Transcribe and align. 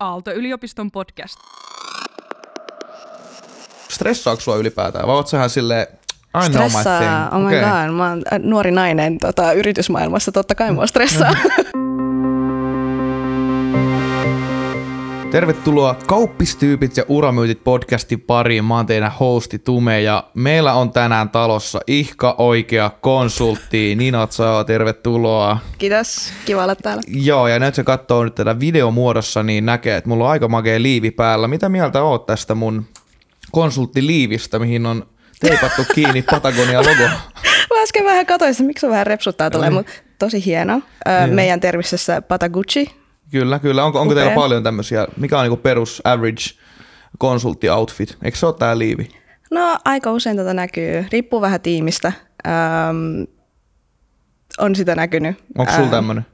Aalto-yliopiston 0.00 0.90
podcast. 0.90 1.38
Stressaako 3.88 4.40
sua 4.40 4.56
ylipäätään? 4.56 5.06
Vai 5.06 5.14
oot 5.16 5.26
sä 5.28 5.36
ihan 5.36 5.50
silleen, 5.50 5.86
I 6.46 6.48
know 6.50 6.62
my 6.62 6.68
Stressaa, 6.70 7.00
thing? 7.00 7.34
oh 7.34 7.40
my 7.40 7.46
Okei. 7.46 7.60
god, 7.60 7.96
mä 7.96 8.08
oon 8.08 8.22
äh, 8.32 8.38
nuori 8.38 8.70
nainen 8.70 9.18
tota, 9.18 9.52
yritysmaailmassa, 9.52 10.32
totta 10.32 10.54
kai 10.54 10.72
mua 10.72 10.86
stressaa. 10.86 11.32
Tervetuloa 15.30 15.94
Kauppistyypit 16.06 16.96
ja 16.96 17.04
uramyytit 17.08 17.64
podcastin 17.64 18.20
pariin. 18.20 18.64
Mä 18.64 18.76
oon 18.76 18.86
teidän 18.86 19.12
hosti 19.20 19.58
Tume 19.58 20.00
ja 20.02 20.24
meillä 20.34 20.72
on 20.72 20.92
tänään 20.92 21.28
talossa 21.28 21.80
ihka 21.86 22.34
oikea 22.38 22.90
konsultti 23.00 23.94
Nina 23.96 24.26
Tsao, 24.26 24.64
tervetuloa. 24.64 25.58
Kiitos, 25.78 26.32
kiva 26.46 26.62
olla 26.64 26.74
täällä. 26.74 27.02
Joo, 27.08 27.48
ja 27.48 27.58
nyt 27.58 27.74
se 27.74 27.84
katsoo 27.84 28.24
nyt 28.24 28.34
tätä 28.34 28.60
videomuodossa, 28.60 29.42
niin 29.42 29.66
näkee, 29.66 29.96
että 29.96 30.08
mulla 30.10 30.24
on 30.24 30.30
aika 30.30 30.48
makea 30.48 30.82
liivi 30.82 31.10
päällä. 31.10 31.48
Mitä 31.48 31.68
mieltä 31.68 32.02
oot 32.02 32.26
tästä 32.26 32.54
mun 32.54 32.86
konsulttiliivistä, 33.52 34.58
mihin 34.58 34.86
on 34.86 35.06
teipattu 35.40 35.82
kiinni 35.94 36.22
Patagonia-logo? 36.22 37.02
Mä 37.74 37.82
äsken 37.82 38.04
vähän 38.04 38.26
katsoin, 38.26 38.54
miksi 38.60 38.86
on 38.86 38.92
vähän 38.92 39.06
repsuttaa 39.06 39.50
tulee, 39.50 39.68
Niin. 39.70 39.76
mutta 39.76 39.92
tosi 40.18 40.44
hieno. 40.44 40.82
Meidän 41.30 41.60
termisessä 41.60 42.22
Patagucci. 42.22 42.99
Kyllä, 43.30 43.58
kyllä. 43.58 43.84
Onko, 43.84 44.00
onko 44.00 44.14
teillä 44.14 44.34
paljon 44.34 44.62
tämmöisiä, 44.62 45.06
mikä 45.16 45.38
on 45.38 45.44
niinku 45.44 45.56
perus 45.56 46.02
average 46.04 46.42
konsultti-outfit? 47.18 48.16
Eikö 48.24 48.38
se 48.38 48.46
ole 48.46 48.54
tää 48.54 48.78
liivi? 48.78 49.08
No 49.50 49.78
aika 49.84 50.12
usein 50.12 50.36
tätä 50.36 50.54
näkyy, 50.54 51.06
riippuu 51.12 51.40
vähän 51.40 51.60
tiimistä. 51.60 52.12
Öm, 52.46 53.26
on 54.58 54.76
sitä 54.76 54.94
näkynyt. 54.94 55.36
Onko 55.58 55.72
sulla 55.72 55.84
Ää, 55.84 55.90
tämmönen? 55.90 56.26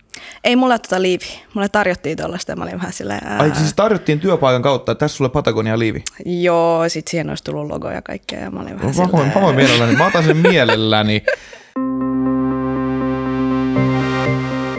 Ei 0.45 0.57
mulla 0.57 0.79
tota 0.79 1.03
liivi. 1.03 1.43
Mulle 1.55 1.69
tarjottiin 1.69 2.17
tuollaista 2.17 2.53
ja 2.53 2.57
mä 2.57 2.65
olin 2.65 2.75
vähän 2.75 2.93
silleen, 2.93 3.21
ää, 3.25 3.39
Ai 3.39 3.55
siis 3.55 3.75
tarjottiin 3.75 4.21
työpaikan 4.21 4.63
kautta, 4.63 4.93
että 4.93 5.05
tässä 5.05 5.17
sulle 5.17 5.31
Patagonia-liivi. 5.31 6.05
joo, 6.27 6.89
sit 6.89 7.09
siihen 7.09 7.29
olisi 7.29 7.45
tullut 7.45 7.69
logo 7.69 7.91
ja 7.91 8.03
kaikkea 8.03 8.41
ja 8.41 8.51
mä 8.51 8.61
olin 8.61 8.83
vähän 8.83 8.97
voin, 8.97 9.09
silleen, 9.11 9.33
mä 9.35 9.41
voin 9.43 9.57
mielelläni, 9.57 9.97
mä 9.97 10.07
otan 10.07 10.25
sen 10.25 10.37
mielelläni. 10.37 11.23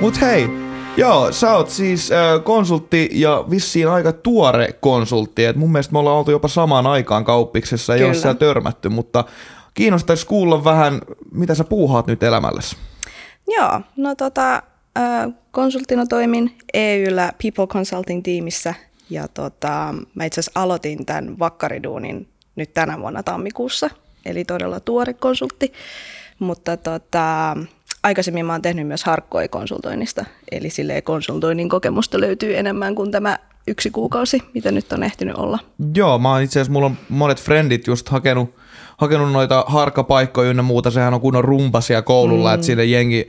Mut 0.02 0.22
hei, 0.22 0.48
joo, 0.98 1.32
sä 1.32 1.56
oot 1.56 1.70
siis 1.70 2.12
äh, 2.12 2.44
konsultti 2.44 3.10
ja 3.12 3.46
vissiin 3.50 3.90
aika 3.90 4.12
tuore 4.14 4.68
konsultti. 4.80 5.46
Et 5.46 5.56
mun 5.56 5.72
mielestä 5.72 5.94
me 5.94 6.00
ollaan 6.00 6.18
oltu 6.18 6.32
jopa 6.32 6.48
samaan 6.48 6.88
aikaan 6.88 7.24
kauppiksessa, 7.24 7.96
ei 7.96 8.04
ole 8.04 8.36
törmätty, 8.36 8.90
mutta 8.90 9.24
kiinnostaisi 9.74 10.28
kuulla 10.28 10.64
vähän, 10.64 11.02
mitä 11.32 11.56
sä 11.56 11.64
puuhaat 11.64 12.08
nyt 12.08 12.24
elämälläsi. 12.24 12.78
Joo, 13.48 13.82
no 13.96 14.16
tota, 14.16 14.64
äh, 14.98 15.34
konsulttina 15.52 16.06
toimin 16.06 16.58
EYllä 16.74 17.32
People 17.44 17.68
Consulting 17.68 18.24
tiimissä 18.24 18.74
ja 19.10 19.28
tota, 19.28 19.96
mä 20.16 20.26
itse 20.26 20.40
asiassa 20.40 20.62
aloitin 20.62 21.06
tämän 21.06 21.40
vakkariduunin 21.40 22.28
nyt 22.56 22.74
tänä 22.74 23.00
vuonna 23.00 23.24
tammikuussa, 23.24 23.90
eli 24.26 24.46
todella 24.46 24.80
tuore 24.80 25.14
konsultti, 25.14 25.74
mutta 26.40 26.78
tota, 26.78 27.58
aikaisemmin 28.08 28.46
mä 28.46 28.54
oon 28.54 28.62
tehnyt 28.62 28.88
myös 28.88 29.04
harkkoi-konsultoinnista, 29.04 30.26
eli 30.52 30.70
silleen 30.70 31.04
konsultoinnin 31.04 31.70
kokemusta 31.70 32.20
löytyy 32.20 32.58
enemmän 32.58 32.96
kuin 32.96 33.12
tämä 33.12 33.40
yksi 33.68 33.92
kuukausi, 33.92 34.44
mitä 34.54 34.72
nyt 34.72 34.94
on 34.94 35.04
ehtinyt 35.04 35.36
olla. 35.36 35.60
Joo, 35.96 36.20
mä 36.20 36.32
oon 36.32 36.42
itse 36.42 36.60
asiassa, 36.60 36.74
mulla 36.74 36.86
on 36.86 36.98
monet 37.10 37.42
frendit 37.42 37.88
just 37.88 38.10
hakenut, 38.10 38.56
hakenut 38.98 39.32
noita 39.32 39.66
harkkapaikkoja 39.68 40.50
ynnä 40.50 40.62
muuta, 40.64 40.92
sehän 40.92 41.14
on 41.14 41.22
kunnon 41.22 41.44
rumpasia 41.44 42.02
koululla, 42.02 42.50
mm. 42.50 42.54
että 42.54 42.66
sinne 42.66 42.86
jengi 42.86 43.28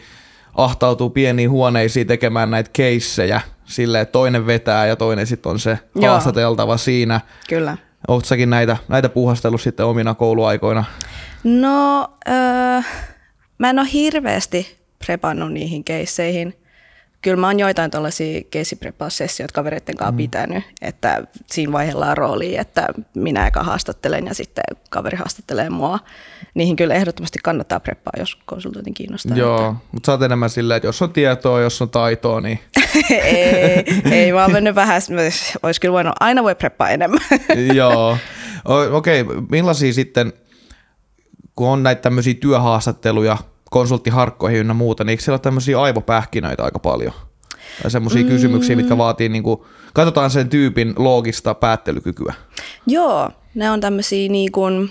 ahtautuu 0.55 1.11
pieniin 1.11 1.51
huoneisiin 1.51 2.06
tekemään 2.06 2.51
näitä 2.51 2.71
keissejä, 2.73 3.41
silleen 3.65 4.03
että 4.03 4.12
toinen 4.12 4.47
vetää 4.47 4.87
ja 4.87 4.97
toinen 4.97 5.27
sitten 5.27 5.53
on 5.53 5.59
se 5.59 5.79
Joo. 5.95 6.11
haastateltava 6.11 6.77
siinä. 6.77 7.21
Kyllä. 7.49 7.77
Säkin 8.25 8.51
näitä, 8.51 8.77
näitä 8.89 9.09
puuhastellut 9.09 9.61
sitten 9.61 9.87
omina 9.87 10.15
kouluaikoina? 10.15 10.84
No, 11.45 12.09
öö, 12.29 12.83
mä 13.58 13.70
en 13.70 13.78
ole 13.78 13.88
hirveästi 13.92 14.78
prepannut 15.06 15.52
niihin 15.52 15.84
keisseihin. 15.84 16.54
Kyllä 17.22 17.36
mä 17.36 17.46
oon 17.46 17.60
joitain 17.60 17.91
tällaisia 17.91 18.42
keisiprepaussessioita 18.50 19.54
kavereiden 19.54 19.96
kanssa 19.96 20.12
mm. 20.12 20.16
pitänyt, 20.16 20.64
että 20.82 21.22
siinä 21.46 21.72
vaiheellaan 21.72 22.16
rooliin, 22.16 22.60
että 22.60 22.86
minä 23.14 23.46
eka 23.46 23.62
haastattelen 23.62 24.26
ja 24.26 24.34
sitten 24.34 24.64
kaveri 24.91 25.16
haastattelee 25.16 25.70
mua. 25.70 25.98
Niihin 26.54 26.76
kyllä 26.76 26.94
ehdottomasti 26.94 27.38
kannattaa 27.44 27.80
preppaa, 27.80 28.12
jos 28.19 28.38
konsultointi 28.46 28.92
kiinnostaa. 28.92 29.36
Joo, 29.36 29.76
mutta 29.92 30.06
sä 30.06 30.12
oot 30.12 30.22
enemmän 30.22 30.50
silleen, 30.50 30.76
että 30.76 30.88
jos 30.88 31.02
on 31.02 31.12
tietoa, 31.12 31.60
jos 31.60 31.82
on 31.82 31.90
taitoa, 31.90 32.40
niin 32.40 32.58
ei, 33.10 33.84
ei, 34.10 34.32
mä 34.32 34.42
oon 34.42 34.52
mennyt 34.52 34.75
vähän, 34.75 35.02
olisi 35.62 35.80
kyllä 35.80 35.92
voinut, 35.92 36.14
aina 36.20 36.42
voi 36.42 36.54
preppaa 36.54 36.90
enemmän. 36.90 37.20
Joo. 37.75 38.19
Okei, 38.92 39.20
okay. 39.20 39.36
millaisia 39.50 39.92
sitten, 39.92 40.32
kun 41.58 41.69
on 41.69 41.82
näitä 41.82 42.02
tämmöisiä 42.02 42.34
työhaastatteluja, 42.34 43.36
konsulttiharkkoihin 43.70 44.60
ynnä 44.60 44.74
muuta, 44.74 45.04
niin 45.04 45.10
eikö 45.10 45.22
siellä 45.22 45.34
ole 45.34 45.41
tämmöisiä 45.41 45.80
aivopähkinöitä 45.80 46.64
aika 46.64 46.78
paljon? 46.78 47.12
Tai 47.82 47.91
semmoisia 47.91 48.22
mm. 48.22 48.28
kysymyksiä, 48.28 48.76
mitkä 48.76 48.98
vaatii, 48.98 49.28
niin 49.28 49.42
kuin, 49.42 49.60
katsotaan 49.92 50.30
sen 50.30 50.48
tyypin 50.48 50.94
loogista 50.96 51.54
päättelykykyä. 51.54 52.34
Joo, 52.86 53.30
ne 53.54 53.70
on 53.70 53.80
tämmöisiä 53.80 54.28
niin 54.28 54.52
kuin, 54.52 54.91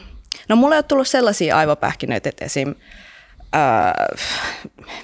no 0.50 0.56
mulle 0.56 0.76
ei 0.76 0.78
ole 0.78 0.84
tullut 0.84 1.08
sellaisia 1.08 1.58
aivopähkinöitä, 1.58 2.30
että 2.30 2.46
esim. 2.46 2.76
Ää, 3.54 4.06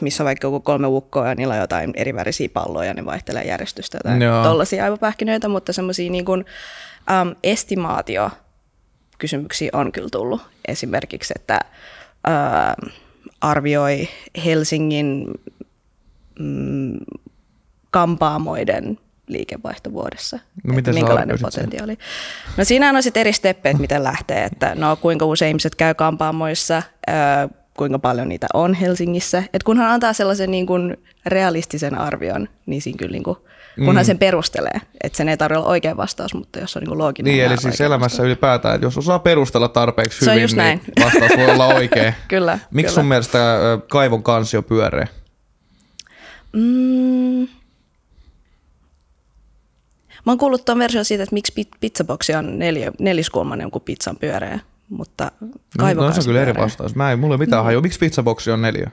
missä 0.01 0.23
on 0.23 0.25
vaikka 0.25 0.47
joku 0.47 0.59
kolme 0.59 0.87
ukkoa 0.87 1.27
ja 1.27 1.35
niillä 1.35 1.53
on 1.53 1.59
jotain 1.59 1.93
eri 1.95 2.15
värisiä 2.15 2.49
palloja 2.53 2.87
ja 2.87 2.93
ne 2.93 3.05
vaihtelee 3.05 3.43
järjestystä 3.43 3.99
tai 4.03 4.19
tollaisia 4.43 4.83
aivopähkinöitä, 4.83 5.47
mutta 5.47 5.73
semmoisia 5.73 6.11
niin 6.11 6.25
kuin, 6.25 6.45
äm, 7.11 7.35
estimaatio 7.43 8.31
kysymyksiä 9.17 9.69
on 9.73 9.91
kyllä 9.91 10.09
tullut. 10.09 10.52
Esimerkiksi, 10.67 11.33
että 11.35 11.59
ää, 12.23 12.75
arvioi 13.41 14.09
Helsingin 14.45 15.25
mm, 16.39 16.97
kampaamoiden 17.91 18.99
liikevaihto 19.27 19.93
vuodessa. 19.93 20.39
No 20.63 20.73
miten 20.73 20.93
minkälainen 20.93 21.33
arvioisit 21.33 21.53
sen? 21.53 21.63
potentiaali. 21.63 21.97
No 22.57 22.63
siinä 22.63 22.89
on 22.89 23.03
sitten 23.03 23.21
eri 23.21 23.33
steppeet, 23.33 23.79
miten 23.79 24.03
lähtee, 24.03 24.43
että 24.43 24.75
no 24.75 24.95
kuinka 24.95 25.25
usein 25.25 25.49
ihmiset 25.49 25.75
käy 25.75 25.93
kampaamoissa, 25.93 26.83
ää, 27.07 27.49
kuinka 27.77 27.99
paljon 27.99 28.29
niitä 28.29 28.47
on 28.53 28.73
Helsingissä. 28.73 29.43
Et 29.53 29.63
kunhan 29.63 29.89
antaa 29.89 30.13
sellaisen 30.13 30.51
niin 30.51 30.65
kuin 30.65 30.97
realistisen 31.25 31.97
arvion, 31.97 32.49
niin 32.65 32.81
siinä 32.81 32.97
kyllä 32.97 33.11
niin 33.11 33.23
kuin, 33.23 33.37
kunhan 33.75 34.03
mm. 34.03 34.05
sen 34.05 34.17
perustelee. 34.17 34.81
Että 35.03 35.17
sen 35.17 35.29
ei 35.29 35.37
tarvitse 35.37 35.57
olla 35.59 35.69
oikea 35.69 35.97
vastaus, 35.97 36.33
mutta 36.33 36.59
jos 36.59 36.75
on 36.77 36.81
niin 36.81 36.87
kuin 36.89 36.97
looginen. 36.97 37.31
Niin, 37.33 37.45
eli 37.45 37.57
siis 37.57 37.81
elämässä 37.81 38.23
ylipäätään, 38.23 38.75
että 38.75 38.85
jos 38.85 38.97
osaa 38.97 39.19
perustella 39.19 39.67
tarpeeksi 39.67 40.25
Se 40.25 40.31
on 40.31 40.35
hyvin, 40.35 40.41
just 40.43 40.55
niin 40.55 40.63
näin. 40.63 40.81
vastaus 41.03 41.31
voi 41.37 41.51
olla 41.51 41.67
oikea. 41.67 42.13
Kyllä, 42.27 42.59
Miksi 42.71 42.91
kyllä. 42.91 43.01
sun 43.01 43.05
mielestä 43.05 43.57
kaivon 43.89 44.23
kansio 44.23 44.61
pyöreä? 44.61 45.07
Mm. 46.53 47.47
Mä 50.25 50.31
oon 50.31 50.37
kuullut 50.37 50.65
tuon 50.65 50.79
version 50.79 51.05
siitä, 51.05 51.23
että 51.23 51.33
miksi 51.33 51.53
pi- 51.53 51.67
pizzaboksi 51.79 52.33
on 52.35 52.59
neljä, 52.59 52.91
neliskulmainen, 52.99 53.71
kun 53.71 53.81
pizza 53.81 54.11
on 54.11 54.17
pyöreä, 54.17 54.59
mutta 54.89 55.31
No, 55.77 55.93
no, 55.93 56.11
se 56.13 56.19
on 56.19 56.25
kyllä 56.25 56.41
eri 56.41 56.51
pyöreä. 56.53 56.63
vastaus. 56.63 56.95
Mä 56.95 57.09
ei, 57.09 57.15
mulla 57.15 57.33
ei 57.35 57.39
mitään 57.39 57.61
mm. 57.61 57.65
hajua. 57.65 57.81
Miksi 57.81 57.99
pizzaboksi 57.99 58.51
on 58.51 58.61
neljä? 58.61 58.91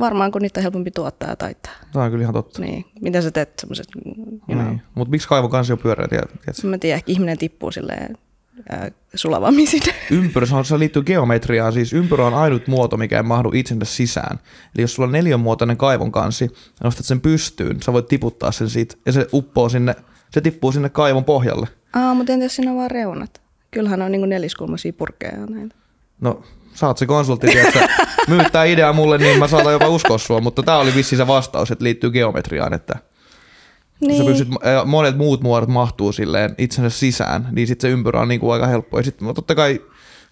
Varmaan 0.00 0.30
kun 0.32 0.42
niitä 0.42 0.60
on 0.60 0.62
helpompi 0.62 0.90
tuottaa 0.90 1.28
ja 1.28 1.36
taittaa. 1.36 1.72
Tämä 1.92 2.04
on 2.04 2.10
kyllä 2.10 2.22
ihan 2.22 2.34
totta. 2.34 2.62
Niin. 2.62 2.84
Miten 3.00 3.22
sä 3.22 3.30
teet 3.30 3.58
semmoiset, 3.58 3.86
know, 4.46 4.66
Niin. 4.66 4.82
Mutta 4.94 5.10
miksi 5.10 5.28
kaivon 5.28 5.50
kansio 5.50 5.76
pyöreä, 5.76 6.08
tiedät- 6.08 6.30
tiedätkö? 6.40 6.66
mä 6.66 6.78
tiedän, 6.78 6.96
ehkä 6.96 7.12
ihminen 7.12 7.38
tippuu 7.38 7.70
silleen 7.70 8.16
äh, 8.72 8.90
sulavammin 9.14 9.66
sinne. 9.66 9.94
Ympyrä, 10.10 10.46
se, 10.46 10.54
on, 10.54 10.64
se 10.64 10.78
liittyy 10.78 11.02
geometriaan, 11.02 11.72
siis 11.72 11.92
ympyrä 11.92 12.26
on 12.26 12.34
ainut 12.34 12.66
muoto, 12.66 12.96
mikä 12.96 13.16
ei 13.16 13.22
mahdu 13.22 13.50
itsensä 13.54 13.84
sisään. 13.94 14.38
Eli 14.74 14.82
jos 14.82 14.94
sulla 14.94 15.06
on 15.06 15.12
neljänmuotoinen 15.12 15.76
kaivon 15.76 16.12
kansi 16.12 16.44
ja 16.44 16.50
nostat 16.84 17.06
sen 17.06 17.20
pystyyn, 17.20 17.82
sä 17.82 17.92
voit 17.92 18.06
tiputtaa 18.08 18.52
sen 18.52 18.70
siitä 18.70 18.96
ja 19.06 19.12
se 19.12 19.26
uppoo 19.32 19.68
sinne, 19.68 19.94
se 20.30 20.40
tippuu 20.40 20.72
sinne 20.72 20.88
kaivon 20.88 21.24
pohjalle. 21.24 21.68
Aa, 21.92 22.14
mutta 22.14 22.32
entä 22.32 22.44
jos 22.44 22.56
siinä 22.56 22.70
on 22.70 22.76
vaan 22.76 22.90
reunat? 22.90 23.40
Kyllähän 23.70 24.02
on 24.02 24.12
niinku 24.12 24.26
neliskulmaisia 24.26 24.92
purkkeja 24.92 25.38
ja 25.40 25.46
näitä. 25.46 25.74
No, 26.20 26.42
sä 26.74 26.86
oot 26.86 26.98
se 26.98 27.06
konsultti, 27.06 27.58
että 27.58 27.88
myyt 28.28 28.52
tää 28.52 28.64
idea 28.64 28.92
mulle, 28.92 29.18
niin 29.18 29.38
mä 29.38 29.48
saatan 29.48 29.72
jopa 29.72 29.88
uskoa 29.88 30.18
sua, 30.18 30.40
mutta 30.40 30.62
tää 30.62 30.78
oli 30.78 30.94
vissiin 30.94 31.16
se 31.16 31.26
vastaus, 31.26 31.70
että 31.70 31.84
liittyy 31.84 32.10
geometriaan, 32.10 32.72
että 32.74 32.94
niin. 34.00 34.18
Sä 34.18 34.24
pystyt, 34.24 34.48
monet 34.84 35.16
muut 35.16 35.42
muodot 35.42 35.68
mahtuu 35.68 36.12
silleen 36.12 36.54
itsensä 36.58 36.98
sisään, 36.98 37.48
niin 37.52 37.66
sit 37.66 37.80
se 37.80 37.88
ympyrä 37.88 38.20
on 38.20 38.28
niinku 38.28 38.50
aika 38.50 38.66
helppo. 38.66 38.98
Ja 38.98 39.04
sitten 39.04 39.34
totta 39.34 39.54
kai 39.54 39.80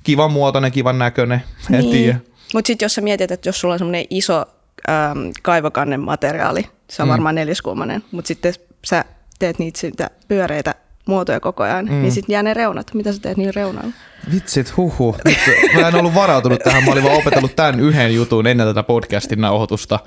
kivan 0.05 0.33
muotoinen, 0.33 0.73
kivan 0.73 0.99
näköinen, 0.99 1.43
en 1.73 1.81
niin. 1.81 1.91
tiedä. 1.91 2.21
Mutta 2.55 2.67
sitten 2.67 2.85
jos 2.85 2.95
sä 2.95 3.01
mietit, 3.01 3.31
että 3.31 3.49
jos 3.49 3.61
sulla 3.61 3.75
on 3.75 3.79
semmoinen 3.79 4.05
iso 4.11 4.45
ähm, 4.89 5.19
kaivokannen 5.43 6.01
materiaali, 6.01 6.67
se 6.91 7.03
on 7.03 7.09
mm. 7.09 7.11
varmaan 7.11 7.35
neliskulmainen, 7.35 8.05
mutta 8.11 8.29
sitten 8.29 8.55
sä 8.85 9.05
teet 9.39 9.59
niitä 9.59 9.81
sitä 9.81 10.11
pyöreitä 10.29 10.75
muotoja 11.07 11.41
koko 11.41 11.63
ajan, 11.63 11.85
mm. 11.85 11.93
niin 12.03 12.13
sitten 12.13 12.33
jää 12.35 12.43
ne 12.43 12.55
reunat. 12.55 12.95
Mitä 12.95 13.13
sä 13.13 13.21
teet 13.23 13.37
niillä 13.37 13.53
reunalla? 13.57 13.91
Vitsit, 14.33 14.77
huhu. 14.77 15.17
Nyt, 15.25 15.39
mä 15.81 15.89
en 15.89 15.95
ollut 15.95 16.15
varautunut 16.15 16.61
tähän, 16.65 16.85
mä 16.85 16.93
olin 16.93 17.05
vaan 17.05 17.17
opetellut 17.17 17.57
tämän 17.57 17.81
yhden 17.81 18.15
jutun 18.15 18.47
ennen 18.47 18.67
tätä 18.67 18.83
podcastin 18.83 19.41
nauhoitusta. 19.41 19.99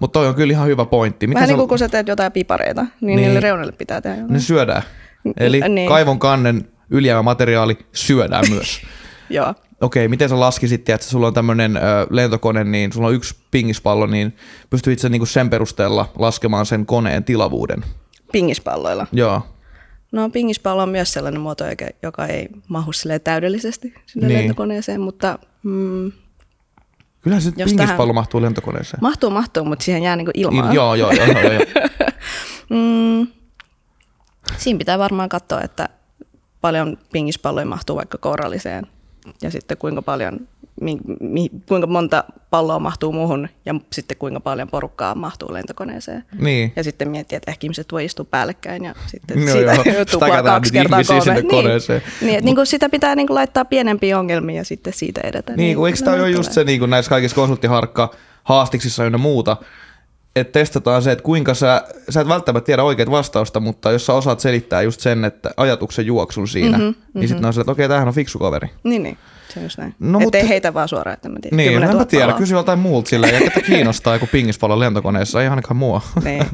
Mutta 0.00 0.12
toi 0.18 0.28
on 0.28 0.34
kyllä 0.34 0.50
ihan 0.52 0.68
hyvä 0.68 0.84
pointti. 0.84 1.26
Miten 1.26 1.34
Vähän 1.40 1.48
niin 1.48 1.56
kuin 1.58 1.68
kun 1.68 1.78
sä 1.78 1.88
teet 1.88 2.08
jotain 2.08 2.32
pipareita, 2.32 2.82
niin, 2.82 2.90
Niin. 3.00 3.16
niin. 3.16 3.26
niille 3.26 3.40
reunalle 3.40 3.72
pitää 3.72 4.00
tehdä 4.00 4.16
jotain. 4.16 4.32
ne 4.32 4.40
syödään? 4.40 4.82
Eli 5.36 5.60
Niin. 5.68 5.88
kaivon 5.88 6.18
kannen 6.18 6.68
ylijäämämateriaali 6.90 7.78
syödään 7.92 8.44
myös. 8.54 8.80
Joo. 9.30 9.54
Okei, 9.80 10.08
miten 10.08 10.28
sä 10.28 10.40
laskisit, 10.40 10.88
että 10.88 11.06
sulla 11.06 11.26
on 11.26 11.34
tämmöinen 11.34 11.78
lentokone, 12.10 12.64
niin 12.64 12.92
sulla 12.92 13.08
on 13.08 13.14
yksi 13.14 13.34
pingispallo, 13.50 14.06
niin 14.06 14.36
pystyit 14.70 14.98
sä 14.98 15.08
niinku 15.08 15.26
sen 15.26 15.50
perusteella 15.50 16.12
laskemaan 16.18 16.66
sen 16.66 16.86
koneen 16.86 17.24
tilavuuden? 17.24 17.84
Pingispalloilla. 18.32 19.06
Joo. 19.12 19.42
No 20.16 20.28
pingispallo 20.30 20.82
on 20.82 20.88
myös 20.88 21.12
sellainen 21.12 21.40
muoto, 21.40 21.64
joka- 22.02 22.26
ei 22.26 22.48
mahu 22.68 22.90
täydellisesti 23.24 23.94
sinne 24.06 24.26
Niin. 24.26 24.34
niin. 24.36 24.38
lentokoneeseen, 24.38 25.00
mutta 25.00 25.38
mm, 25.62 26.12
Kyllähän 27.20 27.42
se 27.42 27.48
Jos 27.56 27.70
pingispallo 27.70 27.96
tähän- 28.06 28.14
mahtuu 28.14 28.42
lentokoneeseen. 28.42 28.98
mahtuu, 29.02 29.30
mahtuu, 29.30 29.64
mutta 29.64 29.84
siihen 29.84 30.02
jää 30.02 30.16
niinku 30.16 30.30
ilmaa. 30.34 30.70
Il- 30.70 30.74
joo, 30.74 30.94
joo, 30.94 31.12
joo, 31.12 31.26
joo, 31.26 31.52
joo. 31.52 31.62
Mm, 32.70 33.26
siinä 34.56 34.78
pitää 34.78 34.98
varmaan 34.98 35.28
katsoa, 35.28 35.60
että 35.60 35.88
paljon 36.60 36.98
pingispalloja 37.12 37.66
mahtuu 37.66 37.96
vaikka 37.96 38.18
kouralliseen 38.18 38.86
ja 39.42 39.50
sitten 39.50 39.76
kuinka 39.78 40.02
paljon, 40.02 40.48
mi, 40.80 40.98
mi, 41.20 41.50
kuinka 41.68 41.86
monta 41.86 42.24
palloa 42.50 42.78
mahtuu 42.78 43.12
muuhun 43.12 43.48
ja 43.66 43.74
sitten 43.92 44.16
kuinka 44.16 44.40
paljon 44.40 44.68
porukkaa 44.68 45.14
mahtuu 45.14 45.52
lentokoneeseen. 45.52 46.24
Niin. 46.38 46.72
Ja 46.76 46.84
sitten 46.84 47.10
miettiä, 47.10 47.36
että 47.36 47.50
ehkä 47.50 47.64
ihmiset 47.64 47.92
voi 47.92 48.04
istua 48.04 48.26
päällekkäin 48.30 48.84
ja 48.84 48.94
sitten 49.06 49.42
Joo, 49.42 49.52
siitä 49.52 49.74
joo. 49.74 50.04
tuplaa 50.10 50.42
kaksi 50.42 50.72
kertaa 50.72 51.04
kolme. 51.04 51.22
sinne 51.24 51.42
koneeseen. 51.42 52.02
Niin, 52.06 52.26
niin 52.26 52.34
että 52.34 52.44
niin 52.44 52.56
kuin 52.56 52.66
sitä 52.66 52.88
pitää 52.88 53.14
niin 53.14 53.26
kuin 53.26 53.34
laittaa 53.34 53.64
pienempiä 53.64 54.18
ongelmia 54.18 54.56
ja 54.56 54.64
sitten 54.64 54.92
siitä 54.92 55.20
edetä. 55.24 55.56
Niin, 55.56 55.76
kun 55.76 55.86
eikö 55.86 55.98
tämä 56.04 56.16
no, 56.16 56.22
ole 56.22 56.30
just 56.30 56.52
se 56.52 56.64
niin 56.64 56.78
kuin 56.78 56.90
näissä 56.90 57.10
kaikissa 57.10 57.34
konsulttiharkka 57.34 58.14
haastiksissa 58.44 59.04
ynnä 59.04 59.18
muuta, 59.18 59.56
että 60.36 60.52
testataan 60.52 61.02
se, 61.02 61.12
että 61.12 61.22
kuinka 61.22 61.54
sä, 61.54 61.82
sä 62.08 62.20
et 62.20 62.28
välttämättä 62.28 62.66
tiedä 62.66 62.82
oikeat 62.82 63.10
vastausta, 63.10 63.60
mutta 63.60 63.92
jos 63.92 64.06
sä 64.06 64.12
osaat 64.12 64.40
selittää 64.40 64.82
just 64.82 65.00
sen, 65.00 65.24
että 65.24 65.50
ajatuksen 65.56 66.06
juoksun 66.06 66.48
siinä, 66.48 66.78
mm-hmm, 66.78 66.94
niin 67.14 67.28
sitten 67.28 67.44
on 67.44 67.52
se, 67.52 67.60
että 67.60 67.72
okei, 67.72 67.88
tämähän 67.88 68.08
on 68.08 68.14
fiksu 68.14 68.38
kaveri. 68.38 68.68
Niin, 68.84 69.02
niin. 69.02 69.18
Se 69.54 69.62
just 69.62 69.78
näin. 69.78 69.94
No, 69.98 70.20
mutta- 70.20 70.38
heitä 70.38 70.74
vaan 70.74 70.88
suoraan, 70.88 71.14
että 71.14 71.28
mä 71.28 71.36
tiedän. 71.42 71.56
Niin, 71.56 71.68
10 71.68 71.82
en 71.88 71.92
000 71.92 72.00
mä 72.04 72.06
tiedä, 72.10 72.26
paloa. 72.26 72.38
kysy 72.38 72.54
joltain 72.54 72.78
muulta 72.78 73.08
silleen, 73.08 73.34
ja 73.34 73.40
ketä 73.40 73.60
kiinnostaa 73.70 74.14
joku 74.14 74.26
pingispallo 74.32 74.78
lentokoneessa, 74.80 75.42
ei 75.42 75.48
ainakaan 75.48 75.76
mua. 75.76 76.02
Niin. 76.24 76.46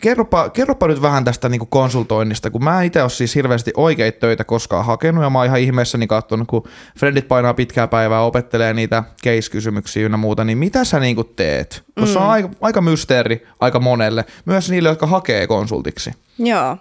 Kerropa, 0.00 0.48
kerropa 0.50 0.88
nyt 0.88 1.02
vähän 1.02 1.24
tästä 1.24 1.48
niin 1.48 1.66
konsultoinnista, 1.68 2.50
kun 2.50 2.64
mä 2.64 2.82
itse 2.82 3.02
ole 3.02 3.10
siis 3.10 3.34
hirveästi 3.34 3.72
oikeita 3.76 4.18
töitä 4.20 4.44
koskaan 4.44 4.84
hakenut, 4.84 5.24
ja 5.24 5.30
mä 5.30 5.38
oon 5.38 5.46
ihan 5.46 5.60
ihmeessäni 5.60 6.06
katsonut, 6.06 6.48
kun 6.48 6.64
frendit 6.98 7.28
painaa 7.28 7.54
pitkää 7.54 7.88
päivää, 7.88 8.20
opettelee 8.22 8.74
niitä 8.74 9.04
case-kysymyksiä 9.24 10.04
ynnä 10.04 10.16
muuta, 10.16 10.44
niin 10.44 10.58
mitä 10.58 10.84
sä 10.84 11.00
niin 11.00 11.16
teet? 11.36 11.82
Mm. 11.96 12.06
se 12.06 12.18
on 12.18 12.26
aika, 12.30 12.48
aika 12.60 12.80
mysteeri 12.80 13.46
aika 13.60 13.80
monelle, 13.80 14.24
myös 14.44 14.70
niille, 14.70 14.88
jotka 14.88 15.06
hakee 15.06 15.46
konsultiksi. 15.46 16.10
Joo. 16.38 16.76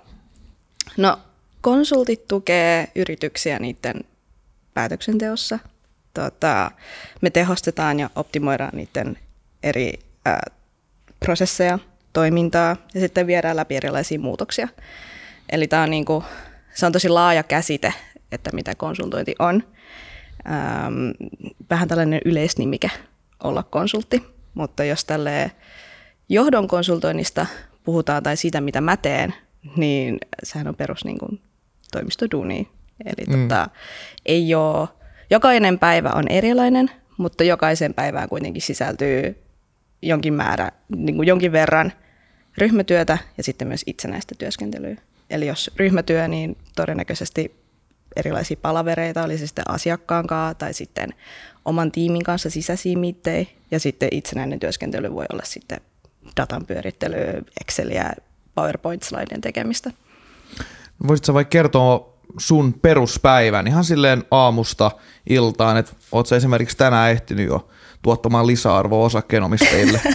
No, 0.97 1.19
konsultit 1.61 2.27
tukee 2.27 2.87
yrityksiä 2.95 3.59
niiden 3.59 3.95
päätöksenteossa. 4.73 5.59
Tota, 6.13 6.71
me 7.21 7.29
tehostetaan 7.29 7.99
ja 7.99 8.09
optimoidaan 8.15 8.75
niiden 8.75 9.17
eri 9.63 9.93
ää, 10.25 10.41
prosesseja, 11.19 11.79
toimintaa 12.13 12.77
ja 12.93 12.99
sitten 12.99 13.27
viedään 13.27 13.55
läpi 13.55 13.75
erilaisia 13.75 14.19
muutoksia. 14.19 14.67
Eli 15.51 15.67
tämä 15.67 15.83
on, 15.83 15.89
niinku, 15.89 16.23
se 16.73 16.85
on 16.85 16.91
tosi 16.91 17.09
laaja 17.09 17.43
käsite, 17.43 17.93
että 18.31 18.49
mitä 18.53 18.75
konsultointi 18.75 19.35
on. 19.39 19.63
Ähm, 20.49 21.09
vähän 21.69 21.87
tällainen 21.87 22.21
yleisnimike 22.25 22.91
olla 23.43 23.63
konsultti, 23.63 24.23
mutta 24.53 24.83
jos 24.83 25.05
tälle 25.05 25.51
johdon 26.29 26.67
konsultoinnista 26.67 27.45
puhutaan 27.83 28.23
tai 28.23 28.37
siitä, 28.37 28.61
mitä 28.61 28.81
mä 28.81 28.97
teen, 28.97 29.33
niin 29.75 30.17
sehän 30.43 30.67
on 30.67 30.75
perus 30.75 31.05
niin 31.05 31.17
kuin, 31.17 31.41
toimistoduuni. 31.91 32.67
Eli 33.05 33.37
mm. 33.37 33.41
tota, 33.41 33.69
ei 34.25 34.55
ole, 34.55 34.87
jokainen 35.29 35.79
päivä 35.79 36.09
on 36.09 36.27
erilainen, 36.27 36.91
mutta 37.17 37.43
jokaisen 37.43 37.93
päivään 37.93 38.29
kuitenkin 38.29 38.61
sisältyy 38.61 39.43
jonkin 40.01 40.33
määrä, 40.33 40.71
niin 40.95 41.15
kuin 41.15 41.27
jonkin 41.27 41.51
verran 41.51 41.93
ryhmätyötä 42.57 43.17
ja 43.37 43.43
sitten 43.43 43.67
myös 43.67 43.83
itsenäistä 43.85 44.35
työskentelyä. 44.37 44.95
Eli 45.29 45.47
jos 45.47 45.71
ryhmätyö, 45.77 46.27
niin 46.27 46.57
todennäköisesti 46.75 47.61
erilaisia 48.15 48.57
palavereita, 48.61 49.23
oli 49.23 49.37
se 49.37 49.47
sitten 49.47 49.69
asiakkaan 49.69 50.27
kanssa 50.27 50.53
tai 50.53 50.73
sitten 50.73 51.09
oman 51.65 51.91
tiimin 51.91 52.23
kanssa 52.23 52.49
sisäisiä 52.49 52.97
miittejä. 52.97 53.45
Ja 53.71 53.79
sitten 53.79 54.09
itsenäinen 54.11 54.59
työskentely 54.59 55.13
voi 55.13 55.25
olla 55.33 55.43
sitten 55.45 55.81
datan 56.37 56.65
pyörittelyä, 56.65 57.41
Exceliä, 57.61 58.11
PowerPoint-slaiden 58.55 59.41
tekemistä. 59.41 59.91
Voisitko 61.07 61.33
vaikka 61.33 61.49
kertoa 61.49 62.10
sun 62.37 62.73
peruspäivän 62.81 63.67
ihan 63.67 63.83
silleen 63.83 64.23
aamusta 64.31 64.91
iltaan, 65.29 65.77
että 65.77 65.91
oot 66.11 66.27
sä 66.27 66.35
esimerkiksi 66.35 66.77
tänään 66.77 67.11
ehtinyt 67.11 67.47
jo 67.47 67.69
tuottamaan 68.01 68.47
lisäarvoa 68.47 69.05
osakkeenomistajille? 69.05 70.01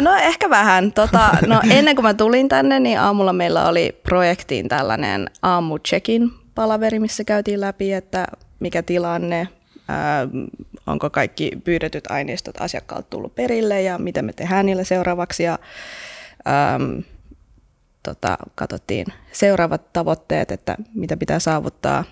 No 0.00 0.14
ehkä 0.14 0.50
vähän. 0.50 0.92
Tota, 0.92 1.30
no, 1.46 1.60
ennen 1.78 1.96
kuin 1.96 2.02
mä 2.02 2.14
tulin 2.14 2.48
tänne, 2.48 2.80
niin 2.80 3.00
aamulla 3.00 3.32
meillä 3.32 3.68
oli 3.68 4.00
projektiin 4.02 4.68
tällainen 4.68 5.30
aamu 5.42 5.78
check-in 5.78 6.30
palaveri, 6.54 6.98
missä 6.98 7.24
käytiin 7.24 7.60
läpi, 7.60 7.92
että 7.92 8.26
mikä 8.60 8.82
tilanne, 8.82 9.48
öö, 9.90 10.46
onko 10.86 11.10
kaikki 11.10 11.50
pyydetyt 11.64 12.10
aineistot 12.10 12.60
asiakkaalta 12.60 13.06
tullut 13.10 13.34
perille 13.34 13.82
ja 13.82 13.98
mitä 13.98 14.22
me 14.22 14.32
tehdään 14.32 14.66
niille 14.66 14.84
seuraavaksi. 14.84 15.42
Ja, 15.42 15.58
öö, 16.46 17.02
tota, 18.04 18.38
katsottiin 18.54 19.06
seuraavat 19.32 19.92
tavoitteet, 19.92 20.50
että 20.50 20.76
mitä 20.94 21.16
pitää 21.16 21.38
saavuttaa. 21.38 22.04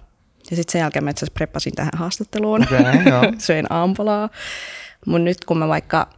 Ja 0.50 0.56
sitten 0.56 0.72
sen 0.72 0.78
jälkeen 0.78 1.04
mä 1.04 1.10
itse 1.10 1.26
preppasin 1.34 1.72
tähän 1.72 1.92
haastatteluun. 1.96 2.62
Okei, 2.62 2.78
joo. 3.10 3.22
Söin 3.38 3.72
aamupalaa. 3.72 4.30
Mun 5.06 5.24
nyt 5.24 5.44
kun 5.44 5.58
mä 5.58 5.68
vaikka 5.68 6.08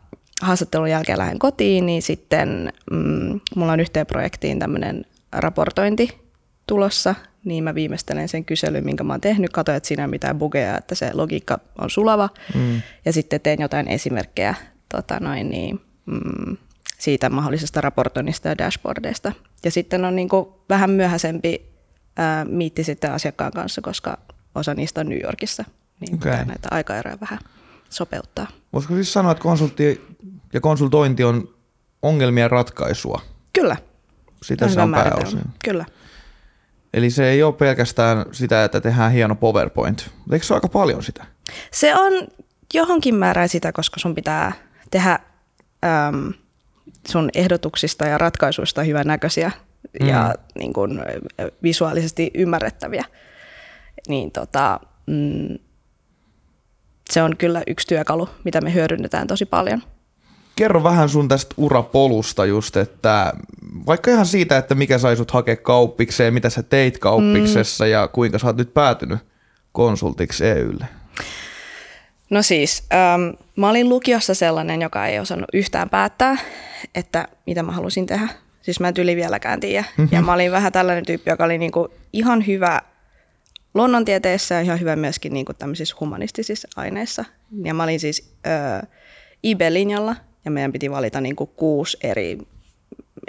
haastattelun 0.42 0.90
jälkeen 0.90 1.18
lähden 1.18 1.38
kotiin, 1.38 1.86
niin 1.86 2.02
sitten 2.02 2.72
mm, 2.90 3.40
mulla 3.56 3.72
on 3.72 3.80
yhteen 3.80 4.06
projektiin 4.06 4.58
tämmöinen 4.58 5.04
raportointi 5.32 6.18
tulossa, 6.66 7.14
niin 7.44 7.64
mä 7.64 7.74
viimeistelen 7.74 8.28
sen 8.28 8.44
kyselyn, 8.44 8.84
minkä 8.84 9.04
mä 9.04 9.12
oon 9.12 9.20
tehnyt, 9.20 9.52
katsoin, 9.52 9.76
että 9.76 9.86
siinä 9.86 10.02
ei 10.02 10.08
mitään 10.08 10.38
bugeja, 10.38 10.78
että 10.78 10.94
se 10.94 11.10
logiikka 11.12 11.58
on 11.78 11.90
sulava, 11.90 12.28
mm. 12.54 12.82
ja 13.04 13.12
sitten 13.12 13.40
teen 13.40 13.60
jotain 13.60 13.88
esimerkkejä 13.88 14.54
tota 14.88 15.20
noin, 15.20 15.50
niin, 15.50 15.80
mm, 16.06 16.56
siitä 16.98 17.30
mahdollisesta 17.30 17.80
raportoinnista 17.80 18.48
ja 18.48 18.58
dashboardeista. 18.58 19.32
Ja 19.64 19.70
sitten 19.70 20.04
on 20.04 20.16
niin 20.16 20.28
kuin 20.28 20.48
vähän 20.68 20.90
myöhäisempi 20.90 21.72
ää, 22.16 22.44
miitti 22.44 22.84
sitten 22.84 23.12
asiakkaan 23.12 23.52
kanssa, 23.52 23.80
koska 23.80 24.18
osa 24.54 24.74
niistä 24.74 25.00
on 25.00 25.08
New 25.08 25.22
Yorkissa, 25.22 25.64
niin 26.00 26.14
okay. 26.14 26.44
näitä 26.44 26.68
aikaeroja 26.70 27.20
vähän 27.20 27.38
sopeuttaa. 27.90 28.46
Voisiko 28.72 28.94
siis 28.94 29.12
sanoa, 29.12 29.32
että 29.32 29.42
konsultti 29.42 30.16
ja 30.52 30.60
konsultointi 30.60 31.24
on 31.24 31.54
ongelmien 32.02 32.50
ratkaisua? 32.50 33.20
Kyllä. 33.52 33.76
Sitä 34.42 34.68
se 34.68 34.80
on 34.80 34.92
pääosin. 34.92 35.40
Kyllä. 35.64 35.84
Eli 36.94 37.10
se 37.10 37.30
ei 37.30 37.42
ole 37.42 37.52
pelkästään 37.52 38.24
sitä, 38.32 38.64
että 38.64 38.80
tehdään 38.80 39.12
hieno 39.12 39.34
PowerPoint. 39.34 40.10
Eikö 40.32 40.46
se 40.46 40.54
ole 40.54 40.56
aika 40.56 40.68
paljon 40.68 41.02
sitä? 41.02 41.26
Se 41.70 41.94
on 41.94 42.12
johonkin 42.74 43.14
määrään 43.14 43.48
sitä, 43.48 43.72
koska 43.72 44.00
sun 44.00 44.14
pitää 44.14 44.52
tehdä 44.90 45.18
äm, 46.08 46.32
sun 47.08 47.30
ehdotuksista 47.34 48.06
ja 48.06 48.18
ratkaisuista 48.18 48.82
hyvän 48.82 49.06
näköisiä 49.06 49.50
mm. 50.00 50.08
ja 50.08 50.34
niin 50.58 50.72
kun, 50.72 51.02
visuaalisesti 51.62 52.30
ymmärrettäviä. 52.34 53.04
Niin 54.08 54.30
tota, 54.30 54.80
mm, 55.06 55.58
se 57.10 57.22
on 57.22 57.36
kyllä 57.36 57.62
yksi 57.66 57.86
työkalu, 57.86 58.28
mitä 58.44 58.60
me 58.60 58.74
hyödynnetään 58.74 59.26
tosi 59.26 59.46
paljon. 59.46 59.82
Kerro 60.56 60.82
vähän 60.82 61.08
sun 61.08 61.28
tästä 61.28 61.54
urapolusta 61.56 62.44
just, 62.44 62.76
että 62.76 63.32
vaikka 63.86 64.10
ihan 64.10 64.26
siitä, 64.26 64.58
että 64.58 64.74
mikä 64.74 64.98
sai 64.98 65.16
sut 65.16 65.30
hakea 65.30 65.56
kauppikseen, 65.56 66.34
mitä 66.34 66.50
sä 66.50 66.62
teit 66.62 66.98
kauppiksessa 66.98 67.84
mm. 67.84 67.90
ja 67.90 68.08
kuinka 68.08 68.38
sä 68.38 68.46
oot 68.46 68.56
nyt 68.56 68.74
päätynyt 68.74 69.18
konsultiksi 69.72 70.46
EYlle. 70.46 70.86
No 72.30 72.42
siis, 72.42 72.86
ähm, 72.92 73.22
mä 73.56 73.68
olin 73.68 73.88
lukiossa 73.88 74.34
sellainen, 74.34 74.82
joka 74.82 75.06
ei 75.06 75.18
osannut 75.18 75.48
yhtään 75.52 75.90
päättää, 75.90 76.36
että 76.94 77.28
mitä 77.46 77.62
mä 77.62 77.72
halusin 77.72 78.06
tehdä. 78.06 78.28
Siis 78.62 78.80
mä 78.80 78.88
en 78.88 78.94
tyli 78.94 79.16
vieläkään 79.16 79.60
tiedä. 79.60 79.84
Mm-hmm. 79.96 80.16
Ja 80.16 80.22
mä 80.22 80.32
olin 80.32 80.52
vähän 80.52 80.72
tällainen 80.72 81.06
tyyppi, 81.06 81.30
joka 81.30 81.44
oli 81.44 81.58
niinku 81.58 81.88
ihan 82.12 82.46
hyvä 82.46 82.80
luonnontieteessä 83.74 84.54
ja 84.54 84.60
ihan 84.60 84.80
hyvä 84.80 84.96
myöskin 84.96 85.32
niinku 85.32 85.52
tämmöisissä 85.54 85.96
humanistisissa 86.00 86.68
aineissa. 86.76 87.24
Ja 87.64 87.74
mä 87.74 87.82
olin 87.82 88.00
siis 88.00 88.34
äh, 88.46 88.88
IB-linjalla 89.42 90.16
ja 90.44 90.50
meidän 90.50 90.72
piti 90.72 90.90
valita 90.90 91.20
niinku 91.20 91.46
kuusi 91.46 91.96
eri 92.02 92.38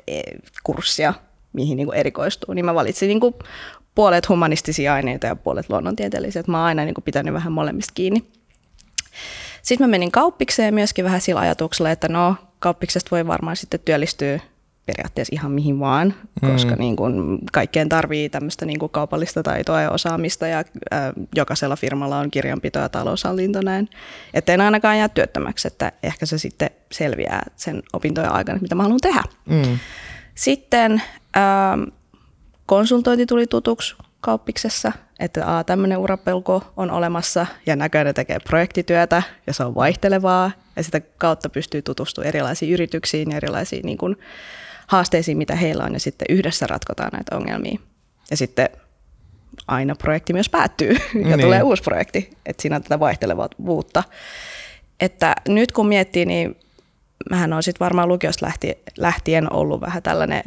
e, 0.08 0.22
kurssia, 0.64 1.14
mihin 1.54 1.78
niinku 1.78 1.92
erikoistuu. 1.92 2.54
Niin 2.54 2.66
mä 2.66 2.75
valitsin 2.75 3.08
niinku 3.08 3.40
puolet 3.96 4.30
humanistisia 4.30 4.94
aineita 4.94 5.28
ja 5.28 5.36
puolet 5.36 5.70
luonnontieteellisiä. 5.70 6.40
Et 6.40 6.48
Mä 6.48 6.58
oon 6.58 6.68
aina 6.68 6.86
niinku 6.86 7.02
pitänyt 7.02 7.34
vähän 7.34 7.54
molemmista 7.54 7.94
kiinni. 7.96 8.28
Sitten 9.65 9.88
mä 9.88 9.91
menin 9.91 10.12
kauppikseen 10.12 10.74
myöskin 10.74 11.05
vähän 11.05 11.22
sillä 11.22 11.41
ajatuksella, 11.41 11.91
että 11.91 12.07
no 12.10 12.36
kauppiksesta 12.60 13.12
voi 13.12 13.27
varmaan 13.27 13.55
sitten 13.55 13.79
työllistyä 13.86 14.39
periaatteessa 14.86 15.36
ihan 15.36 15.51
mihin 15.51 15.79
vaan, 15.79 16.13
koska 16.41 16.72
Mm. 16.75 16.79
niin 16.79 16.95
kuin 16.95 17.39
kaikkeen 17.51 17.89
tarvii 17.89 18.29
tämmöistä 18.29 18.65
niin 18.65 18.79
kuin 18.79 18.89
kaupallista 18.91 19.43
taitoa 19.43 19.81
ja 19.81 19.91
osaamista 19.91 20.48
ja 20.48 20.63
ää, 20.91 21.13
jokaisella 21.36 21.75
firmalla 21.75 22.17
on 22.17 22.31
kirjanpito 22.31 22.79
ja 22.79 22.89
taloushallinto 22.89 23.62
näin. 23.62 23.89
Että 24.34 24.53
en 24.53 24.62
ainakaan 24.62 24.98
jää 24.98 25.10
työttömäksi, 25.10 25.67
että 25.67 25.91
ehkä 26.03 26.25
se 26.25 26.38
sitten 26.38 26.69
selviää 26.91 27.43
sen 27.55 27.84
opintojen 27.93 28.31
aikana, 28.31 28.60
mitä 28.62 28.75
mä 28.75 28.84
haluan 28.84 29.00
tehdä. 29.01 29.24
Mm. 29.45 29.79
Sitten 30.36 31.01
ähm, 31.38 31.81
konsultointi 32.65 33.25
tuli 33.25 33.48
tutuksi 33.48 33.95
kauppiksessa, 34.22 34.91
että 35.19 35.48
aa, 35.48 35.63
tämmöinen 35.63 35.98
urapelko 35.98 36.63
on 36.77 36.91
olemassa 36.91 37.45
ja 37.65 37.75
näköjään 37.75 38.05
ne 38.05 38.13
tekee 38.13 38.39
projektityötä 38.39 39.24
ja 39.48 39.53
se 39.53 39.63
on 39.63 39.75
vaihtelevaa 39.75 40.51
ja 40.75 40.84
sitä 40.84 41.01
kautta 41.17 41.50
pystyy 41.50 41.81
tutustumaan 41.81 42.27
erilaisiin 42.27 42.74
yrityksiin 42.74 43.31
ja 43.31 43.38
erilaisiin 43.38 43.86
niin 43.86 43.98
kuin, 43.98 44.15
haasteisiin, 44.88 45.38
mitä 45.38 45.55
heillä 45.55 45.84
on 45.84 45.93
ja 45.93 46.00
sitten 46.00 46.25
yhdessä 46.29 46.67
ratkotaan 46.67 47.10
näitä 47.13 47.36
ongelmia. 47.36 47.79
Ja 48.31 48.38
sitten 48.38 48.69
aina 49.67 49.95
projekti 49.95 50.34
myös 50.34 50.50
päättyy 50.50 50.91
ja 51.29 51.38
Niin. 51.38 51.39
tulee 51.41 51.63
uusi 51.63 51.84
projekti, 51.84 52.29
että 52.45 52.62
siinä 52.62 52.75
on 52.75 52.84
tätä 52.84 53.00
vaihtelevuutta. 53.00 54.03
Että 55.00 55.36
nyt 55.48 55.72
kun 55.72 55.88
miettii, 55.88 56.25
niin 56.25 56.55
mähän 57.29 57.53
on 57.53 57.63
sitten 57.63 57.86
varmaan 57.86 58.07
lukiosta 58.07 58.45
lähtien, 58.45 58.75
lähtien 58.98 59.53
ollut 59.53 59.81
vähän 59.81 60.03
tällainen 60.03 60.43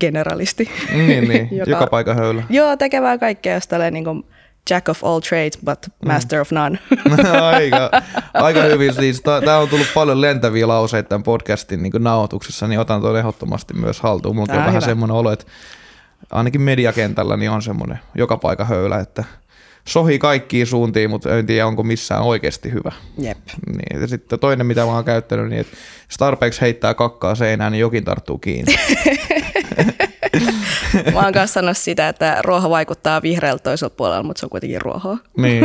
generalisti. 0.00 0.70
Niin, 0.92 1.28
niin. 1.28 1.48
joka, 1.58 1.70
joka 1.70 1.86
paikka 1.86 2.14
höylä. 2.14 2.42
Joo, 2.50 2.76
tekevää 2.76 3.18
kaikkea, 3.18 3.54
jos 3.54 3.68
tällainen 3.68 3.94
niin 3.94 4.04
kuin 4.04 4.24
jack 4.70 4.88
of 4.88 5.04
all 5.04 5.20
trades, 5.20 5.58
but 5.64 5.78
master 6.04 6.40
of 6.40 6.52
none. 6.52 6.78
aika, 7.52 7.90
aika 8.34 8.62
hyvin. 8.62 8.94
Siis 8.94 9.20
Tämä 9.20 9.58
on 9.58 9.68
tullut 9.68 9.86
paljon 9.94 10.20
lentäviä 10.20 10.68
lauseita 10.68 11.08
tämän 11.08 11.22
podcastin 11.22 11.82
niin 11.82 11.92
nauhoituksessa, 11.98 12.68
niin 12.68 12.80
otan 12.80 13.00
tuon 13.00 13.18
ehdottomasti 13.18 13.74
myös 13.74 14.00
haltuun. 14.00 14.36
Mulla 14.36 14.54
on 14.54 14.66
vähän 14.66 14.82
semmoinen 14.82 15.16
olo, 15.16 15.32
että 15.32 15.44
ainakin 16.30 16.60
mediakentällä 16.60 17.36
niin 17.36 17.50
on 17.50 17.62
semmoinen 17.62 17.98
joka 18.14 18.36
paikka 18.36 18.64
höylä, 18.64 18.98
että 18.98 19.24
sohii 19.88 20.18
kaikkiin 20.18 20.66
suuntiin, 20.66 21.10
mutta 21.10 21.38
en 21.38 21.46
tiedä, 21.46 21.66
onko 21.66 21.82
missään 21.82 22.22
oikeasti 22.22 22.72
hyvä. 22.72 22.92
Jep. 23.18 23.38
Niin, 23.66 24.00
ja 24.00 24.06
sitten 24.06 24.38
toinen, 24.38 24.66
mitä 24.66 24.80
mä 24.84 24.92
oon 24.92 25.04
käyttänyt, 25.04 25.48
niin 25.48 25.60
että 25.60 25.76
jos 26.08 26.16
tarpeeksi 26.16 26.60
heittää 26.60 26.94
kakkaa 26.94 27.34
seinään, 27.34 27.72
niin 27.72 27.80
jokin 27.80 28.04
tarttuu 28.04 28.38
kiinni. 28.38 28.74
Mä 31.14 31.20
oon 31.20 31.32
kanssa 31.32 31.54
sanonut 31.54 31.76
sitä, 31.76 32.08
että 32.08 32.38
ruoho 32.42 32.70
vaikuttaa 32.70 33.22
vihreältä 33.22 33.62
toisella 33.62 33.94
puolella, 33.96 34.22
mutta 34.22 34.40
se 34.40 34.46
on 34.46 34.50
kuitenkin 34.50 34.80
ruohoa. 34.82 35.18
niin. 35.36 35.64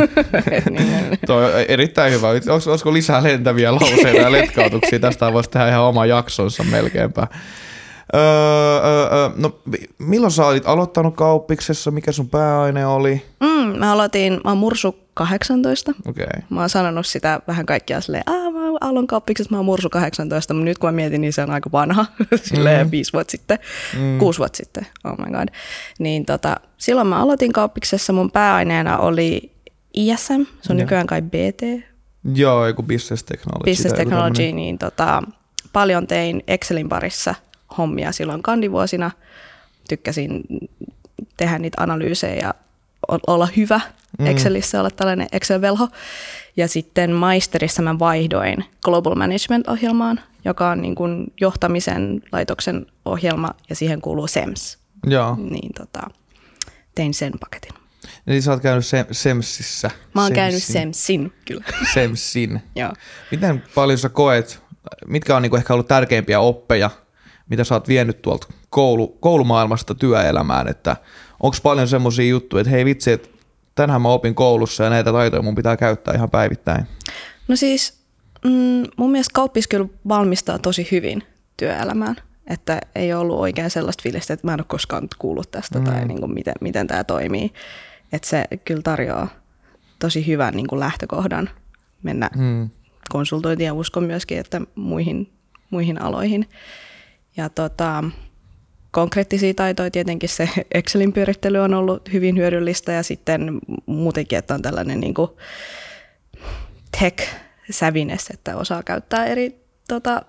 niin, 0.70 1.18
Toi 1.26 1.44
on 1.44 1.60
erittäin 1.68 2.12
hyvä. 2.12 2.28
Olis- 2.32 2.68
Olisiko 2.70 2.92
lisää 2.92 3.22
lentäviä 3.22 3.72
lauseita 3.74 4.08
ja 4.20 4.32
letkautuksia? 4.32 4.98
Tästä 4.98 5.32
voisi 5.32 5.50
tehdä 5.50 5.68
ihan 5.68 5.82
oma 5.82 6.06
jaksonsa 6.06 6.64
melkeinpä. 6.64 7.26
Öö, 8.14 8.20
öö, 8.84 9.08
öö, 9.12 9.30
no, 9.36 9.58
mi- 9.64 9.88
milloin 9.98 10.30
sä 10.30 10.46
olit 10.46 10.66
aloittanut 10.66 11.16
kauppiksessa? 11.16 11.90
Mikä 11.90 12.12
sun 12.12 12.28
pääaine 12.28 12.86
oli? 12.86 13.22
mm, 13.40 13.78
mä 13.78 13.92
aloitin, 13.92 14.32
mä 14.32 14.50
oon 14.50 14.58
mursu 14.58 14.96
18. 15.14 15.92
Okei. 16.06 16.24
Okay. 16.24 16.42
Mä 16.50 16.60
oon 16.60 16.68
sanonut 16.68 17.06
sitä 17.06 17.40
vähän 17.46 17.66
kaikkia 17.66 18.00
silleen, 18.00 18.22
aah 18.26 18.52
mä 18.52 18.60
aloin 18.80 19.06
kauppiksessa, 19.06 19.50
mä 19.50 19.56
oon 19.56 19.64
mursu 19.64 19.90
18, 19.90 20.54
mutta 20.54 20.64
nyt 20.64 20.78
kun 20.78 20.88
mä 20.88 20.92
mietin, 20.92 21.20
niin 21.20 21.32
se 21.32 21.42
on 21.42 21.50
aika 21.50 21.72
vanha, 21.72 22.06
silleen 22.42 22.86
mm. 22.86 22.90
viisi 22.90 23.12
vuotta 23.12 23.30
sitten, 23.30 23.58
mm. 23.98 24.18
kuusi 24.18 24.38
vuotta 24.38 24.56
sitten, 24.56 24.86
oh 25.04 25.18
my 25.18 25.32
god. 25.32 25.48
Niin 25.98 26.26
tota, 26.26 26.56
silloin 26.78 27.06
mä 27.06 27.22
aloitin 27.22 27.52
kauppiksessa, 27.52 28.12
mun 28.12 28.30
pääaineena 28.30 28.98
oli 28.98 29.52
ISM, 29.94 30.32
se 30.62 30.72
on 30.72 30.76
Joo. 30.78 30.84
nykyään 30.84 31.06
kai 31.06 31.22
BT, 31.22 31.86
Joo, 32.34 32.66
joku 32.66 32.82
business 32.82 33.24
technology. 33.24 33.70
Business 33.70 33.96
Technology, 33.96 34.52
niin 34.52 34.78
tota, 34.78 35.22
paljon 35.72 36.06
tein 36.06 36.42
Excelin 36.46 36.88
parissa 36.88 37.34
hommia 37.78 38.12
silloin 38.12 38.42
kandivuosina. 38.42 39.10
Tykkäsin 39.88 40.42
tehdä 41.36 41.58
niitä 41.58 41.82
analyysejä 41.82 42.34
ja 42.42 42.54
olla 43.26 43.48
hyvä 43.56 43.80
Mm. 44.18 44.26
Excelissä, 44.26 44.80
olla 44.80 44.90
tällainen 44.90 45.26
Excel-velho. 45.32 45.88
Ja 46.56 46.68
sitten 46.68 47.12
maisterissa 47.12 47.82
mä 47.82 47.98
vaihdoin 47.98 48.64
Global 48.84 49.14
Management-ohjelmaan, 49.14 50.20
joka 50.44 50.70
on 50.70 50.82
niin 50.82 50.94
kuin 50.94 51.32
johtamisen 51.40 52.22
laitoksen 52.32 52.86
ohjelma 53.04 53.50
ja 53.70 53.76
siihen 53.76 54.00
kuuluu 54.00 54.26
SEMS. 54.26 54.78
Joo. 55.06 55.36
Niin 55.50 55.72
tota, 55.74 56.00
tein 56.94 57.14
sen 57.14 57.32
paketin. 57.40 57.72
Eli 58.26 58.40
sä 58.40 58.50
oot 58.50 58.62
käynyt 58.62 58.84
Sem- 58.84 59.06
Semsissä. 59.12 59.90
Mä 60.14 60.22
oon 60.22 60.32
käynyt 60.32 60.62
Semsin. 60.62 60.94
SEMSin 60.94 61.32
kyllä. 61.44 61.64
Semsin. 61.94 62.62
Joo. 62.76 62.92
Miten 63.30 63.62
paljon 63.74 63.98
sä 63.98 64.08
koet, 64.08 64.62
mitkä 65.06 65.36
on 65.36 65.42
niinku 65.42 65.56
ehkä 65.56 65.72
ollut 65.74 65.88
tärkeimpiä 65.88 66.40
oppeja, 66.40 66.90
mitä 67.48 67.64
sä 67.64 67.74
oot 67.74 67.88
vienyt 67.88 68.22
tuolta 68.22 68.46
koulu, 68.70 69.08
koulumaailmasta 69.20 69.94
työelämään, 69.94 70.68
että 70.68 70.96
onko 71.42 71.56
paljon 71.62 71.88
semmoisia 71.88 72.28
juttuja, 72.28 72.60
että 72.60 72.70
hei 72.70 72.84
vitsi, 72.84 73.12
että 73.12 73.28
tänään 73.74 74.02
mä 74.02 74.08
opin 74.08 74.34
koulussa 74.34 74.84
ja 74.84 74.90
näitä 74.90 75.12
taitoja 75.12 75.42
mun 75.42 75.54
pitää 75.54 75.76
käyttää 75.76 76.14
ihan 76.14 76.30
päivittäin. 76.30 76.86
No 77.48 77.56
siis 77.56 77.98
mm, 78.44 78.84
mun 78.96 79.10
mielestä 79.10 79.34
kauppis 79.34 79.68
kyllä 79.68 79.86
valmistaa 80.08 80.58
tosi 80.58 80.88
hyvin 80.90 81.22
työelämään. 81.56 82.16
Että 82.46 82.80
ei 82.94 83.14
ollut 83.14 83.38
oikein 83.38 83.70
sellaista 83.70 84.02
fiilistä, 84.02 84.34
että 84.34 84.46
mä 84.46 84.54
en 84.54 84.60
ole 84.60 84.66
koskaan 84.68 85.08
kuullut 85.18 85.50
tästä 85.50 85.78
mm. 85.78 85.84
tai 85.84 86.04
niin 86.04 86.20
kuin 86.20 86.34
miten, 86.34 86.54
miten 86.60 86.86
tämä 86.86 87.04
toimii. 87.04 87.52
Että 88.12 88.28
se 88.28 88.44
kyllä 88.64 88.82
tarjoaa 88.82 89.28
tosi 89.98 90.26
hyvän 90.26 90.54
niin 90.54 90.66
kuin 90.66 90.80
lähtökohdan 90.80 91.50
mennä 92.02 92.30
Hmm. 92.36 92.70
konsultointiin 93.08 93.66
ja 93.66 93.74
uskon 93.74 94.04
myöskin, 94.04 94.38
että 94.38 94.60
muihin, 94.74 95.32
muihin 95.70 96.02
aloihin. 96.02 96.48
Ja 97.36 97.48
tota, 97.48 98.04
konkreettisia 98.90 99.54
taitoja 99.54 99.90
tietenkin 99.90 100.28
se 100.28 100.48
Excelin 100.74 101.12
pyörittely 101.12 101.58
on 101.58 101.74
ollut 101.74 102.12
hyvin 102.12 102.36
hyödyllistä 102.36 102.92
ja 102.92 103.02
sitten 103.02 103.60
muutenkin, 103.86 104.38
että 104.38 104.54
on 104.54 104.62
tällainen 104.62 105.00
niin 105.00 105.14
kuin 105.14 105.30
tech-sävines, 107.00 108.30
että 108.34 108.56
osaa 108.56 108.82
käyttää 108.82 109.24
eri 109.24 109.64
tota, 109.88 110.22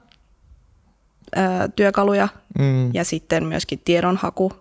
ää, 1.35 1.67
työkaluja 1.67 2.27
Mm. 2.59 2.93
ja 2.93 3.03
sitten 3.03 3.45
myöskin 3.45 3.81
tiedonhaku 3.85 4.51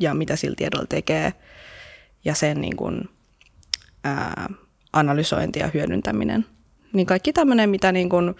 ja 0.00 0.14
mitä 0.14 0.36
sillä 0.36 0.54
tiedolla 0.56 0.86
tekee 0.88 1.32
ja 2.24 2.34
sen 2.34 2.60
niin 2.60 2.76
kuin, 2.76 3.08
ää, 4.04 4.48
analysointi 4.92 5.58
ja 5.58 5.70
hyödyntäminen. 5.74 6.46
Niin 6.92 7.06
kaikki 7.06 7.32
tämmöinen, 7.32 7.70
mitä 7.70 7.92
niin 7.92 8.08
kuin, 8.08 8.34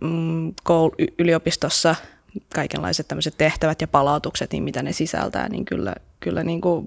mm, 0.00 0.48
koul- 0.48 0.94
y- 0.98 1.14
yliopistossa 1.18 1.94
kaikenlaiset 2.54 3.08
tämmöiset 3.08 3.34
tehtävät 3.38 3.80
ja 3.80 3.88
palautukset, 3.88 4.52
niin 4.52 4.62
mitä 4.62 4.82
ne 4.82 4.92
sisältää, 4.92 5.48
niin 5.48 5.64
kyllä, 5.64 5.94
kyllä 6.20 6.42
niin 6.42 6.60
kuin 6.60 6.86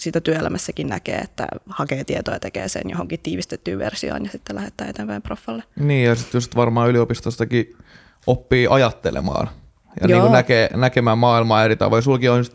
sitä 0.00 0.20
työelämässäkin 0.20 0.86
näkee, 0.86 1.18
että 1.18 1.46
hakee 1.66 2.04
tietoa 2.04 2.34
ja 2.34 2.40
tekee 2.40 2.68
sen 2.68 2.82
johonkin 2.90 3.20
tiivistettyyn 3.22 3.78
versioon 3.78 4.24
ja 4.24 4.30
sitten 4.30 4.56
lähettää 4.56 4.88
eteenpäin 4.88 5.22
proffalle. 5.22 5.64
Niin, 5.76 6.04
ja 6.04 6.14
sitten 6.14 6.38
just 6.38 6.56
varmaan 6.56 6.90
yliopistostakin 6.90 7.76
oppii 8.26 8.66
ajattelemaan 8.70 9.48
ja 10.00 10.08
niin 10.08 10.20
kuin 10.20 10.32
näkee, 10.32 10.70
näkemään 10.74 11.18
maailmaa 11.18 11.64
eri 11.64 11.76
tavoin. 11.76 12.02
Sulki 12.02 12.28
on 12.28 12.38
just 12.38 12.52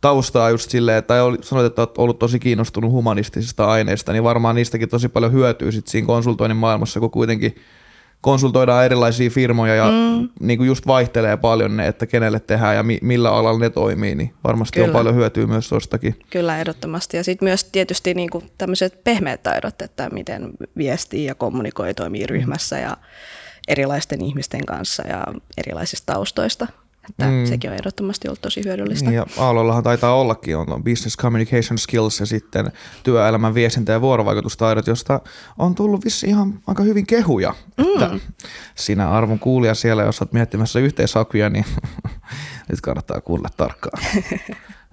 taustaa 0.00 0.50
just 0.50 0.70
silleen, 0.70 0.98
että 0.98 1.14
sanoit, 1.42 1.66
että 1.66 1.82
olet 1.82 1.98
ollut 1.98 2.18
tosi 2.18 2.38
kiinnostunut 2.38 2.90
humanistisista 2.90 3.66
aineista, 3.66 4.12
niin 4.12 4.24
varmaan 4.24 4.54
niistäkin 4.54 4.88
tosi 4.88 5.08
paljon 5.08 5.32
hyötyy 5.32 5.72
sit 5.72 5.86
siinä 5.86 6.06
konsultoinnin 6.06 6.56
maailmassa, 6.56 7.00
kun 7.00 7.10
kuitenkin 7.10 7.56
konsultoidaan 8.20 8.84
erilaisia 8.84 9.30
firmoja 9.30 9.74
ja 9.74 9.84
mm. 9.84 10.28
niin 10.40 10.58
kuin 10.58 10.66
just 10.66 10.86
vaihtelee 10.86 11.36
paljon 11.36 11.76
ne, 11.76 11.88
että 11.88 12.06
kenelle 12.06 12.40
tehdään 12.40 12.76
ja 12.76 12.82
mi- 12.82 12.98
millä 13.02 13.32
alalla 13.32 13.58
ne 13.58 13.70
toimii, 13.70 14.14
niin 14.14 14.34
varmasti 14.44 14.74
Kyllä. 14.74 14.86
on 14.86 14.92
paljon 14.92 15.14
hyötyä 15.14 15.46
myös 15.46 15.68
tuostakin. 15.68 16.20
Kyllä, 16.30 16.58
ehdottomasti. 16.58 17.16
Ja 17.16 17.24
sitten 17.24 17.46
myös 17.46 17.64
tietysti 17.64 18.14
niin 18.14 18.30
kuin 18.30 18.50
tämmöiset 18.58 19.04
pehmeät 19.04 19.42
taidot, 19.42 19.82
että 19.82 20.10
miten 20.10 20.50
viestii 20.76 21.24
ja 21.24 21.34
kommunikoi, 21.34 21.94
toimii 21.94 22.26
ryhmässä 22.26 22.78
ja 22.78 22.96
erilaisten 23.68 24.24
ihmisten 24.24 24.66
kanssa 24.66 25.02
ja 25.08 25.24
erilaisista 25.58 26.12
taustoista. 26.12 26.66
Että 27.10 27.26
Mm. 27.26 27.46
sekin 27.46 27.70
on 27.70 27.76
ehdottomasti 27.76 28.28
ollut 28.28 28.40
tosi 28.40 28.64
hyödyllistä. 28.64 29.04
Niin 29.10 29.16
ja 29.16 29.26
Aallollahan 29.38 29.82
taitaa 29.82 30.14
ollakin 30.14 30.56
on 30.56 30.84
business 30.84 31.16
communication 31.16 31.78
skills 31.78 32.20
ja 32.20 32.26
sitten 32.26 32.72
työelämän 33.02 33.54
viestintä- 33.54 33.92
ja 33.92 34.00
vuorovaikutustaidot, 34.00 34.86
josta 34.86 35.20
on 35.58 35.74
tullut 35.74 36.04
vissi 36.04 36.26
ihan 36.26 36.58
aika 36.66 36.82
hyvin 36.82 37.06
kehuja. 37.06 37.54
Mm. 37.78 37.84
Että 37.92 38.10
sinä 38.74 39.10
arvon 39.10 39.38
kuulija 39.38 39.74
siellä, 39.74 40.02
jos 40.02 40.20
olet 40.22 40.32
miettimässä 40.32 40.78
yhteishakuja, 40.78 41.50
niin 41.50 41.64
nyt 42.70 42.80
kannattaa 42.80 43.20
kuunnella 43.20 43.54
tarkkaan. 43.56 44.02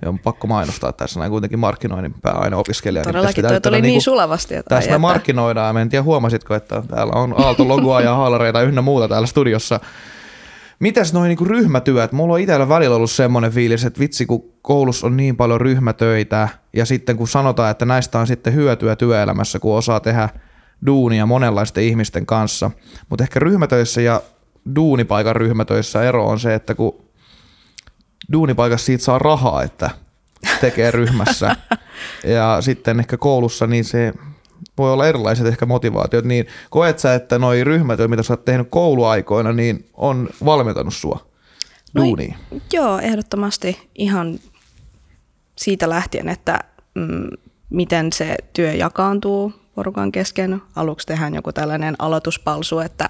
Ja 0.02 0.10
on 0.10 0.20
pakko 0.20 0.48
mainostaa 0.48 0.94
tässä 0.94 1.20
näin 1.20 1.32
kuitenkin 1.32 1.60
markkinoinnin 1.60 2.14
pääaineopiskelija. 2.22 3.02
niin 3.04 3.14
Todellakin, 3.14 3.42
tästä 3.44 3.60
toi 3.60 3.72
tuli 3.72 3.82
niin 3.82 3.84
niinku- 3.90 4.02
sulavasti. 4.02 4.56
Että, 4.56 4.80
että- 4.80 4.98
markkinoidaan, 5.00 5.78
en 5.78 5.90
tiedä 5.90 6.04
huomasitko, 6.04 6.56
että 6.56 6.84
täällä 6.90 7.14
on 7.16 7.34
Aalto-logoa 7.38 8.02
ja 8.02 8.16
haalareita 8.16 8.62
ynnä 8.62 8.82
muuta 8.82 9.08
täällä 9.08 9.28
studiossa. 9.28 9.80
Mitäs 10.84 11.14
noin 11.14 11.30
niinku 11.30 11.46
ryhmätyöt? 11.46 12.12
Mulla 12.12 12.34
on 12.34 12.40
itsellä 12.40 12.70
välillä 12.70 12.96
ollut 12.96 13.12
semmoinen 13.12 13.52
fiilis, 13.52 13.86
että 13.86 14.00
vitsi 14.00 14.26
kun 14.26 14.54
koulussa 14.62 15.08
on 15.08 15.18
niin 15.18 15.38
paljon 15.38 15.62
ryhmätöitä 15.62 16.50
ja 16.74 16.86
sitten 16.86 17.18
kun 17.18 17.28
sanotaan, 17.28 17.72
että 17.72 17.86
näistä 17.86 18.20
on 18.20 18.28
sitten 18.28 18.54
hyötyä 18.54 18.96
työelämässä, 18.96 19.60
kun 19.60 19.78
osaa 19.78 20.00
tehdä 20.00 20.30
duunia 20.86 21.26
monenlaisten 21.26 21.84
ihmisten 21.84 22.26
kanssa. 22.26 22.72
Mutta 23.10 23.24
ehkä 23.24 23.40
ryhmätöissä 23.40 24.02
ja 24.02 24.22
duunipaikan 24.76 25.36
ryhmätöissä 25.36 26.04
ero 26.04 26.28
on 26.28 26.40
se, 26.40 26.54
että 26.54 26.76
kun 26.76 27.04
duunipaikassa 28.34 28.86
siitä 28.86 29.04
saa 29.04 29.20
rahaa, 29.20 29.64
että 29.64 29.90
tekee 30.62 30.92
ryhmässä. 30.92 31.56
ja 32.36 32.58
sitten 32.62 33.00
ehkä 33.00 33.18
koulussa 33.18 33.68
niin 33.68 33.86
se 33.86 34.14
voi 34.78 34.94
olla 34.94 35.08
erilaiset 35.08 35.48
ehkä 35.48 35.66
motivaatiot, 35.66 36.26
niin 36.26 36.48
koet 36.70 37.00
sä, 37.00 37.14
että 37.14 37.40
noi 37.40 37.64
ryhmät, 37.64 38.00
mitä 38.08 38.24
sä 38.24 38.34
oot 38.34 38.46
tehnyt 38.46 38.68
kouluaikoina, 38.70 39.52
niin 39.52 39.90
on 39.94 40.30
valmentanut 40.46 40.94
sua 40.94 41.34
duuniin? 41.96 42.36
No, 42.52 42.60
joo, 42.74 43.00
ehdottomasti 43.00 43.90
ihan 43.96 44.40
siitä 45.56 45.90
lähtien, 45.90 46.30
että 46.30 46.60
mm, 46.96 47.28
miten 47.70 48.14
se 48.14 48.38
työ 48.54 48.74
jakaantuu 48.74 49.54
porukan 49.76 50.12
kesken. 50.12 50.62
Aluksi 50.76 51.08
tehdään 51.08 51.36
joku 51.36 51.54
tällainen 51.54 51.96
aloituspalsu, 52.00 52.80
että 52.80 53.10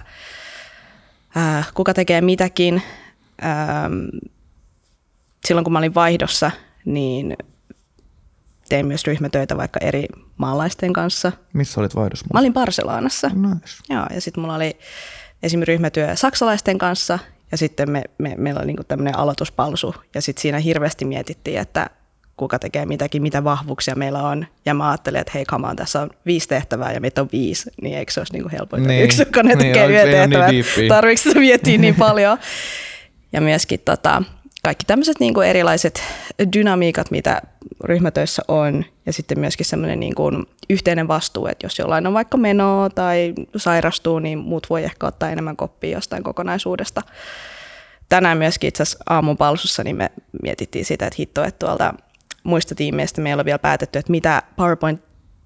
äh, 1.37 1.71
kuka 1.73 1.93
tekee 1.93 2.21
mitäkin. 2.21 2.81
Ähm, 3.43 3.93
silloin 5.45 5.63
kun 5.63 5.73
mä 5.73 5.79
olin 5.79 5.95
vaihdossa, 5.95 6.51
niin 6.85 7.37
tein 8.73 8.87
myös 8.87 9.05
ryhmätöitä 9.07 9.57
vaikka 9.57 9.79
eri 9.83 10.05
maalaisten 10.37 10.93
kanssa. 10.93 11.31
Missä 11.53 11.81
olit 11.81 11.95
vaihdossa? 11.95 12.25
Mä 12.33 12.39
olin 12.39 12.53
Barcelonassa. 12.53 13.27
Nice. 13.27 13.67
Joo, 13.89 14.05
ja 14.13 14.21
sitten 14.21 14.41
mulla 14.41 14.55
oli 14.55 14.77
esimerkiksi 15.43 15.71
ryhmätyö 15.71 16.15
saksalaisten 16.15 16.77
kanssa, 16.77 17.19
ja 17.51 17.57
sitten 17.57 17.91
me, 17.91 18.03
me, 18.17 18.35
meillä 18.37 18.57
oli 18.57 18.67
niinku 18.67 18.83
tämmöinen 18.83 19.17
aloituspalsu, 19.17 19.95
ja 20.15 20.21
sitten 20.21 20.41
siinä 20.41 20.59
hirveästi 20.59 21.05
mietittiin, 21.05 21.59
että 21.59 21.89
kuka 22.37 22.59
tekee 22.59 22.85
mitäkin, 22.85 23.21
mitä 23.21 23.43
vahvuuksia 23.43 23.95
meillä 23.95 24.21
on. 24.21 24.45
Ja 24.65 24.73
mä 24.73 24.89
ajattelin, 24.89 25.21
että 25.21 25.31
hei, 25.35 25.45
on, 25.51 25.75
tässä 25.75 26.01
on 26.01 26.09
viisi 26.25 26.47
tehtävää 26.47 26.91
ja 26.91 27.01
meitä 27.01 27.21
on 27.21 27.29
viisi, 27.31 27.71
niin 27.81 27.97
eikö 27.97 28.11
se 28.11 28.19
olisi 28.19 28.33
niinku 28.33 28.49
helpointa 28.51 28.87
niin. 28.87 29.03
yksi, 29.03 29.25
kun 29.25 29.45
ne 29.45 29.55
niin, 29.55 29.57
tekee 29.57 29.87
yhden 29.87 30.09
tehtävän. 30.09 30.49
Niin 30.49 30.65
Tarvitsetko 30.87 31.39
miettiä 31.39 31.77
niin 31.77 31.95
paljon? 31.95 32.37
Ja 33.33 33.41
myöskin 33.41 33.79
tota, 33.79 34.23
kaikki 34.63 34.85
tämmöiset 34.85 35.19
niinku 35.19 35.41
erilaiset 35.41 36.03
dynamiikat, 36.53 37.11
mitä 37.11 37.41
ryhmätöissä 37.83 38.41
on, 38.47 38.85
ja 39.05 39.13
sitten 39.13 39.39
myöskin 39.39 39.65
semmoinen 39.65 39.99
niinku 39.99 40.31
yhteinen 40.69 41.07
vastuu, 41.07 41.47
että 41.47 41.65
jos 41.65 41.79
jollain 41.79 42.07
on 42.07 42.13
vaikka 42.13 42.37
menoa 42.37 42.89
tai 42.89 43.33
sairastuu, 43.55 44.19
niin 44.19 44.37
muut 44.37 44.67
voi 44.69 44.83
ehkä 44.83 45.07
ottaa 45.07 45.29
enemmän 45.29 45.55
koppia 45.55 45.97
jostain 45.97 46.23
kokonaisuudesta. 46.23 47.01
Tänään 48.09 48.37
myöskin 48.37 48.67
itse 48.67 48.83
asiassa 48.83 49.03
aamun 49.09 49.37
palsussa 49.37 49.83
niin 49.83 49.95
me 49.95 50.11
mietittiin 50.43 50.85
sitä, 50.85 51.07
että 51.07 51.15
hitto, 51.19 51.43
että 51.43 51.65
tuolta 51.65 51.93
muista 52.43 52.75
tiimeistä 52.75 53.21
meillä 53.21 53.41
on 53.41 53.45
vielä 53.45 53.59
päätetty, 53.59 53.99
että 53.99 54.11
mitä 54.11 54.43
PowerPoint 54.55 55.01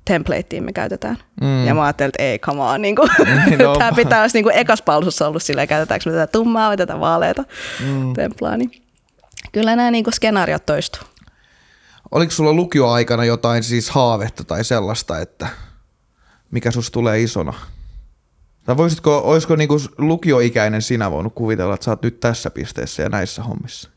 templateen 0.06 0.64
me 0.64 0.74
käytetään. 0.74 1.18
Mm. 1.42 1.68
Ja 1.68 1.74
mä 1.74 1.84
ajattelin, 1.84 2.10
että 2.10 2.24
ei, 2.24 2.40
come 2.40 2.62
on, 2.62 2.82
niin 2.82 2.96
kuin, 2.96 3.10
niin 3.50 3.60
no. 3.60 3.76
tämä 3.76 3.92
pitää 3.92 4.22
olisi 4.22 4.38
niin 4.38 4.44
kuin 4.44 4.56
ekas 4.56 4.82
palsussa 4.82 5.28
ollut 5.28 5.44
silleen, 5.44 5.68
käytetäänkö 5.68 6.10
me 6.10 6.16
tätä 6.16 6.32
tummaa 6.32 6.68
vai 6.68 6.78
tätä 6.78 7.00
vaaleita 7.00 7.44
mm. 7.86 8.14
templaa. 8.14 8.58
Niin 8.58 8.87
kyllä 9.52 9.76
nämä 9.76 9.92
niin 9.92 10.04
kuin 10.04 10.14
skenaariot 10.14 10.66
toistuu. 10.66 11.04
Oliko 12.12 12.32
sulla 12.32 12.54
lukioaikana 12.54 13.26
jotain 13.26 13.64
siis 13.64 13.90
haavetta 13.90 14.44
tai 14.44 14.64
sellaista, 14.64 15.20
että 15.20 15.48
mikä 16.52 16.72
sus 16.72 16.92
tulee 16.92 17.22
isona? 17.22 17.54
Tai 18.66 18.78
voisitko, 18.78 19.18
olisiko 19.18 19.56
niinku 19.56 19.78
lukioikäinen 19.98 20.82
sinä 20.82 21.12
voinut 21.12 21.34
kuvitella, 21.36 21.74
että 21.74 21.84
sä 21.84 21.92
oot 21.92 22.02
nyt 22.02 22.20
tässä 22.20 22.50
pisteessä 22.50 23.04
ja 23.04 23.10
näissä 23.10 23.44
hommissa? 23.44 23.90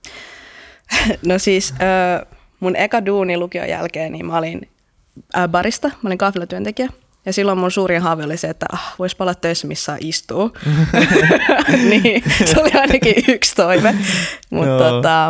No 1.26 1.38
siis 1.38 1.72
äh, 1.72 2.36
mun 2.60 2.76
eka 2.76 3.06
duuni 3.06 3.38
lukion 3.38 3.68
jälkeen, 3.68 4.12
niin 4.12 4.26
mä 4.26 4.38
olin 4.38 4.70
äh, 5.36 5.48
barista, 5.48 5.88
mä 5.88 6.08
olin 6.08 6.18
kahvilatyöntekijä. 6.18 6.88
Ja 7.26 7.32
silloin 7.32 7.58
mun 7.58 7.70
suurin 7.70 8.02
haave 8.02 8.24
oli 8.24 8.36
se, 8.36 8.48
että 8.48 8.66
ah, 8.72 8.94
vois 8.98 9.14
palaa 9.14 9.34
töissä, 9.34 9.66
missä 9.66 9.96
istuu. 10.00 10.56
niin, 11.90 12.22
se 12.44 12.60
oli 12.60 12.70
ainakin 12.74 13.14
yksi 13.28 13.54
toive. 13.54 13.94
Mutta 14.50 14.78
tota, 14.78 15.28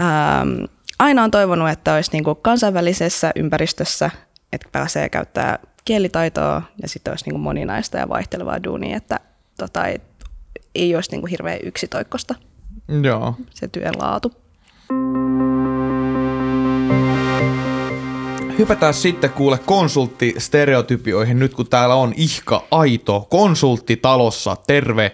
ähm, 0.00 0.64
aina 0.98 1.24
on 1.24 1.30
toivonut, 1.30 1.68
että 1.68 1.94
olisi 1.94 2.12
niinku 2.12 2.34
kansainvälisessä 2.34 3.30
ympäristössä, 3.36 4.10
että 4.52 4.68
pääsee 4.72 5.08
käyttää 5.08 5.58
kielitaitoa 5.84 6.62
ja 6.82 6.88
sitten 6.88 7.12
olisi 7.12 7.24
niinku 7.24 7.38
moninaista 7.38 7.98
ja 7.98 8.08
vaihtelevaa 8.08 8.64
duunia, 8.64 8.96
että 8.96 9.20
tota, 9.58 9.84
ei, 9.84 10.00
ei 10.74 10.94
olisi 10.94 11.10
niinku 11.10 11.26
hirveän 11.26 11.58
yksitoikkosta 11.62 12.34
Joo. 13.02 13.34
se 13.50 13.68
työn 13.68 13.94
laatu. 13.98 14.32
Hypätään 18.58 18.94
sitten 18.94 19.30
kuule 19.30 19.58
konsulttistereotypioihin 19.58 21.38
nyt 21.38 21.54
kun 21.54 21.68
täällä 21.68 21.94
on 21.94 22.12
ihka 22.16 22.64
aito 22.70 23.26
konsultti 23.30 23.96
talossa, 23.96 24.56
terve. 24.66 25.12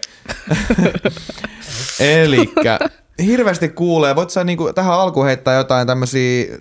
Elikkä 2.00 2.78
hirveästi 3.24 3.68
kuulee, 3.68 4.16
voit 4.16 4.31
sä 4.31 4.44
niinku 4.44 4.72
tähän 4.72 4.94
alkuun 4.94 5.26
heittää 5.26 5.57
jotain 5.57 5.87
tämmöisiä 5.87 6.59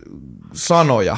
sanoja, 0.54 1.18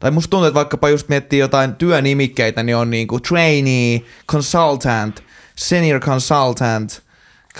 tai 0.00 0.10
musta 0.10 0.30
tuntuu, 0.30 0.46
että 0.46 0.54
vaikkapa 0.54 0.88
just 0.88 1.08
miettii 1.08 1.38
jotain 1.38 1.74
työnimikkeitä, 1.74 2.62
niin 2.62 2.76
on 2.76 2.90
niinku 2.90 3.20
trainee, 3.20 4.00
consultant, 4.28 5.22
senior 5.56 6.00
consultant, 6.00 7.02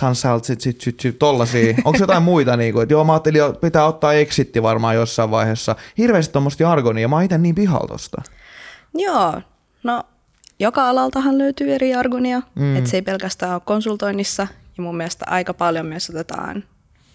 consultant, 0.01 0.61
tollasia. 1.19 1.75
Onko 1.85 1.99
jotain 1.99 2.23
muita 2.23 2.57
niinku, 2.57 2.81
että 2.81 2.95
joo 2.95 3.05
mä 3.05 3.13
ajattelin, 3.13 3.45
että 3.45 3.61
pitää 3.61 3.87
ottaa 3.87 4.13
exitti 4.13 4.63
varmaan 4.63 4.95
jossain 4.95 5.31
vaiheessa. 5.31 5.77
Hirveästi 5.99 6.33
tuommoista 6.33 6.63
jargonia, 6.63 7.09
mä 7.09 7.17
oon 7.17 7.25
itse 7.25 7.39
niin 7.39 7.55
pihalla 7.55 7.87
tosta. 7.89 8.23
Joo, 8.95 9.41
no 9.83 10.05
joka 10.59 10.89
alaltahan 10.89 11.39
löytyy 11.39 11.75
eri 11.75 11.91
jargonia, 11.91 12.43
mm. 12.55 12.77
että 12.77 12.91
se 12.91 12.97
ei 12.97 13.03
pelkästään 13.03 13.53
ole 13.53 13.63
konsultoinnissa, 13.65 14.47
ja 14.77 14.83
mun 14.83 14.97
mielestä 14.97 15.25
aika 15.29 15.55
paljon 15.55 15.87
myös 15.87 16.11
otetaan 16.11 16.65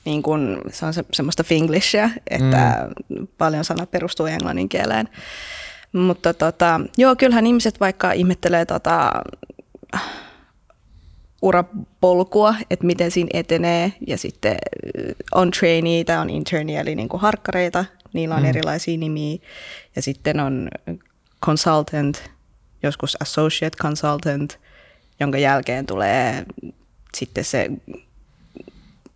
niin 0.05 0.23
kun, 0.23 0.61
se 0.71 0.85
on 0.85 0.93
se, 0.93 1.03
semmoista 1.13 1.43
finglishia, 1.43 2.09
että 2.29 2.89
mm. 3.09 3.27
paljon 3.37 3.65
sanat 3.65 3.91
perustuu 3.91 4.25
englannin 4.25 4.69
kieleen. 4.69 5.09
Mutta 5.93 6.33
tota, 6.33 6.81
joo, 6.97 7.15
kyllähän 7.15 7.47
ihmiset 7.47 7.79
vaikka 7.79 8.11
ihmettelee 8.11 8.65
tota, 8.65 9.11
urapolkua, 11.41 12.55
että 12.69 12.85
miten 12.85 13.11
siinä 13.11 13.29
etenee, 13.33 13.93
ja 14.07 14.17
sitten 14.17 14.57
on 15.31 15.51
trainee 15.51 16.03
tai 16.03 16.17
on 16.17 16.29
interni, 16.29 16.77
eli 16.77 16.95
niin 16.95 17.09
kuin 17.09 17.21
harkkareita, 17.21 17.85
niillä 18.13 18.35
on 18.35 18.41
mm. 18.41 18.49
erilaisia 18.49 18.97
nimiä, 18.97 19.37
ja 19.95 20.01
sitten 20.01 20.39
on 20.39 20.69
consultant, 21.45 22.23
joskus 22.83 23.17
associate 23.21 23.77
consultant, 23.77 24.59
jonka 25.19 25.37
jälkeen 25.37 25.85
tulee 25.85 26.45
sitten 27.17 27.45
se 27.45 27.69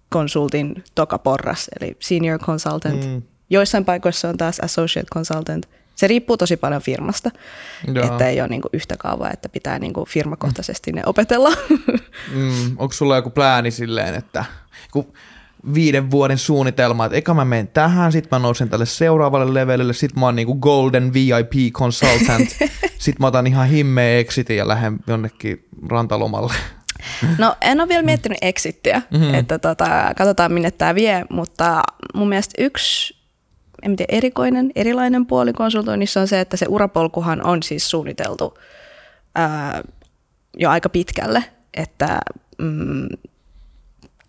konsultin 0.10 0.84
toka 0.96 1.18
porras, 1.18 1.70
eli 1.82 1.98
senior 2.00 2.40
consultant. 2.40 3.06
Mm. 3.06 3.22
Joissain 3.50 3.86
paikoissa 3.86 4.30
on 4.30 4.38
taas 4.38 4.60
associate 4.60 5.08
consultant. 5.14 5.70
Se 5.96 6.08
riippuu 6.08 6.38
tosi 6.38 6.58
paljon 6.58 6.82
firmasta, 6.82 7.32
Joo. 7.94 8.06
että 8.06 8.28
ei 8.28 8.42
ole 8.42 8.48
niinku 8.48 8.70
yhtä 8.74 8.96
kaavaa, 8.98 9.32
että 9.32 9.50
pitää 9.50 9.80
niinku 9.80 10.06
firmakohtaisesti 10.10 10.92
ne 10.92 11.02
opetella. 11.06 11.50
Mm. 12.34 12.78
Onko 12.78 12.94
sulla 12.94 13.16
joku 13.16 13.30
plääni 13.30 13.72
silleen, 13.72 14.16
että 14.16 14.46
kun 14.92 15.14
viiden 15.74 16.12
vuoden 16.12 16.38
suunnitelma, 16.38 17.06
että 17.06 17.18
eka 17.18 17.34
mä 17.34 17.46
menen 17.46 17.68
tähän, 17.68 18.12
sitten 18.12 18.30
mä 18.32 18.40
nousen 18.40 18.70
tälle 18.70 18.86
seuraavalle 18.86 19.54
levelille, 19.54 19.94
sitten 19.94 20.20
mä 20.20 20.26
oon 20.26 20.36
niinku 20.36 20.56
golden 20.56 21.14
VIP 21.14 21.74
consultant, 21.74 22.50
sitten 23.04 23.16
mä 23.20 23.28
otan 23.28 23.48
ihan 23.48 23.68
himmeä 23.68 24.20
exitin 24.20 24.58
ja 24.58 24.68
lähden 24.68 25.00
jonnekin 25.08 25.66
rantalomalle. 25.90 26.54
No 27.38 27.56
en 27.62 27.80
ole 27.80 27.90
vielä 27.90 28.04
miettinyt 28.04 28.38
exittiä, 28.42 29.02
mm-hmm. 29.12 29.34
että 29.34 29.60
tota, 29.60 29.86
katsotaan 30.18 30.54
minne 30.54 30.72
tämä 30.72 30.96
vie, 30.96 31.26
mutta 31.30 31.84
mun 32.14 32.30
mielestä 32.30 32.64
yksi 32.64 33.16
en 33.86 33.96
tiedä, 33.96 34.18
erikoinen, 34.18 34.72
erilainen 34.76 35.26
puoli 35.26 35.54
konsultoinnissa 35.54 36.22
on 36.22 36.28
se, 36.28 36.40
että 36.40 36.58
se 36.58 36.66
urapolkuhan 36.70 37.46
on 37.46 37.64
siis 37.64 37.90
suunniteltu 37.90 38.58
ää, 39.36 39.84
jo 40.58 40.70
aika 40.70 40.90
pitkälle, 40.90 41.44
että 41.74 42.20
mm, 42.58 43.08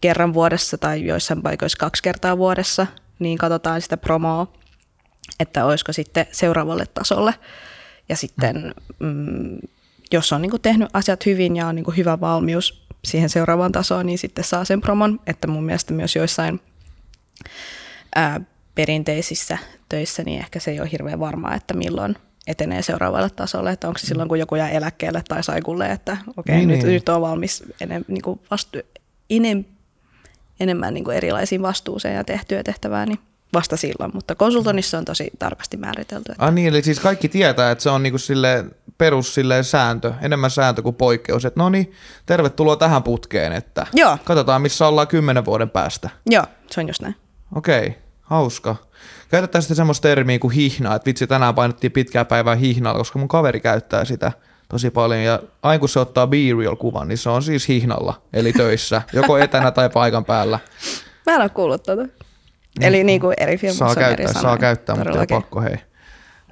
kerran 0.01 0.35
vuodessa 0.35 0.79
tai 0.79 1.07
joissain 1.07 1.43
paikoissa 1.43 1.79
kaksi 1.79 2.03
kertaa 2.03 2.39
vuodessa, 2.39 2.87
niin 3.19 3.39
katsotaan 3.39 3.83
sitä 3.83 3.97
promoa, 3.97 4.53
että 5.41 5.65
olisiko 5.65 5.93
sitten 5.93 6.27
seuraavalle 6.33 6.87
tasolle. 6.95 7.35
Ja 8.09 8.17
sitten 8.17 8.75
mm, 8.99 9.59
jos 10.13 10.33
on 10.33 10.43
niin 10.43 10.61
tehnyt 10.63 10.89
asiat 10.93 11.27
hyvin 11.27 11.57
ja 11.57 11.67
on 11.67 11.75
niin 11.75 11.97
hyvä 11.97 12.21
valmius 12.21 12.87
siihen 13.05 13.31
seuraavaan 13.31 13.73
tasoon, 13.73 14.07
niin 14.07 14.19
sitten 14.19 14.45
saa 14.45 14.65
sen 14.65 14.81
promon. 14.81 15.21
Että 15.27 15.47
mun 15.47 15.65
mielestä 15.65 15.93
myös 15.93 16.17
joissain 16.17 16.61
ää, 18.15 18.41
perinteisissä 18.77 19.59
töissä, 19.89 20.23
niin 20.23 20.39
ehkä 20.39 20.61
se 20.61 20.71
ei 20.71 20.81
ole 20.81 20.93
hirveän 20.93 21.21
varmaa, 21.21 21.55
että 21.55 21.75
milloin 21.75 22.17
etenee 22.47 22.83
seuraavalle 22.83 23.31
tasolle, 23.31 23.73
että 23.73 23.89
onko 23.89 23.99
se 23.99 24.07
silloin, 24.07 24.29
kun 24.29 24.39
joku 24.39 24.57
jää 24.57 24.71
eläkkeelle 24.71 25.23
tai 25.29 25.43
saikulle, 25.43 25.93
että 25.93 26.13
okei, 26.13 26.33
okay, 26.37 26.57
niin, 26.57 26.69
nyt, 26.69 26.83
niin. 26.83 26.93
nyt 26.93 27.09
on 27.09 27.21
valmis 27.21 27.65
enem, 27.81 28.05
niin 28.09 28.23
kuin 28.23 28.41
vastu, 28.51 28.79
enem, 29.31 29.65
enemmän 30.61 30.95
niin 30.95 31.05
kuin 31.05 31.17
erilaisiin 31.17 31.63
vastuuseen 31.63 32.15
ja 32.15 32.25
tehtyä 32.25 32.63
tehtävää, 32.63 33.07
niin 33.07 33.19
vasta 33.53 33.77
silloin, 33.77 34.11
mutta 34.15 34.35
konsultoinnissa 34.35 34.99
on 34.99 35.05
tosi 35.05 35.31
tarkasti 35.39 35.77
määritelty. 35.77 36.33
Että... 36.33 36.45
Ah 36.45 36.53
niin, 36.53 36.69
eli 36.69 36.83
siis 36.83 37.01
kaikki 37.01 37.29
tietää, 37.29 37.71
että 37.71 37.83
se 37.83 37.91
on 37.91 38.03
niinku 38.03 38.19
sille 38.19 38.65
perus 38.99 39.35
sille 39.35 39.63
sääntö, 39.63 40.15
enemmän 40.23 40.51
sääntö 40.51 40.83
kuin 40.83 40.95
poikkeus, 40.95 41.45
että 41.45 41.61
no 41.61 41.69
niin, 41.69 41.93
tervetuloa 42.27 42.77
tähän 42.77 43.03
putkeen, 43.03 43.53
että 43.53 43.87
Joo. 43.93 44.19
katsotaan 44.25 44.63
missä 44.63 44.87
ollaan 44.87 45.09
kymmenen 45.09 45.45
vuoden 45.45 45.71
päästä. 45.71 46.11
Joo, 46.27 46.45
se 46.71 46.81
on 46.81 46.89
just 46.89 47.03
näin. 47.03 47.17
Okei, 47.55 48.06
hauska. 48.27 48.77
Käytetään 49.29 49.63
sitten 49.63 49.77
semmoista 49.77 50.09
termiä 50.09 50.39
kuin 50.39 50.55
hihna, 50.55 50.95
että 50.95 51.07
vitsi 51.07 51.27
tänään 51.27 51.55
painettiin 51.55 51.93
pitkää 51.93 52.25
päivää 52.25 52.55
hihnalla, 52.55 52.99
koska 52.99 53.19
mun 53.19 53.29
kaveri 53.29 53.61
käyttää 53.61 54.05
sitä 54.05 54.33
tosi 54.69 54.91
paljon. 54.91 55.23
Ja 55.23 55.41
aina 55.63 55.79
kun 55.79 55.89
se 55.89 56.01
ottaa 56.01 56.27
Be 56.27 56.37
Real-kuvan, 56.59 57.09
niin 57.09 57.19
se 57.19 57.31
on 57.31 57.43
siis 57.43 57.69
hihnalla, 57.69 58.23
eli 58.33 58.53
töissä, 58.53 59.03
joko 59.13 59.39
etänä 59.39 59.71
tai 59.71 59.91
paikan 59.91 60.25
päällä. 60.25 60.59
Mä 61.27 61.35
en 61.35 61.41
ole 61.41 61.49
kuullut 61.49 61.83
tuota. 61.83 62.03
Eli 62.81 63.05
niin 63.05 63.21
kuin 63.21 63.35
eri 63.39 63.57
filmissa 63.59 63.79
Saa 63.79 63.89
on 63.89 63.97
käyttää, 63.97 64.25
eri 64.25 64.41
saa 64.41 64.59
käyttää, 64.59 64.95
mutta 64.97 65.09
ei 65.11 65.13
Todellakin. 65.13 65.37
pakko 65.37 65.61
hei. 65.61 65.75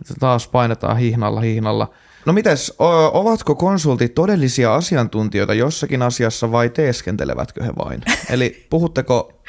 Että 0.01 0.15
taas 0.21 0.49
painetaan 0.49 0.97
hihnalla, 0.97 1.41
hihnalla. 1.41 1.91
No 2.27 2.33
mites, 2.33 2.75
o- 2.81 3.21
ovatko 3.21 3.55
konsultit 3.55 4.15
todellisia 4.15 4.75
asiantuntijoita 4.75 5.55
jossakin 5.55 6.03
asiassa 6.03 6.53
vai 6.53 6.69
teeskentelevätkö 6.71 7.65
he 7.65 7.73
vain? 7.85 8.01
Eli 8.31 8.67
puhutteko 8.71 9.43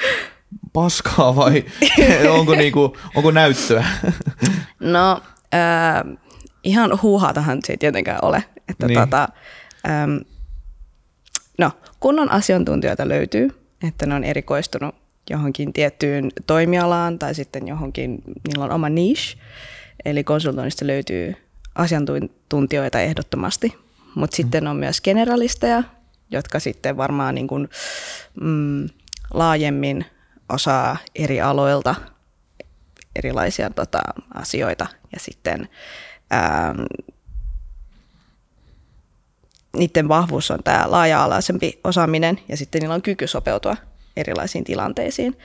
paskaa 0.74 1.36
vai 1.36 1.66
onko, 2.40 2.56
niinku, 2.56 2.98
onko 3.16 3.32
näyttöä? 3.32 3.86
No, 4.80 5.22
äh, 5.54 6.18
ihan 6.64 7.00
huuhaatahan 7.02 7.60
se 7.66 7.74
ei 7.74 7.78
tietenkään 7.78 8.20
ole. 8.22 8.44
Että 8.70 8.88
Niin. 8.88 9.00
tota, 9.00 9.28
ähm, 9.90 10.18
no, 11.58 11.72
kunnon 12.00 12.32
asiantuntijoita 12.32 13.08
löytyy, 13.08 13.50
että 13.88 14.06
ne 14.06 14.16
on 14.16 14.24
erikoistunut 14.24 14.96
johonkin 15.30 15.74
tiettyyn 15.74 16.32
toimialaan 16.48 17.20
tai 17.20 17.36
sitten 17.36 17.68
johonkin, 17.68 18.22
niillä 18.48 18.66
on 18.66 18.72
oma 18.72 18.90
niche. 18.90 19.38
Eli 20.06 20.24
konsultoinnista 20.24 20.88
löytyy 20.88 21.36
asiantuntijoita 21.76 23.02
ehdottomasti. 23.02 23.76
Mutta 24.16 24.36
sitten 24.36 24.68
on 24.68 24.76
myös 24.76 25.02
generalisteja, 25.02 25.84
jotka 26.32 26.60
sitten 26.60 26.98
varmaan 26.98 27.36
niin 27.36 27.48
kuin, 27.48 27.70
mm, 28.42 28.90
laajemmin 29.34 30.06
osaa 30.50 30.98
eri 31.16 31.42
aloilta 31.42 31.96
erilaisia 33.16 33.70
tota, 33.70 34.00
asioita 34.34 34.88
ja 35.14 35.20
sitten 35.20 35.70
ähm, 36.34 36.82
niiden 39.78 40.08
vahvuus 40.08 40.52
on 40.52 40.64
tämä 40.64 40.84
laaja-alaisempi 40.88 41.80
osaaminen 41.84 42.40
ja 42.50 42.58
sitten 42.58 42.82
niillä 42.82 42.96
on 42.96 43.02
kyky 43.02 43.28
sopeutua 43.28 43.78
erilaisiin 44.18 44.64
tilanteisiin. 44.64 45.38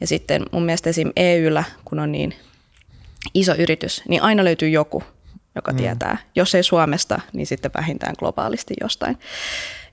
Ja 0.00 0.06
sitten 0.06 0.42
mun 0.52 0.62
mielestä 0.62 0.90
esim. 0.90 1.10
EYllä, 1.16 1.64
kun 1.84 1.98
on 1.98 2.12
niin 2.12 2.34
iso 3.34 3.54
yritys, 3.54 4.02
niin 4.08 4.22
aina 4.22 4.44
löytyy 4.44 4.68
joku, 4.68 5.02
joka 5.54 5.72
mm. 5.72 5.76
tietää. 5.78 6.18
Jos 6.34 6.54
ei 6.54 6.62
Suomesta, 6.62 7.20
niin 7.32 7.46
sitten 7.46 7.70
vähintään 7.74 8.14
globaalisti 8.18 8.74
jostain. 8.80 9.18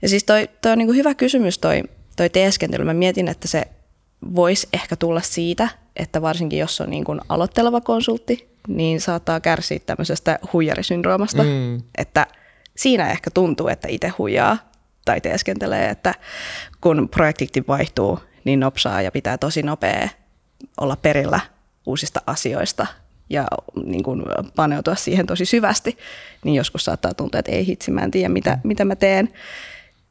Ja 0.01 0.09
siis 0.09 0.23
toi, 0.23 0.49
toi 0.61 0.71
on 0.71 0.77
niin 0.77 0.95
hyvä 0.95 1.15
kysymys 1.15 1.57
toi, 1.57 1.83
toi 2.15 2.29
teeskentely. 2.29 2.83
Mä 2.83 2.93
mietin, 2.93 3.27
että 3.27 3.47
se 3.47 3.67
voisi 4.35 4.67
ehkä 4.73 4.95
tulla 4.95 5.21
siitä, 5.21 5.69
että 5.95 6.21
varsinkin 6.21 6.59
jos 6.59 6.81
on 6.81 6.89
niin 6.89 7.03
kuin 7.03 7.21
aloitteleva 7.29 7.81
konsultti, 7.81 8.49
niin 8.67 9.01
saattaa 9.01 9.39
kärsiä 9.39 9.79
tämmöisestä 9.85 10.39
huijarisyndroomasta, 10.53 11.43
mm. 11.43 11.81
että 11.97 12.27
siinä 12.77 13.11
ehkä 13.11 13.31
tuntuu, 13.31 13.67
että 13.67 13.87
itse 13.87 14.07
huijaa 14.17 14.57
tai 15.05 15.21
teeskentelee, 15.21 15.89
että 15.89 16.13
kun 16.81 17.09
projekti 17.09 17.63
vaihtuu 17.67 18.19
niin 18.43 18.59
nopsaa 18.59 19.01
ja 19.01 19.11
pitää 19.11 19.37
tosi 19.37 19.63
nopea 19.63 20.09
olla 20.77 20.95
perillä 20.95 21.39
uusista 21.85 22.21
asioista 22.27 22.87
ja 23.29 23.47
niin 23.85 24.03
kuin 24.03 24.23
paneutua 24.55 24.95
siihen 24.95 25.27
tosi 25.27 25.45
syvästi, 25.45 25.97
niin 26.45 26.55
joskus 26.55 26.85
saattaa 26.85 27.13
tuntua, 27.13 27.39
että 27.39 27.51
ei 27.51 27.67
hitsi, 27.67 27.91
mä 27.91 28.01
en 28.01 28.11
tiedä 28.11 28.29
mitä, 28.29 28.57
mitä 28.63 28.85
mä 28.85 28.95
teen, 28.95 29.29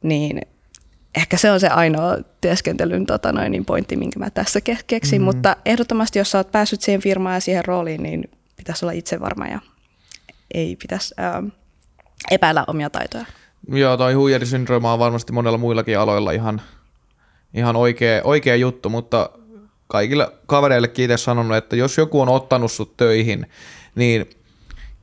niin 0.03 0.41
ehkä 1.15 1.37
se 1.37 1.51
on 1.51 1.59
se 1.59 1.67
ainoa 1.67 2.17
työskentelyn 2.41 3.05
tota 3.05 3.31
noin, 3.31 3.51
niin 3.51 3.65
pointti, 3.65 3.95
minkä 3.95 4.19
mä 4.19 4.29
tässä 4.29 4.59
ke- 4.59 4.83
keksin, 4.87 5.21
mm-hmm. 5.21 5.25
mutta 5.25 5.55
ehdottomasti 5.65 6.19
jos 6.19 6.31
sä 6.31 6.37
oot 6.37 6.51
päässyt 6.51 6.81
siihen 6.81 7.01
firmaan 7.01 7.35
ja 7.35 7.39
siihen 7.39 7.65
rooliin, 7.65 8.03
niin 8.03 8.29
pitäisi 8.57 8.85
olla 8.85 8.91
itse 8.91 9.19
varma 9.19 9.47
ja 9.47 9.59
ei 10.53 10.75
pitäisi 10.75 11.15
ähm, 11.19 11.47
epäillä 12.31 12.63
omia 12.67 12.89
taitoja. 12.89 13.25
Joo, 13.67 13.97
toi 13.97 14.13
huijarisyndrooma 14.13 14.93
on 14.93 14.99
varmasti 14.99 15.33
monella 15.33 15.57
muillakin 15.57 15.99
aloilla 15.99 16.31
ihan, 16.31 16.61
ihan 17.53 17.75
oikea, 17.75 18.21
oikea 18.23 18.55
juttu, 18.55 18.89
mutta 18.89 19.29
kaikille 19.87 20.31
kavereillekin 20.45 21.05
itse 21.05 21.17
sanonut, 21.17 21.57
että 21.57 21.75
jos 21.75 21.97
joku 21.97 22.21
on 22.21 22.29
ottanut 22.29 22.71
sut 22.71 22.97
töihin, 22.97 23.45
niin 23.95 24.29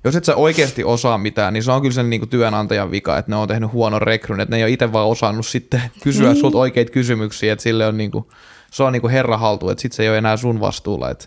jos 0.07 0.17
et 0.17 0.25
sä 0.25 0.37
oikeasti 0.37 0.85
osaa 0.85 1.19
mitään, 1.19 1.53
niin 1.53 1.63
se 1.63 1.73
on 1.73 1.83
kyllä 1.83 1.95
sen 1.95 2.11
niin 2.11 2.29
työnantajan 2.29 2.91
vika, 2.91 3.19
että 3.19 3.31
ne 3.33 3.37
on 3.37 3.49
tehnyt 3.49 3.73
huonon 3.73 4.03
rekryn, 4.03 4.41
että 4.41 4.51
ne 4.51 4.57
ei 4.57 4.65
ole 4.65 4.71
itse 4.71 4.93
vaan 4.93 5.09
osannut 5.09 5.47
sitten 5.47 5.83
kysyä 6.05 6.33
Niin. 6.33 6.41
sulta 6.41 6.59
oikeita 6.59 6.93
kysymyksiä, 6.93 7.53
että 7.53 7.63
sille 7.63 7.87
on 7.87 7.97
niin 7.97 8.11
kuin, 8.11 8.25
se 8.71 8.83
on 8.83 8.93
niin 8.93 9.01
kuin 9.01 9.13
herra 9.13 9.39
haltu, 9.39 9.71
että 9.71 9.83
sitten 9.83 9.97
se 9.97 10.03
ei 10.03 10.09
ole 10.09 10.19
enää 10.19 10.37
sun 10.37 10.61
vastuulla, 10.61 11.11
että 11.11 11.27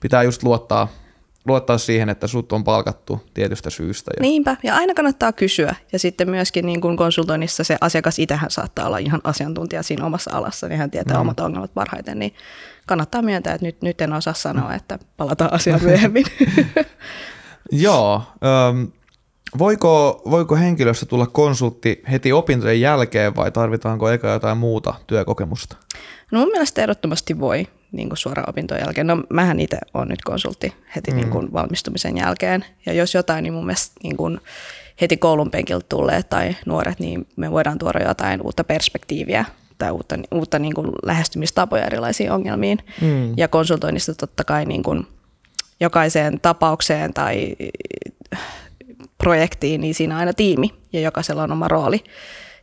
pitää 0.00 0.22
just 0.22 0.42
luottaa, 0.42 0.88
luottaa 1.46 1.78
siihen, 1.78 2.08
että 2.08 2.26
sut 2.26 2.52
on 2.52 2.64
palkattu 2.64 3.20
tietystä 3.34 3.70
syystä. 3.70 4.10
Ja, 4.16 4.22
Niinpä, 4.22 4.56
ja 4.62 4.74
aina 4.74 4.94
kannattaa 4.94 5.32
kysyä. 5.32 5.74
Ja 5.92 5.98
sitten 5.98 6.30
myöskin 6.30 6.66
niin 6.66 6.80
kuin 6.80 6.96
konsultoinnissa 6.96 7.64
se 7.64 7.76
asiakas 7.80 8.18
itsehän 8.18 8.50
saattaa 8.50 8.86
olla 8.86 8.98
ihan 8.98 9.20
asiantuntija 9.24 9.82
siinä 9.82 10.04
omassa 10.04 10.30
alassa, 10.34 10.68
niin 10.68 10.78
hän 10.78 10.90
tietää 10.90 11.16
mm. 11.16 11.20
omat 11.20 11.40
ongelmat 11.40 11.74
parhaiten, 11.74 12.18
niin 12.18 12.34
kannattaa 12.86 13.22
myöntää, 13.22 13.54
että 13.54 13.66
nyt, 13.66 13.82
nyt 13.82 14.00
en 14.00 14.12
osaa 14.12 14.34
sanoa, 14.34 14.74
että 14.74 14.98
palataan 15.16 15.52
asiaan 15.52 15.82
myöhemmin. 15.82 16.24
Joo. 17.72 18.22
Ähm, 18.44 18.84
voiko, 19.58 20.22
voiko 20.30 20.56
henkilöstä 20.56 21.06
tulla 21.06 21.26
konsultti 21.26 22.02
heti 22.10 22.32
opintojen 22.32 22.80
jälkeen 22.80 23.36
vai 23.36 23.50
tarvitaanko 23.50 24.10
eka 24.10 24.28
jotain 24.28 24.58
muuta 24.58 24.94
työkokemusta? 25.06 25.76
No 26.30 26.38
mun 26.38 26.48
mielestä 26.48 26.82
ehdottomasti 26.82 27.40
voi 27.40 27.66
niin 27.92 28.08
kuin 28.08 28.18
suoraan 28.18 28.48
opintojen 28.48 28.82
jälkeen. 28.84 29.06
No 29.06 29.22
mähän 29.30 29.60
itse 29.60 29.78
olen 29.94 30.08
nyt 30.08 30.22
konsultti 30.22 30.74
heti 30.96 31.10
mm. 31.10 31.16
niin 31.16 31.30
kuin 31.30 31.52
valmistumisen 31.52 32.16
jälkeen. 32.16 32.64
Ja 32.86 32.92
jos 32.92 33.14
jotain, 33.14 33.42
niin 33.42 33.52
mun 33.52 33.66
mielestä 33.66 33.94
niin 34.02 34.16
kuin 34.16 34.40
heti 35.00 35.16
koulun 35.16 35.50
penkiltä 35.50 35.86
tulleet 35.88 36.28
tai 36.28 36.56
nuoret, 36.66 37.00
niin 37.00 37.26
me 37.36 37.50
voidaan 37.50 37.78
tuoda 37.78 38.02
jotain 38.08 38.42
uutta 38.42 38.64
perspektiiviä 38.64 39.44
tai 39.78 39.90
uutta, 39.90 40.16
uutta 40.34 40.58
niin 40.58 40.74
kuin 40.74 40.88
lähestymistapoja 41.02 41.86
erilaisiin 41.86 42.32
ongelmiin. 42.32 42.78
Mm. 43.00 43.34
Ja 43.36 43.48
konsultoinnissa 43.48 44.14
totta 44.14 44.44
kai 44.44 44.64
niin 44.64 44.82
kuin 44.82 45.06
jokaiseen 45.80 46.40
tapaukseen 46.40 47.14
tai 47.14 47.56
projektiin, 49.18 49.80
niin 49.80 49.94
siinä 49.94 50.14
on 50.14 50.20
aina 50.20 50.32
tiimi 50.32 50.74
ja 50.92 51.00
jokaisella 51.00 51.42
on 51.42 51.52
oma 51.52 51.68
rooli. 51.68 52.04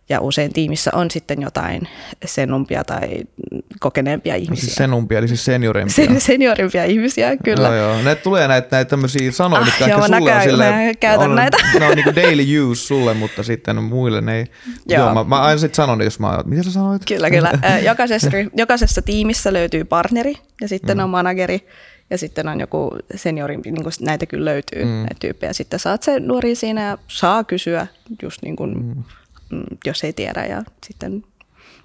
Ja 0.10 0.20
usein 0.22 0.54
tiimissä 0.54 0.92
on 0.94 1.12
sitten 1.12 1.42
jotain 1.42 1.88
senumpia 2.26 2.84
tai 2.84 3.10
kokeneempia 3.80 4.36
ihmisiä. 4.36 4.62
Siis 4.66 4.76
senumpia, 4.76 5.18
eli 5.18 5.28
siis 5.28 5.46
seniorimpia. 5.46 5.96
Sen, 5.96 6.22
seniorimpia 6.22 6.84
ihmisiä, 6.86 7.38
kyllä. 7.38 7.68
Joo, 7.68 7.76
joo. 7.76 8.02
Ne 8.02 8.16
tulee 8.16 8.48
näitä, 8.48 8.68
näitä 8.72 8.90
tämmöisiä 8.90 9.32
sanoja, 9.32 9.62
Ah, 9.62 9.66
mitkä 9.66 9.86
joo, 9.88 9.98
ehkä 9.98 10.06
sulle 10.06 10.18
on 10.18 10.24
näkään- 10.26 10.44
silleen, 10.44 10.88
mä 10.88 10.94
käytän 10.94 11.30
on, 11.30 11.36
näitä. 11.36 11.58
Ne 11.80 11.86
on 11.86 11.96
niinku 11.96 12.16
daily 12.16 12.60
use 12.72 12.82
sulle, 12.82 13.14
mutta 13.14 13.44
sitten 13.44 13.84
muille 13.84 14.22
ne 14.22 14.38
ei. 14.38 14.46
Joo, 14.90 15.06
Joo. 15.06 15.14
mä, 15.14 15.24
mä 15.24 15.42
aina 15.42 15.58
sit 15.60 15.76
sanon, 15.76 16.02
jos 16.02 16.20
mä 16.20 16.40
mitä 16.46 16.64
sä 16.64 16.72
sanoit? 16.72 17.02
Kyllä, 17.08 17.30
kyllä. 17.30 17.52
Jokaisessa, 17.90 18.30
jokaisessa 18.58 19.02
tiimissä 19.02 19.54
löytyy 19.54 19.84
partneri 19.84 20.34
ja 20.62 20.68
sitten 20.68 20.98
mm. 20.98 21.04
on 21.04 21.10
manageri 21.10 21.68
ja 22.14 22.18
sitten 22.18 22.48
on 22.48 22.60
joku 22.60 22.98
seniori, 23.16 23.58
niin 23.58 23.84
kuin 23.84 23.94
näitä 24.02 24.26
kyllä 24.26 24.46
löytyy, 24.46 24.84
mm. 24.84 24.90
näitä 24.90 25.16
tyyppejä. 25.20 25.54
Sitten 25.54 25.80
saat 25.80 26.04
se 26.04 26.20
nuori 26.20 26.56
siinä 26.56 26.82
ja 26.82 26.98
saa 27.08 27.44
kysyä, 27.44 27.88
just 28.22 28.42
niin 28.42 28.56
kuin, 28.56 28.78
mm. 29.50 29.64
jos 29.86 30.04
ei 30.04 30.14
tiedä. 30.14 30.46
Ja 30.46 30.64
sitten 30.86 31.24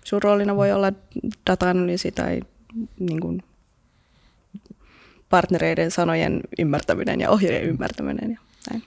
sun 0.04 0.22
roolina 0.22 0.56
voi 0.56 0.72
olla 0.72 0.92
data-analyysi 1.50 2.12
tai 2.12 2.40
niin 2.98 3.20
kuin 3.20 3.42
partnereiden 5.30 5.90
sanojen 5.90 6.40
ymmärtäminen 6.58 7.20
ja 7.20 7.30
ohjeiden 7.30 7.62
ymmärtäminen 7.62 8.30
ja 8.30 8.38
näin. 8.70 8.82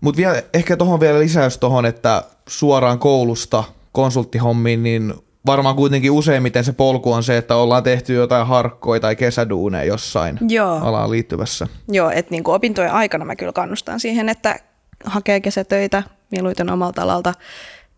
Mutta 0.00 0.16
vielä, 0.16 0.42
ehkä 0.54 0.76
tuohon 0.76 1.00
vielä 1.00 1.20
lisäys 1.20 1.58
tuohon, 1.58 1.86
että 1.86 2.24
suoraan 2.48 2.98
koulusta 2.98 3.64
konsulttihommiin, 3.92 4.82
niin 4.82 5.14
varmaan 5.46 5.76
kuitenkin 5.76 6.10
useimmiten 6.10 6.64
se 6.64 6.72
polku 6.72 7.12
on 7.12 7.22
se, 7.22 7.36
että 7.36 7.56
ollaan 7.56 7.82
tehty 7.82 8.14
jotain 8.14 8.46
harkkoja 8.46 9.00
tai 9.00 9.16
kesäduuneja 9.16 9.84
jossain 9.84 10.38
Joo. 10.48 10.76
alaan 10.76 11.10
liittyvässä. 11.10 11.66
Joo, 11.88 12.10
että 12.10 12.30
niin 12.30 12.44
kuin 12.44 12.54
opintojen 12.54 12.92
aikana 12.92 13.24
mä 13.24 13.36
kyllä 13.36 13.52
kannustan 13.52 14.00
siihen, 14.00 14.28
että 14.28 14.56
hakee 15.04 15.40
kesätöitä 15.40 16.02
mieluiten 16.30 16.70
omalta 16.70 17.02
alalta. 17.02 17.34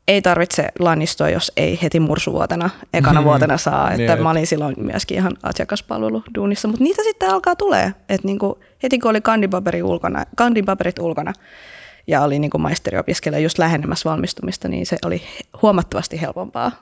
Ei 0.08 0.22
tarvitse 0.22 0.68
lannistua, 0.78 1.30
jos 1.30 1.52
ei 1.56 1.78
heti 1.82 2.00
mursuvuotena, 2.00 2.70
ekana 2.94 3.24
vuotena 3.24 3.58
saa. 3.58 3.92
Että 3.92 4.16
mä 4.16 4.30
olin 4.30 4.46
silloin 4.46 4.74
myöskin 4.78 5.16
ihan 5.16 5.36
asiakaspalveluduunissa, 5.42 6.68
mutta 6.68 6.84
niitä 6.84 7.02
sitten 7.02 7.30
alkaa 7.30 7.56
tulee. 7.56 7.94
Että 8.08 8.26
niin 8.26 8.38
kuin 8.38 8.54
heti 8.82 8.98
kun 8.98 9.10
oli 9.10 9.20
kandipaperi 9.20 9.82
ulkona, 9.82 10.24
kandipaperit 10.36 10.98
ulkona 10.98 11.32
ja 12.06 12.22
oli 12.22 12.38
niin 12.38 12.50
kuin 12.50 12.62
maisteriopiskelija 12.62 13.40
just 13.40 13.58
lähenemässä 13.58 14.10
valmistumista, 14.10 14.68
niin 14.68 14.86
se 14.86 14.96
oli 15.04 15.22
huomattavasti 15.62 16.20
helpompaa. 16.20 16.72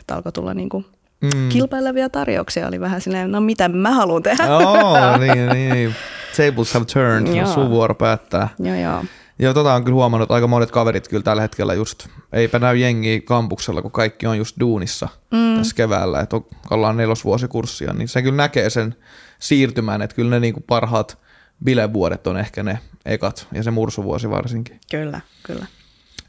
Että 0.00 0.14
alkoi 0.14 0.32
tulla 0.32 0.54
niin 0.54 0.68
kuin 0.68 0.86
mm. 1.20 1.48
kilpailevia 1.48 2.08
tarjouksia. 2.08 2.68
Oli 2.68 2.80
vähän 2.80 3.00
silleen, 3.00 3.32
no 3.32 3.40
mitä 3.40 3.68
mä 3.68 3.90
haluan 3.90 4.22
tehdä. 4.22 4.44
Joo, 4.44 5.16
niin, 5.18 5.48
niin. 5.48 5.94
Tables 6.36 6.74
have 6.74 6.84
turned, 6.84 7.36
Joo. 7.36 7.46
sun 7.46 7.70
vuoro 7.70 7.94
päättää. 7.94 8.48
joo, 8.58 8.76
joo. 8.76 9.04
Joo, 9.38 9.54
tota 9.54 9.74
on 9.74 9.84
kyllä 9.84 9.94
huomannut, 9.94 10.26
että 10.26 10.34
aika 10.34 10.46
monet 10.46 10.70
kaverit 10.70 11.08
kyllä 11.08 11.22
tällä 11.22 11.42
hetkellä 11.42 11.74
just, 11.74 12.06
eipä 12.32 12.58
näy 12.58 12.76
jengiä 12.76 13.20
kampuksella, 13.20 13.82
kun 13.82 13.90
kaikki 13.90 14.26
on 14.26 14.38
just 14.38 14.56
duunissa 14.60 15.08
mm. 15.30 15.56
tässä 15.56 15.76
keväällä, 15.76 16.20
että 16.20 16.40
ollaan 16.70 16.96
nelosvuosikurssia, 16.96 17.92
niin 17.92 18.08
se 18.08 18.22
kyllä 18.22 18.36
näkee 18.36 18.70
sen 18.70 18.96
siirtymän, 19.38 20.02
että 20.02 20.16
kyllä 20.16 20.30
ne 20.30 20.40
niinku 20.40 20.60
parhaat 20.60 21.18
bilevuodet 21.64 22.26
on 22.26 22.36
ehkä 22.36 22.62
ne 22.62 22.78
ekat, 23.04 23.48
ja 23.52 23.62
se 23.62 23.70
mursuvuosi 23.70 24.30
varsinkin. 24.30 24.80
Kyllä, 24.90 25.20
kyllä. 25.42 25.66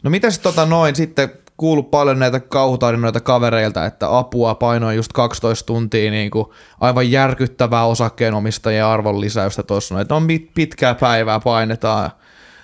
No 0.03 0.09
mitäs 0.09 0.39
tota 0.39 0.65
noin 0.65 0.95
sitten 0.95 1.29
kuullut 1.57 1.91
paljon 1.91 2.19
näitä 2.19 2.39
kauhutarinoita 2.39 3.19
kavereilta, 3.19 3.85
että 3.85 4.17
apua 4.17 4.55
painoin 4.55 4.95
just 4.95 5.13
12 5.13 5.65
tuntia 5.65 6.11
niin 6.11 6.31
kuin 6.31 6.45
aivan 6.79 7.11
järkyttävää 7.11 7.85
osakkeenomistajien 7.85 8.85
arvonlisäystä 8.85 9.63
tuossa, 9.63 10.01
että 10.01 10.15
on 10.15 10.23
pit- 10.27 10.51
pitkää 10.53 10.95
päivää 10.95 11.39
painetaan. 11.39 12.11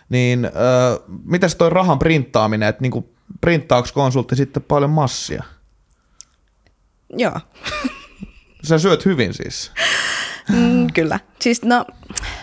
Niin 0.10 0.45
äh, 0.45 0.51
mitäs 1.25 1.56
toi 1.56 1.69
rahan 1.69 1.99
printtaaminen, 1.99 2.69
että 2.69 2.82
niin 2.82 2.91
kuin 2.91 3.06
printtaako 3.41 3.88
konsultti 3.93 4.36
sitten 4.36 4.63
paljon 4.63 4.91
massia? 4.91 5.43
Joo, 7.17 7.39
Sä 8.63 8.80
syöt 8.80 9.06
hyvin 9.06 9.34
siis. 9.34 9.71
mm, 10.49 10.88
kyllä. 10.93 11.19
Siis 11.39 11.63
no, 11.63 11.86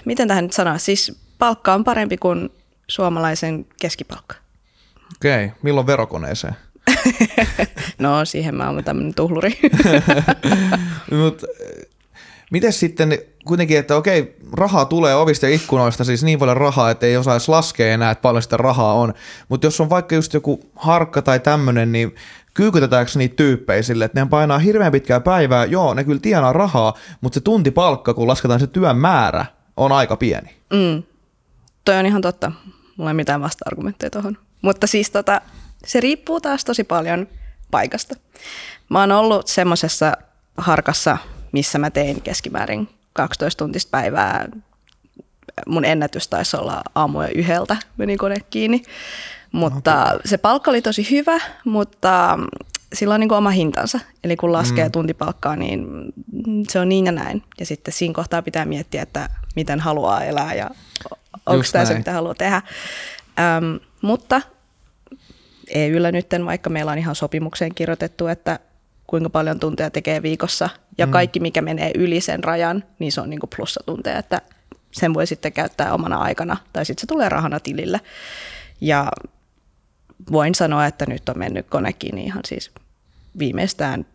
miten 0.05 0.29
tähän 0.29 0.45
nyt 0.45 0.53
sanoa? 0.53 0.79
Siis 0.79 1.19
palkka 1.39 1.75
on 1.75 1.85
parempi 1.85 2.17
kuin 2.17 2.51
suomalaisen 2.89 3.67
keskipalkka. 3.81 4.37
Okei, 5.17 5.45
okay. 5.45 5.59
milloin 5.63 5.87
verokoneeseen? 5.87 6.57
No, 7.99 8.25
siihen 8.25 8.55
mä 8.55 8.71
oon 8.71 8.85
tämmöinen 8.85 9.15
tuhluri. 9.15 9.59
Mut, 11.23 11.45
miten 12.51 12.73
sitten 12.73 13.19
kuitenkin, 13.45 13.79
että 13.79 13.97
okei, 13.97 14.37
rahaa 14.53 14.85
tulee 14.85 15.15
ovista 15.15 15.47
ja 15.47 15.55
ikkunoista, 15.55 16.05
siis 16.05 16.25
niin 16.25 16.39
paljon 16.39 16.57
rahaa, 16.57 16.91
että 16.91 17.07
ei 17.07 17.17
osaa 17.17 17.35
edes 17.35 17.49
laskea 17.49 17.95
enää, 17.95 18.11
että 18.11 18.23
paljon 18.23 18.43
sitä 18.43 18.57
rahaa 18.57 18.95
on. 18.95 19.15
Mutta 19.49 19.67
jos 19.67 19.81
on 19.81 19.91
vaikka 19.91 20.15
just 20.15 20.35
joku 20.35 20.61
harkka 20.77 21.23
tai 21.23 21.41
tämmöinen, 21.41 21.93
niin 21.93 22.15
kyykytetäänkö 22.55 23.13
niitä 23.15 23.37
tyyppejä 23.37 23.83
sille, 23.83 24.05
että 24.05 24.25
ne 24.25 24.29
painaa 24.31 24.59
hirveän 24.59 24.93
pitkää 24.93 25.21
päivää, 25.21 25.65
joo, 25.65 25.95
ne 25.95 26.05
kyllä 26.05 26.21
tienaa 26.21 26.53
rahaa, 26.53 26.95
mutta 27.21 27.35
se 27.35 27.41
tuntipalkka, 27.41 28.15
kun 28.15 28.29
lasketaan 28.29 28.61
se 28.61 28.67
työn 28.67 28.97
määrä, 28.97 29.47
on 29.77 29.93
aika 29.93 30.17
pieni. 30.17 30.57
Mm. 30.73 31.03
Toi 31.85 31.97
on 31.97 32.07
ihan 32.07 32.23
totta. 32.23 32.53
Mulla 32.97 33.11
ei 33.11 33.15
mitään 33.15 33.41
vasta-argumentteja 33.41 34.11
tuohon. 34.11 34.39
Mutta 34.63 34.87
siis 34.87 35.11
tota, 35.11 35.41
se 35.87 36.01
riippuu 36.01 36.41
taas 36.41 36.65
tosi 36.65 36.85
paljon 36.85 37.29
paikasta. 37.71 38.15
Mä 38.89 39.01
oon 39.01 39.13
ollut 39.13 39.49
semmoisessa 39.49 40.13
harkassa, 40.57 41.19
missä 41.53 41.79
mä 41.79 41.91
tein 41.91 42.23
keskimäärin 42.23 42.89
12 43.13 43.65
tuntista 43.65 43.91
päivää. 43.91 44.49
Mun 45.67 45.85
ennätys 45.85 46.29
taisi 46.29 46.57
olla 46.57 46.83
aamuja 46.95 47.29
yhdeltä, 47.29 47.77
meni 47.97 48.17
kone 48.17 48.37
kiinni. 48.51 48.83
Mutta 49.53 50.05
okay. 50.05 50.19
se 50.25 50.39
palkka 50.39 50.71
oli 50.71 50.83
tosi 50.83 51.11
hyvä, 51.11 51.41
mutta 51.65 52.39
sillä 52.93 53.15
on 53.15 53.21
niin 53.21 53.29
kuin 53.29 53.39
oma 53.39 53.51
hintansa. 53.51 54.01
Eli 54.25 54.37
kun 54.37 54.53
laskee 54.53 54.85
mm. 54.85 54.93
tuntipalkkaa, 54.93 55.57
niin 55.57 55.87
se 56.69 56.81
on 56.81 56.89
niin 56.89 57.07
ja 57.07 57.13
näin. 57.13 57.43
Ja 57.61 57.67
sitten 57.67 57.95
siinä 57.95 58.15
kohtaa 58.15 58.43
pitää 58.43 58.65
miettiä, 58.65 59.03
että 59.03 59.29
miten 59.57 59.81
haluaa 59.81 60.25
elää 60.25 60.55
ja 60.55 60.71
onko 61.47 61.65
tämä 61.73 61.85
se, 61.85 61.95
mitä 61.95 62.13
haluaa 62.13 62.35
tehdä. 62.35 62.63
Ähm, 63.39 63.77
mutta 64.03 64.43
EYllä 65.69 66.13
nyt, 66.13 66.27
vaikka 66.45 66.71
meillä 66.71 66.93
on 66.93 66.99
ihan 66.99 67.15
sopimukseen 67.15 67.75
kirjoitettu, 67.75 68.27
että 68.27 68.59
kuinka 69.07 69.31
paljon 69.31 69.61
tunteja 69.61 69.91
tekee 69.91 70.23
viikossa, 70.23 70.69
ja 70.99 71.07
mm. 71.07 71.13
kaikki, 71.13 71.41
mikä 71.41 71.63
menee 71.63 71.91
yli 71.95 72.21
sen 72.21 72.45
rajan, 72.45 72.85
niin 72.99 73.13
se 73.13 73.21
on 73.21 73.31
niin 73.31 73.41
kuin 73.41 73.51
plussatunteja, 73.57 74.19
että 74.19 74.41
sen 74.91 75.15
voi 75.15 75.27
sitten 75.27 75.53
käyttää 75.53 75.95
omana 75.95 76.17
aikana, 76.17 76.57
tai 76.73 76.85
sitten 76.85 77.01
se 77.01 77.07
tulee 77.07 77.29
rahana 77.29 77.61
tilille. 77.61 78.01
Ja 78.81 79.09
voin 80.33 80.55
sanoa, 80.55 80.87
että 80.87 81.07
nyt 81.09 81.29
on 81.29 81.39
mennyt 81.39 81.67
konekin 81.69 82.19
ihan 82.19 82.43
siis 82.47 82.71
viimeistään 83.39 84.07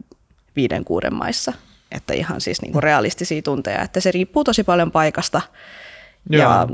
viiden 0.56 0.86
kuuden 0.86 1.16
maissa, 1.16 1.54
että 1.92 2.14
ihan 2.14 2.42
siis 2.42 2.62
niin 2.62 2.72
kuin 2.72 2.84
realistisia 2.84 3.42
tunteja, 3.42 3.82
että 3.82 4.00
se 4.00 4.12
riippuu 4.12 4.44
tosi 4.44 4.64
paljon 4.64 4.92
paikasta, 4.92 5.42
Joo. 6.30 6.42
ja 6.42 6.68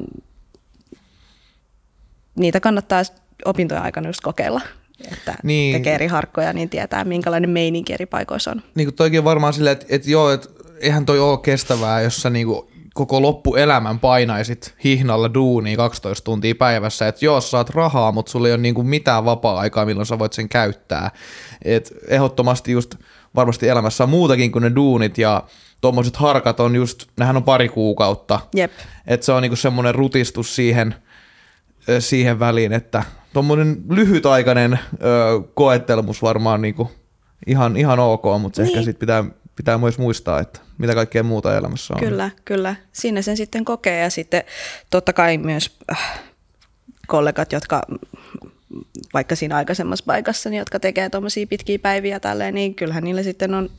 niitä 2.35 2.59
kannattaa 2.59 3.01
opintojen 3.45 3.83
aikana 3.83 4.09
just 4.09 4.21
kokeilla, 4.21 4.61
että 5.11 5.33
Niin. 5.43 5.75
tekee 5.75 5.95
eri 5.95 6.07
harkkoja, 6.07 6.53
niin 6.53 6.69
tietää, 6.69 7.03
minkälainen 7.03 7.49
meininki 7.49 7.93
eri 7.93 8.05
paikoissa 8.05 8.51
on. 8.51 8.61
niin 8.75 8.87
kuin 8.87 8.95
toikin 8.95 9.19
on 9.19 9.23
varmaan 9.25 9.53
silleen, 9.53 9.73
että, 9.73 9.85
että 9.89 10.11
joo, 10.11 10.31
että 10.31 10.49
eihän 10.81 11.05
toi 11.05 11.19
ole 11.19 11.37
kestävää, 11.37 12.01
jos 12.01 12.21
sä 12.21 12.29
niinku 12.29 12.69
koko 12.93 13.21
loppuelämän 13.21 13.99
painaisit 13.99 14.73
hihnalla 14.83 15.33
duunia 15.33 15.77
12 15.77 16.25
tuntia 16.25 16.55
päivässä, 16.55 17.07
että 17.07 17.25
joo, 17.25 17.41
sä 17.41 17.49
saat 17.49 17.69
rahaa, 17.69 18.11
mutta 18.11 18.31
sulla 18.31 18.47
ei 18.47 18.53
ole 18.53 18.61
niinku 18.61 18.83
mitään 18.83 19.25
vapaa-aikaa, 19.25 19.85
milloin 19.85 20.05
sä 20.05 20.19
voit 20.19 20.33
sen 20.33 20.49
käyttää. 20.49 21.11
Et 21.65 21.93
ehdottomasti 22.07 22.71
just 22.71 22.95
varmasti 23.35 23.67
elämässä 23.67 24.03
on 24.03 24.09
muutakin 24.09 24.51
kuin 24.51 24.63
ne 24.63 24.75
duunit 24.75 25.17
ja 25.17 25.43
tuommoiset 25.81 26.15
harkat 26.15 26.59
on 26.59 26.75
just, 26.75 27.05
nehän 27.19 27.37
on 27.37 27.43
pari 27.43 27.69
kuukautta. 27.69 28.39
Jep. 28.55 28.71
Että 29.07 29.25
se 29.25 29.31
on 29.31 29.41
niinku 29.41 29.55
semmoinen 29.55 29.95
rutistus 29.95 30.55
siihen, 30.55 30.95
siihen 31.99 32.39
väliin, 32.39 32.73
että 32.73 33.03
tuommoinen 33.33 33.77
lyhytaikainen 33.89 34.79
ö, 34.93 34.97
koettelemus 35.53 36.21
varmaan 36.21 36.61
niinku 36.61 36.91
ihan, 37.47 37.77
ihan 37.77 37.99
ok, 37.99 38.23
mutta 38.39 38.61
niin. 38.61 38.69
ehkä 38.69 38.85
sit 38.85 38.99
pitää, 38.99 39.23
pitää 39.55 39.77
myös 39.77 39.97
muistaa, 39.97 40.39
että 40.39 40.59
mitä 40.77 40.95
kaikkea 40.95 41.23
muuta 41.23 41.57
elämässä 41.57 41.93
on. 41.93 41.99
Kyllä, 41.99 42.29
kyllä. 42.45 42.75
Siinä 42.91 43.21
sen 43.21 43.37
sitten 43.37 43.65
kokee 43.65 44.01
ja 44.01 44.09
sitten 44.09 44.43
totta 44.89 45.13
kai 45.13 45.37
myös 45.37 45.77
äh, 45.91 46.21
kollegat, 47.07 47.51
jotka 47.51 47.81
vaikka 49.13 49.35
siinä 49.35 49.55
aikaisemmassa 49.55 50.05
paikassa, 50.05 50.49
niin 50.49 50.59
jotka 50.59 50.79
tekee 50.79 51.09
tuommoisia 51.09 51.47
pitkiä 51.47 51.79
päiviä 51.79 52.19
tälleen, 52.19 52.53
niin 52.53 52.75
kyllähän 52.75 53.03
niille 53.03 53.23
sitten 53.23 53.53
on 53.53 53.69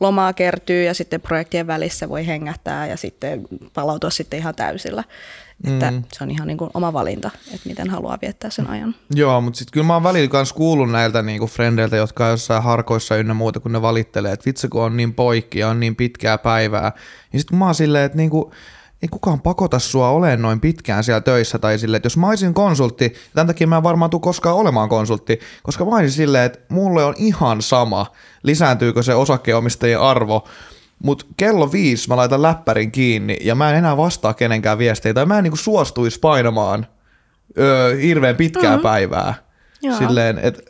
lomaa 0.00 0.32
kertyy 0.32 0.84
ja 0.84 0.94
sitten 0.94 1.20
projektien 1.20 1.66
välissä 1.66 2.08
voi 2.08 2.26
hengähtää 2.26 2.86
ja 2.86 2.96
sitten 2.96 3.46
palautua 3.74 4.10
sitten 4.10 4.38
ihan 4.38 4.54
täysillä. 4.54 5.04
Että 5.64 5.90
Mm. 5.90 6.02
se 6.12 6.24
on 6.24 6.30
ihan 6.30 6.48
niin 6.48 6.58
kuin 6.58 6.70
oma 6.74 6.92
valinta, 6.92 7.30
että 7.54 7.68
miten 7.68 7.90
haluaa 7.90 8.18
viettää 8.22 8.50
sen 8.50 8.70
ajan. 8.70 8.94
Joo, 9.14 9.40
mutta 9.40 9.58
sitten 9.58 9.72
kyllä 9.72 9.86
mä 9.86 9.94
oon 9.94 10.02
välillä 10.02 10.28
kans 10.28 10.52
kuullut 10.52 10.90
näiltä 10.90 11.22
niinku 11.22 11.46
frendeiltä, 11.46 11.96
jotka 11.96 12.24
on 12.24 12.30
jossain 12.30 12.62
harkoissa 12.62 13.16
ynnä 13.16 13.34
muuta, 13.34 13.60
kun 13.60 13.72
ne 13.72 13.82
valittelee, 13.82 14.32
että 14.32 14.46
vitsi 14.46 14.68
kun 14.68 14.82
on 14.82 14.96
niin 14.96 15.14
poikki 15.14 15.58
ja 15.58 15.68
on 15.68 15.80
niin 15.80 15.96
pitkää 15.96 16.38
päivää. 16.38 16.92
Ja 17.32 17.38
sitten 17.38 17.58
mä 17.58 17.64
oon 17.64 17.74
silleen, 17.74 18.04
että 18.04 18.18
niinku, 18.18 18.52
ei 19.02 19.08
kukaan 19.08 19.40
pakota 19.40 19.78
sua 19.78 20.08
olemaan 20.08 20.42
noin 20.42 20.60
pitkään 20.60 21.04
siellä 21.04 21.20
töissä 21.20 21.58
tai 21.58 21.78
silleen, 21.78 21.96
että 21.96 22.06
jos 22.06 22.16
mä 22.16 22.28
olisin 22.28 22.54
konsultti, 22.54 23.14
tämän 23.34 23.46
takia 23.46 23.66
mä 23.66 23.76
en 23.76 23.82
varmaan 23.82 24.10
tule 24.10 24.20
koskaan 24.22 24.56
olemaan 24.56 24.88
konsultti, 24.88 25.40
koska 25.62 25.84
mä 25.84 25.90
olisin 25.96 26.10
silleen, 26.10 26.44
että 26.44 26.58
mulle 26.68 27.04
on 27.04 27.14
ihan 27.16 27.62
sama, 27.62 28.06
lisääntyykö 28.42 29.02
se 29.02 29.14
osakkeenomistajien 29.14 30.00
arvo, 30.00 30.48
mutta 31.02 31.26
kello 31.36 31.72
viisi 31.72 32.08
mä 32.08 32.16
laitan 32.16 32.42
läppärin 32.42 32.92
kiinni 32.92 33.36
ja 33.40 33.54
mä 33.54 33.70
en 33.70 33.76
enää 33.76 33.96
vastaa 33.96 34.34
kenenkään 34.34 34.78
viestejä 34.78 35.14
tai 35.14 35.26
mä 35.26 35.38
en 35.38 35.44
niinku 35.44 35.56
suostuisi 35.56 36.20
painamaan 36.20 36.86
öö, 37.58 37.96
hirveän 37.96 38.36
pitkää 38.36 38.70
mm-hmm. 38.70 38.82
päivää. 38.82 39.34
Joo. 39.82 39.98
Silleen, 39.98 40.38
että 40.38 40.62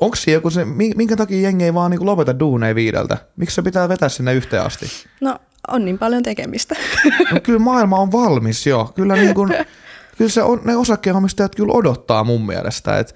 onko 0.00 0.16
joku 0.26 0.50
se, 0.50 0.64
mi- 0.64 0.92
minkä 0.96 1.16
takia 1.16 1.40
jengi 1.40 1.64
ei 1.64 1.74
vaan 1.74 1.90
niinku 1.90 2.06
lopeta 2.06 2.38
duuneja 2.38 2.74
viideltä? 2.74 3.18
Miksi 3.36 3.54
se 3.54 3.62
pitää 3.62 3.88
vetää 3.88 4.08
sinne 4.08 4.34
yhteen 4.34 4.62
asti? 4.62 4.86
No, 5.20 5.38
on 5.68 5.84
niin 5.84 5.98
paljon 5.98 6.22
tekemistä. 6.22 6.74
No 7.32 7.40
kyllä 7.42 7.58
maailma 7.58 7.98
on 7.98 8.12
valmis 8.12 8.66
jo. 8.66 8.92
Kyllä, 8.94 9.14
niin 9.14 9.34
kuin, 9.34 9.54
kyllä 10.18 10.30
se 10.30 10.42
on, 10.42 10.60
ne 10.64 10.76
osakkeenomistajat 10.76 11.54
kyllä 11.54 11.72
odottaa 11.72 12.24
mun 12.24 12.46
mielestä, 12.46 12.98
että 12.98 13.14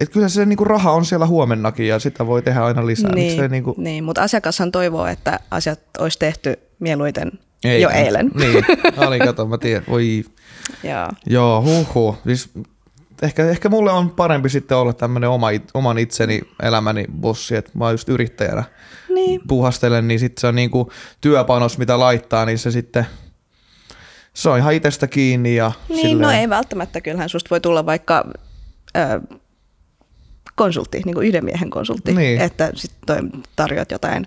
et 0.00 0.08
kyllä 0.08 0.28
se 0.28 0.46
niin 0.46 0.56
kuin 0.56 0.66
raha 0.66 0.92
on 0.92 1.04
siellä 1.04 1.26
huomennakin 1.26 1.88
ja 1.88 1.98
sitä 1.98 2.26
voi 2.26 2.42
tehdä 2.42 2.64
aina 2.64 2.86
lisää. 2.86 3.14
Niin, 3.14 3.36
se, 3.36 3.48
niin 3.48 3.64
kuin, 3.64 3.74
niin, 3.78 4.04
mutta 4.04 4.22
asiakashan 4.22 4.72
toivoo, 4.72 5.06
että 5.06 5.40
asiat 5.50 5.80
olisi 5.98 6.18
tehty 6.18 6.58
mieluiten 6.78 7.32
jo 7.80 7.90
eilen. 7.90 8.30
Niin, 8.34 8.64
oli 9.08 9.18
kato, 9.18 9.46
mä 9.46 9.58
tiedän. 9.58 9.84
Voi, 9.90 10.24
Joo. 10.82 11.08
joo, 11.26 11.62
huhu. 11.62 12.16
Siis 12.26 12.50
ehkä, 13.22 13.50
ehkä 13.50 13.68
mulle 13.68 13.92
on 13.92 14.10
parempi 14.10 14.48
sitten 14.48 14.76
olla 14.76 14.92
tämmöinen 14.92 15.30
oma, 15.30 15.48
oman 15.74 15.98
itseni 15.98 16.40
elämäni 16.62 17.04
bossi, 17.20 17.56
että 17.56 17.70
mä 17.74 17.84
oon 17.84 17.94
just 17.94 18.08
yrittäjänä 18.08 18.64
Niin, 19.08 19.40
puhastelen, 19.48 20.08
niin 20.08 20.20
sitten 20.20 20.40
se 20.40 20.46
on 20.46 20.54
niinku 20.54 20.92
työpanos, 21.20 21.78
mitä 21.78 21.98
laittaa, 21.98 22.46
niin 22.46 22.58
se 22.58 22.70
sitten, 22.70 23.06
se 24.34 24.48
on 24.48 24.58
ihan 24.58 24.74
itsestä 24.74 25.06
kiinni 25.06 25.56
ja 25.56 25.72
niin 25.88 26.18
no 26.18 26.30
ei 26.30 26.48
välttämättä. 26.48 27.00
Kyllähän 27.00 27.28
susta 27.28 27.50
voi 27.50 27.60
tulla 27.60 27.86
vaikka 27.86 28.24
ö, 28.96 29.36
konsultti, 30.54 31.02
niin 31.04 31.14
kuin 31.14 31.26
yhden 31.28 31.44
miehen 31.44 31.70
konsultti, 31.70 32.12
Niin. 32.14 32.40
että 32.40 32.70
sitten 32.74 33.30
tarjoat 33.56 33.90
jotain 33.90 34.26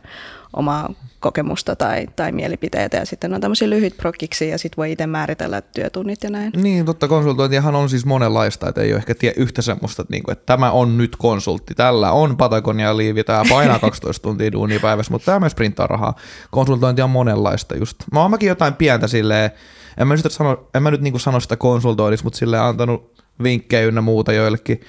omaa 0.53 0.93
kokemusta 1.19 1.75
tai, 1.75 2.07
tai 2.15 2.31
mielipiteitä 2.31 2.97
ja 2.97 3.05
sitten 3.05 3.33
on 3.33 3.41
tämmöisiä 3.41 3.69
lyhyt 3.69 3.97
prokkiksi 3.97 4.49
ja 4.49 4.57
sitten 4.57 4.77
voi 4.77 4.91
itse 4.91 5.07
määritellä 5.07 5.61
työtunnit 5.61 6.23
ja 6.23 6.29
näin. 6.29 6.51
Niin, 6.55 6.85
totta 6.85 7.07
konsultointihan 7.07 7.75
on 7.75 7.89
siis 7.89 8.05
monenlaista, 8.05 8.69
että 8.69 8.81
ei 8.81 8.91
ole 8.91 8.97
ehkä 8.97 9.15
tie 9.15 9.33
yhtä 9.37 9.61
semmoista, 9.61 10.01
että, 10.01 10.11
niinku, 10.13 10.31
että 10.31 10.45
tämä 10.45 10.71
on 10.71 10.97
nyt 10.97 11.15
konsultti, 11.15 11.73
tällä 11.75 12.11
on 12.11 12.37
Patagonia 12.37 12.97
liivi, 12.97 13.23
tämä 13.23 13.43
painaa 13.49 13.79
12 13.89 14.23
tuntia 14.23 14.51
duunia 14.51 14.79
päivässä, 14.79 15.11
mutta 15.11 15.25
tämä 15.25 15.39
myös 15.39 15.55
printtaa 15.55 15.87
rahaa. 15.87 16.15
Konsultointi 16.51 17.01
on 17.01 17.09
monenlaista 17.09 17.77
just. 17.77 17.97
Mä 18.11 18.21
oon 18.21 18.31
mäkin 18.31 18.49
jotain 18.49 18.73
pientä 18.73 19.07
silleen, 19.07 19.51
en 19.97 20.07
mä 20.07 20.15
nyt 20.15 20.31
sano, 20.31 20.67
en 20.75 20.83
mä 20.83 20.91
nyt 20.91 21.01
niinku 21.01 21.19
sano 21.19 21.39
sitä 21.39 21.55
konsultoinniksi, 21.55 22.23
mutta 22.23 22.39
silleen 22.39 22.63
antanut 22.63 23.23
vinkkejä 23.43 23.87
ynnä 23.87 24.01
muuta 24.01 24.33
joillekin 24.33 24.81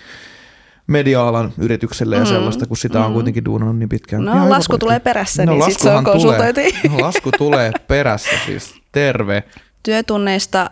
media-alan 0.89 1.53
yritykselle 1.59 2.17
ja 2.17 2.23
Mm, 2.23 2.29
sellaista, 2.29 2.67
kun 2.67 2.77
sitä 2.77 3.01
on 3.05 3.11
mm. 3.11 3.15
kuitenkin 3.15 3.45
duunannut 3.45 3.77
niin 3.79 3.89
pitkään. 3.89 4.25
No, 4.25 4.33
Ihan 4.33 4.51
lasku 4.51 4.79
tulee 4.79 5.01
perässä, 5.01 5.47
No, 5.47 5.53
niin 5.53 5.65
sit 5.65 5.81
se 5.81 5.89
on 5.91 5.95
laskuhan 5.95 6.21
tulee. 6.21 6.39
konsultointi. 6.39 6.89
No, 6.89 7.01
lasku 7.07 7.31
tulee 7.39 7.73
perässä, 7.89 8.31
siis 8.47 8.75
terve. 8.93 9.43
Työtunneista 9.83 10.71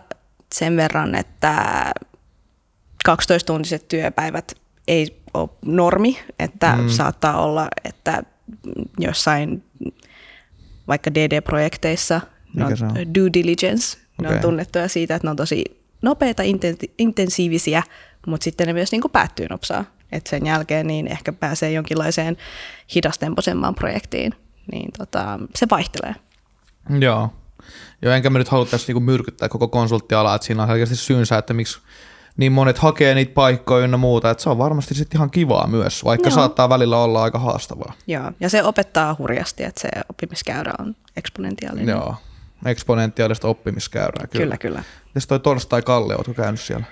sen 0.55 0.77
verran, 0.77 1.15
että 1.15 1.55
12-tuntiset 3.09 3.87
työpäivät 3.87 4.51
ei 4.87 5.19
ole 5.33 5.49
normi, 5.65 6.19
että 6.39 6.75
Mm. 6.75 6.89
saattaa 6.89 7.43
olla, 7.45 7.67
että 7.85 8.23
jossain 8.99 9.63
vaikka 10.87 11.13
DD-projekteissa 11.13 12.21
ne 12.53 12.65
Mikä 12.65 12.85
on 12.85 12.91
on? 12.91 13.13
due 13.15 13.29
diligence, 13.33 13.97
ne 14.21 14.27
Okei. 14.27 14.35
on 14.35 14.41
tunnettuja 14.41 14.87
siitä, 14.87 15.15
että 15.15 15.27
ne 15.27 15.29
on 15.29 15.35
tosi 15.35 15.63
nopeita, 16.01 16.43
inten- 16.43 16.91
intensiivisiä, 16.97 17.83
mutta 18.27 18.43
sitten 18.43 18.67
ne 18.67 18.73
myös 18.73 18.91
niin 18.91 19.01
kuin 19.01 19.11
päättyy 19.11 19.47
nopsaa. 19.49 19.85
Et 20.11 20.27
sen 20.27 20.45
jälkeen 20.45 20.87
niin 20.87 21.07
ehkä 21.07 21.33
pääsee 21.33 21.71
jonkinlaiseen 21.71 22.37
hidastempoisempaan 22.95 23.75
projektiin, 23.75 24.33
niin 24.71 24.91
tota, 24.97 25.39
se 25.55 25.67
vaihtelee. 25.71 26.15
Joo. 26.99 27.33
Joo, 28.01 28.13
enkä 28.13 28.29
mä 28.29 28.37
nyt 28.37 28.47
halua 28.47 28.65
tässä 28.65 28.87
niinku 28.87 28.99
myrkyttää 28.99 29.49
koko 29.49 29.67
konsulttialaa, 29.67 30.35
että 30.35 30.47
siinä 30.47 30.63
on 30.63 30.69
selkeästi 30.69 30.95
syynsä, 30.95 31.37
että 31.37 31.53
miksi 31.53 31.79
niin 32.37 32.51
monet 32.51 32.77
hakee 32.77 33.15
niitä 33.15 33.33
paikkoja 33.33 33.83
ynnä 33.83 33.97
muuta, 33.97 34.29
että 34.29 34.43
se 34.43 34.49
on 34.49 34.57
varmasti 34.57 34.93
sitten 34.93 35.17
ihan 35.17 35.31
kivaa 35.31 35.67
myös, 35.67 36.05
vaikka 36.05 36.29
Joo. 36.29 36.35
saattaa 36.35 36.69
välillä 36.69 36.97
olla 36.97 37.23
aika 37.23 37.39
haastavaa. 37.39 37.93
Joo, 38.07 38.31
ja 38.39 38.49
se 38.49 38.63
opettaa 38.63 39.15
hurjasti, 39.19 39.63
että 39.63 39.81
se 39.81 39.89
oppimiskäyrä 40.09 40.73
on 40.79 40.95
eksponentiaalinen. 41.17 41.87
Joo, 41.87 42.15
eksponentiaalista 42.65 43.47
oppimiskäyrää. 43.47 44.27
Kyllä. 44.27 44.43
kyllä. 44.43 44.57
kyllä. 44.57 44.83
Mites 45.05 45.27
toi 45.27 45.39
torstai 45.39 45.81
Kalle, 45.81 46.15
ootko 46.15 46.33
käynyt 46.33 46.61
siellä? 46.61 46.85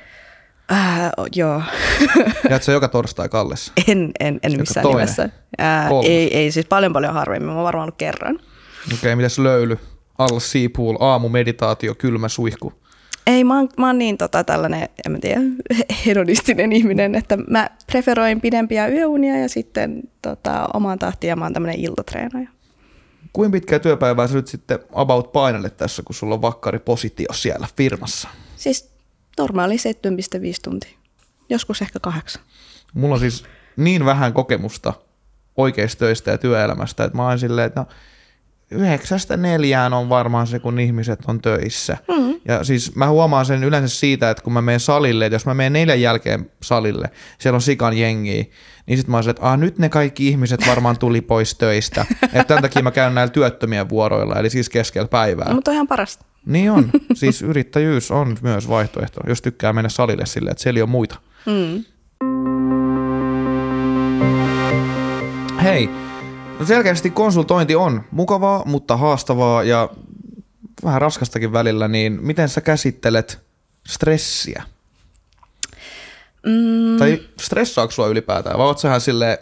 Äh, 0.71 1.11
joo, 1.35 1.61
Käyt 2.49 2.63
sä 2.63 2.71
joka 2.71 2.87
torstai 2.87 3.29
Kallessa? 3.29 3.73
en, 3.87 4.11
en, 4.19 4.39
en 4.43 4.59
missään 4.59 4.83
toinen? 4.83 4.99
nimessä. 4.99 5.29
Äh, 5.61 5.89
Kolmas? 5.89 6.05
ei, 6.09 6.37
ei, 6.37 6.51
siis 6.51 6.65
paljon 6.65 6.93
paljon 6.93 7.13
harvemmin. 7.13 7.49
Mä 7.49 7.55
oon 7.55 7.63
varmaan 7.63 7.83
ollut 7.83 7.97
kerran. 7.97 8.35
Okei, 8.35 8.97
okay, 8.97 9.15
mitäs 9.15 9.39
löyly? 9.39 9.79
Alla 10.17 10.39
Seapool, 10.39 10.97
aamu, 10.99 11.29
meditaatio, 11.29 11.95
kylmä 11.95 12.27
suihku. 12.27 12.73
Ei, 13.27 13.43
mä 13.43 13.57
oon, 13.57 13.69
mä 13.77 13.87
oon 13.87 13.97
niin 13.97 14.17
tota, 14.17 14.43
tällainen, 14.43 14.89
en 15.05 15.11
mä 15.11 15.17
tiedä, 15.21 15.41
hedonistinen 16.05 16.71
ihminen, 16.71 17.15
että 17.15 17.37
mä 17.37 17.69
preferoin 17.91 18.41
pidempiä 18.41 18.87
yöunia 18.87 19.37
ja 19.37 19.49
sitten 19.49 20.01
tota, 20.21 20.67
omaan 20.73 20.99
tahtiin 20.99 21.29
ja 21.29 21.35
mä 21.35 21.45
oon 21.45 21.53
tämmöinen 21.53 21.79
iltatreenaaja. 21.79 22.49
Kuinka 23.33 23.51
pitkää 23.51 23.79
työpäivää 23.79 24.27
sä 24.27 24.35
nyt 24.35 24.47
sitten 24.47 24.79
about 24.93 25.31
painelet 25.31 25.77
tässä, 25.77 26.03
kun 26.03 26.15
sulla 26.15 26.35
on 26.35 26.41
vakkari 26.41 26.79
positio 26.79 27.33
siellä 27.33 27.67
firmassa? 27.77 28.29
Siis 28.55 28.94
normaali 29.37 29.75
7,5 29.75 29.79
tuntia. 30.63 30.97
Joskus 31.49 31.81
ehkä 31.81 31.99
kahdeksan. 31.99 32.41
Mulla 32.93 33.13
on 33.13 33.19
siis 33.19 33.45
niin 33.77 34.05
vähän 34.05 34.33
kokemusta 34.33 34.93
oikeista 35.57 35.99
töistä 35.99 36.31
ja 36.31 36.37
työelämästä, 36.37 37.03
että 37.03 37.17
mä 37.17 37.27
oon 37.27 37.39
silleen, 37.39 37.67
että 37.67 37.79
no, 37.79 37.87
yhdeksästä 38.71 39.37
neljään 39.37 39.93
on 39.93 40.09
varmaan 40.09 40.47
se, 40.47 40.59
kun 40.59 40.79
ihmiset 40.79 41.19
on 41.27 41.41
töissä. 41.41 41.97
Mm. 42.07 42.39
Ja 42.47 42.63
siis 42.63 42.95
mä 42.95 43.09
huomaan 43.09 43.45
sen 43.45 43.63
yleensä 43.63 43.95
siitä, 43.95 44.29
että 44.29 44.43
kun 44.43 44.53
mä 44.53 44.61
menen 44.61 44.79
salille, 44.79 45.25
että 45.25 45.35
jos 45.35 45.45
mä 45.45 45.53
menen 45.53 45.73
neljän 45.73 46.01
jälkeen 46.01 46.51
salille, 46.61 47.09
siellä 47.39 47.55
on 47.55 47.61
sikan 47.61 47.97
jengiä, 47.97 48.43
niin 48.85 48.97
sitten 48.97 49.11
mä 49.11 49.17
oon 49.17 49.29
että 49.29 49.49
ah, 49.49 49.57
nyt 49.57 49.79
ne 49.79 49.89
kaikki 49.89 50.27
ihmiset 50.27 50.67
varmaan 50.67 50.99
tuli 50.99 51.21
pois 51.21 51.55
töistä. 51.55 52.05
että 52.23 52.43
tämän 52.43 52.61
takia 52.61 52.83
mä 52.83 52.91
käyn 52.91 53.15
näillä 53.15 53.31
työttömien 53.31 53.89
vuoroilla, 53.89 54.35
eli 54.35 54.49
siis 54.49 54.69
keskellä 54.69 55.07
päivää. 55.07 55.47
No, 55.47 55.55
mutta 55.55 55.71
on 55.71 55.75
ihan 55.75 55.87
parasta. 55.87 56.25
Niin 56.45 56.71
on. 56.71 56.89
Siis 57.13 57.41
yrittäjyys 57.41 58.11
on 58.11 58.37
myös 58.41 58.69
vaihtoehto, 58.69 59.21
jos 59.27 59.41
tykkää 59.41 59.73
mennä 59.73 59.89
salille 59.89 60.25
silleen, 60.25 60.51
että 60.51 60.63
siellä 60.63 60.83
on 60.83 60.89
muita. 60.89 61.15
Mm. 61.45 61.83
Hei, 65.63 65.89
no 66.59 66.65
selkeästi 66.65 67.09
konsultointi 67.09 67.75
on 67.75 68.03
mukavaa, 68.11 68.63
mutta 68.65 68.97
haastavaa 68.97 69.63
ja 69.63 69.89
vähän 70.83 71.01
raskastakin 71.01 71.53
välillä, 71.53 71.87
niin 71.87 72.19
miten 72.21 72.49
sä 72.49 72.61
käsittelet 72.61 73.39
stressiä? 73.87 74.63
Mm. 76.45 76.97
Tai 76.99 77.21
stressaako 77.39 77.91
sua 77.91 78.07
ylipäätään, 78.07 78.57
vai 78.57 78.67
oot 78.67 78.79
sä 78.79 78.87
ihan 78.87 79.01
silleen, 79.01 79.37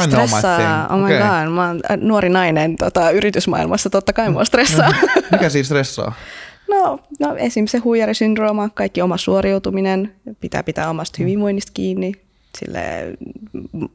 Stressaa, 0.00 0.88
oh 0.88 0.98
my 0.98 1.04
Okei. 1.04 1.18
god, 1.18 1.54
mä 1.54 1.66
oon 1.68 1.80
äh, 1.90 1.96
nuori 1.96 2.28
nainen 2.28 2.76
tota, 2.76 3.10
yritysmaailmassa, 3.10 3.90
totta 3.90 4.12
kai 4.12 4.30
mua 4.30 4.44
stressaa. 4.44 4.94
Mikä 5.32 5.48
siis 5.48 5.66
stressaa? 5.66 6.14
no, 6.70 6.98
no 7.20 7.36
esim. 7.36 7.66
se 7.66 7.78
huijarisyndrooma, 7.78 8.68
kaikki 8.68 9.02
oma 9.02 9.16
suoriutuminen, 9.16 10.14
pitää 10.40 10.62
pitää 10.62 10.90
omasta 10.90 11.16
hyvinvoinnista 11.20 11.72
kiinni, 11.74 12.12
sille 12.58 12.80
mm, 13.72 13.88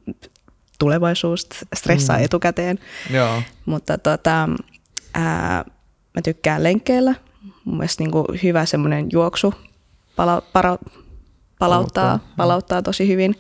tulevaisuus 0.80 1.48
stressaa 1.76 2.16
Mm. 2.18 2.22
mm. 2.22 2.26
etukäteen. 2.26 2.80
Joo. 3.14 3.42
Mutta 3.66 3.98
tota, 3.98 4.50
ää, 5.14 5.66
mä 6.16 6.22
tykkään 6.24 6.64
lenkkeillä. 6.64 7.16
Mun 7.66 7.78
mielestä 7.78 8.04
niin 8.04 8.44
hyvä 8.44 8.66
semmoinen 8.66 9.08
juoksu 9.12 9.54
pala, 10.16 10.42
para, 10.42 10.78
palauttaa, 11.60 12.04
Palauttaa, 12.04 12.20
palauttaa 12.38 12.82
tosi 12.82 13.08
hyvin. 13.08 13.36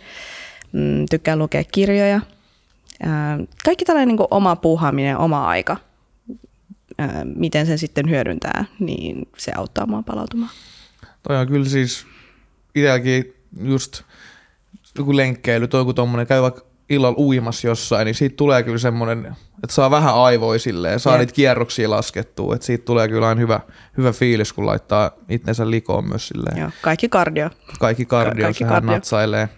Mm, 0.72 1.06
tykkään 1.10 1.39
lukea 1.39 1.63
kirjoja. 1.72 2.22
Kaikki 3.65 3.86
tällainen 3.86 4.15
niin 4.15 4.27
oma 4.31 4.55
puuhaaminen, 4.55 5.17
oma 5.17 5.47
aika, 5.47 5.77
miten 7.36 7.65
sen 7.65 7.77
sitten 7.77 8.10
hyödyntää, 8.10 8.65
niin 8.79 9.27
se 9.38 9.51
auttaa 9.55 9.86
mua 9.86 10.03
palautumaan. 10.03 10.51
Toi 11.23 11.38
on 11.38 11.47
kyllä 11.47 11.69
siis 11.69 12.05
itselläkin 12.75 13.33
just 13.62 14.01
joku 14.97 15.15
lenkkeily, 15.15 15.67
toi 15.67 15.93
tommonen 15.93 16.27
käy 16.27 16.41
vaikka 16.41 16.62
illalla 16.89 17.17
uimassa 17.17 17.67
jossain, 17.67 18.05
niin 18.05 18.15
siitä 18.15 18.36
tulee 18.36 18.63
kyllä 18.63 18.77
semmoinen, 18.77 19.25
että 19.63 19.73
saa 19.73 19.91
vähän 19.91 20.15
aivoja 20.15 20.60
silleen, 20.60 20.99
saa 20.99 21.13
Jep. 21.13 21.19
niitä 21.19 21.33
kierroksia 21.33 21.89
laskettua, 21.89 22.55
että 22.55 22.65
siitä 22.65 22.86
tulee 22.86 23.07
kyllä 23.07 23.27
aina 23.27 23.39
hyvä, 23.39 23.60
hyvä 23.97 24.12
fiilis, 24.12 24.53
kun 24.53 24.65
laittaa 24.65 25.12
itsensä 25.29 25.69
likoon 25.69 26.07
myös 26.07 26.27
silleen. 26.27 26.57
Joo, 26.57 26.69
kaikki 26.81 27.10
kardio. 27.10 27.49
Kaikki 27.79 28.05
kardio, 28.05 28.43
kaikki 28.43 28.60
sehän 28.60 28.73
kardio. 28.73 28.91
natsailee. 28.91 29.49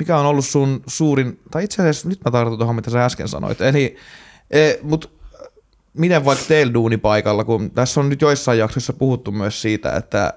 Mikä 0.00 0.18
on 0.18 0.26
ollut 0.26 0.44
sun 0.44 0.82
suurin, 0.86 1.40
tai 1.50 1.64
itse 1.64 1.82
asiassa 1.82 2.08
nyt 2.08 2.20
mä 2.24 2.30
tartun 2.30 2.58
tuohon, 2.58 2.76
mitä 2.76 2.90
sä 2.90 3.04
äsken 3.04 3.28
sanoit, 3.28 3.60
eli, 3.60 3.96
e, 4.50 4.72
mut 4.82 5.20
miten 5.94 6.24
vaikka 6.24 6.44
teillä 6.48 6.74
duunipaikalla, 6.74 7.44
kun 7.44 7.70
tässä 7.70 8.00
on 8.00 8.08
nyt 8.08 8.20
joissain 8.20 8.58
jaksoissa 8.58 8.92
puhuttu 8.92 9.32
myös 9.32 9.62
siitä, 9.62 9.96
että 9.96 10.34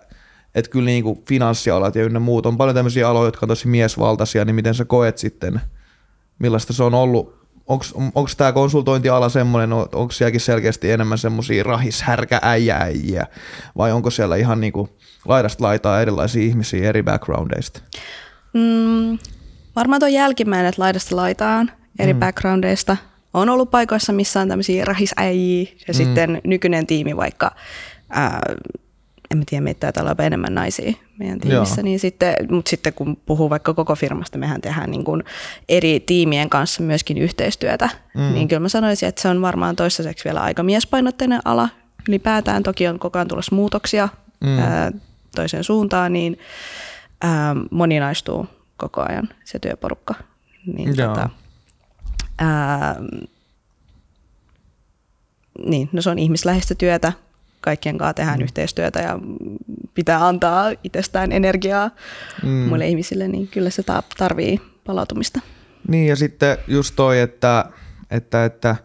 että 0.56 0.72
kyllä 0.72 0.86
niin 0.86 1.04
kuin 1.04 1.24
finanssialat 1.28 1.96
ja 1.96 2.04
ynnä 2.04 2.20
muut 2.20 2.46
on 2.46 2.58
paljon 2.58 2.76
tämmöisiä 2.76 3.10
aloja, 3.10 3.28
jotka 3.28 3.46
on 3.46 3.48
tosi 3.48 3.68
miesvaltaisia, 3.68 4.46
niin 4.46 4.56
miten 4.56 4.76
sä 4.76 4.86
koet 4.86 5.18
sitten, 5.18 5.62
millaista 6.40 6.74
se 6.74 6.84
on 6.84 6.94
ollut? 6.94 7.44
Onko 8.16 8.30
tämä 8.38 8.52
konsultointiala 8.52 9.30
semmoinen, 9.30 9.74
onko 9.74 10.12
sielläkin 10.12 10.42
selkeästi 10.42 10.92
enemmän 10.92 11.18
semmoisia 11.18 11.64
rahishärkääijääjiä, 11.64 13.28
vai 13.78 13.92
onko 13.92 14.10
siellä 14.10 14.36
ihan 14.36 14.62
niin 14.62 14.74
kuin 14.74 14.90
laidasta 15.26 15.64
laitaa 15.64 16.02
erilaisia 16.02 16.44
ihmisiä 16.44 16.90
eri 16.90 17.04
backgroundeista? 17.04 17.82
Mm, 18.54 19.18
varmaan 19.76 20.00
tuo 20.00 20.08
jälkimmäinen, 20.08 20.70
että 20.70 20.82
laidasta 20.82 21.16
laitaan 21.16 21.72
eri 22.00 22.14
mm. 22.14 22.20
backgroundeista. 22.20 22.98
On 23.34 23.50
ollut 23.50 23.72
paikoissa, 23.72 24.14
missä 24.14 24.42
on 24.42 24.48
tämmöisiä 24.48 24.86
rahisäjiä 24.86 25.62
ja 25.88 25.94
mm. 25.94 25.98
sitten 25.98 26.42
nykyinen 26.44 26.88
tiimi 26.88 27.18
vaikka, 27.18 27.52
ää, 28.10 28.42
en 29.32 29.38
mä 29.38 29.44
tiedä, 29.50 29.64
meitä 29.64 29.80
taitaa 29.80 30.04
olla 30.04 30.24
enemmän 30.26 30.56
naisia 30.56 30.94
meidän 31.20 31.40
tiimissä, 31.40 31.82
Joo. 31.82 31.86
niin 31.86 32.00
sitten, 32.00 32.36
mutta 32.50 32.70
sitten 32.70 32.94
kun 32.94 33.18
puhuu 33.26 33.50
vaikka 33.50 33.74
koko 33.74 33.96
firmasta, 33.96 34.38
mehän 34.38 34.62
tehdään 34.62 34.92
niin 34.92 35.04
kuin 35.04 35.24
eri 35.70 36.00
tiimien 36.00 36.50
kanssa 36.50 36.84
myöskin 36.84 37.18
yhteistyötä, 37.18 37.90
mm. 38.14 38.34
niin 38.34 38.48
kyllä 38.48 38.60
mä 38.60 38.70
sanoisin, 38.70 39.10
että 39.10 39.22
se 39.22 39.28
on 39.28 39.42
varmaan 39.42 39.76
toistaiseksi 39.76 40.26
vielä 40.26 40.42
aika 40.42 40.64
miespainotteinen 40.64 41.42
ala. 41.46 41.70
Ylipäätään 42.08 42.64
toki 42.64 42.88
on 42.88 43.00
koko 43.00 43.20
ajan 43.20 43.28
tulossa 43.28 43.56
muutoksia 43.56 44.10
mm. 44.44 44.60
ää, 44.60 44.92
toiseen 45.36 45.64
suuntaan, 45.64 46.14
niin 46.14 46.40
ää, 47.22 47.56
moninaistuu 47.72 48.48
koko 48.78 49.02
ajan 49.10 49.30
se 49.44 49.60
työporukka. 49.60 50.14
Niin, 50.74 50.98
Joo. 50.98 51.08
tota, 51.16 51.30
ää, 52.40 52.96
niin, 55.66 55.90
no 55.92 56.02
se 56.02 56.10
on 56.10 56.20
ihmisläheistä 56.20 56.76
työtä, 56.76 57.14
kaikkien 57.62 57.98
kanssa 57.98 58.14
tehdään 58.14 58.40
mm. 58.40 58.44
yhteistyötä 58.44 59.00
ja 59.00 59.20
pitää 59.94 60.28
antaa 60.28 60.72
itsestään 60.84 61.32
energiaa 61.32 61.92
Mm. 62.44 62.50
muille 62.50 62.88
ihmisille, 62.88 63.28
niin 63.28 63.48
kyllä 63.48 63.70
se 63.70 63.84
ta- 63.84 64.04
tarvii 64.18 64.62
palautumista. 64.86 65.40
Niin 65.88 66.08
ja 66.08 66.16
sitten 66.16 66.58
just 66.68 66.96
toi, 66.96 67.20
että, 67.20 67.66
että, 68.12 68.46
että 68.46 68.76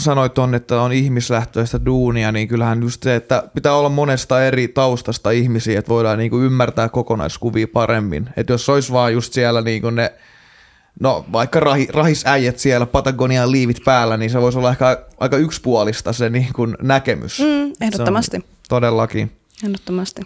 sanoit 0.00 0.34
ton, 0.34 0.54
että 0.54 0.80
on 0.80 0.92
ihmislähtöistä 0.92 1.84
duunia, 1.86 2.32
niin 2.32 2.48
kyllähän 2.48 2.82
just 2.82 3.02
se, 3.02 3.16
että 3.16 3.42
pitää 3.54 3.74
olla 3.74 3.88
monesta 3.88 4.44
eri 4.44 4.68
taustasta 4.68 5.30
ihmisiä, 5.30 5.78
että 5.78 5.88
voidaan 5.88 6.18
niinku 6.18 6.38
ymmärtää 6.38 6.88
kokonaiskuvia 6.88 7.68
paremmin. 7.72 8.30
Että 8.36 8.52
jos 8.52 8.68
olisi 8.68 8.92
vaan 8.92 9.12
just 9.12 9.32
siellä 9.32 9.60
niinku 9.60 9.90
ne, 9.90 10.12
no 11.00 11.24
vaikka 11.32 11.60
rahi, 11.60 11.88
rahisäijät 11.92 12.58
siellä 12.58 12.86
Patagonian 12.86 13.52
liivit 13.52 13.84
päällä, 13.84 14.16
niin 14.16 14.30
se 14.30 14.40
voisi 14.40 14.58
olla 14.58 14.70
ehkä 14.70 15.04
aika 15.20 15.36
yksipuolista 15.36 16.12
se 16.12 16.30
niinku 16.30 16.66
näkemys. 16.82 17.40
Mm, 17.40 17.72
ehdottomasti. 17.80 18.44
Todellakin. 18.68 19.32
Ehdottomasti. 19.64 20.22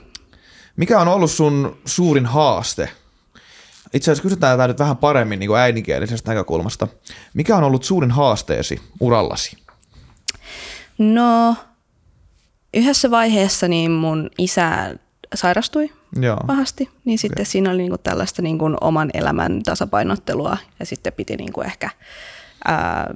Mikä 0.76 1.00
on 1.00 1.08
ollut 1.08 1.30
sun 1.30 1.78
suurin 1.84 2.26
haaste? 2.26 2.88
Itse 3.94 4.10
asiassa 4.10 4.22
kysytään 4.22 4.58
tämä 4.58 4.68
nyt 4.68 4.78
vähän 4.78 4.96
paremmin 4.96 5.38
niin 5.38 5.48
kuin 5.48 5.60
äidinkielisestä 5.60 6.30
näkökulmasta. 6.30 6.88
Mikä 7.34 7.56
on 7.56 7.64
ollut 7.64 7.84
suurin 7.84 8.10
haasteesi 8.10 8.80
urallasi? 9.00 9.56
No, 10.98 11.56
yhdessä 12.74 13.10
vaiheessa 13.10 13.68
niin 13.68 13.90
mun 13.90 14.30
isä 14.38 14.94
sairastui 15.34 15.92
Joo. 16.20 16.36
pahasti, 16.46 16.90
niin 17.04 17.18
sitten 17.18 17.46
siinä 17.46 17.70
oli 17.70 17.78
niinku 17.78 17.98
tällaista 17.98 18.42
niinku 18.42 18.64
oman 18.80 19.10
elämän 19.14 19.62
tasapainottelua 19.62 20.56
ja 20.80 20.86
sitten 20.86 21.12
piti 21.12 21.36
niinku 21.36 21.60
ehkä 21.60 21.90
ää, 22.64 23.14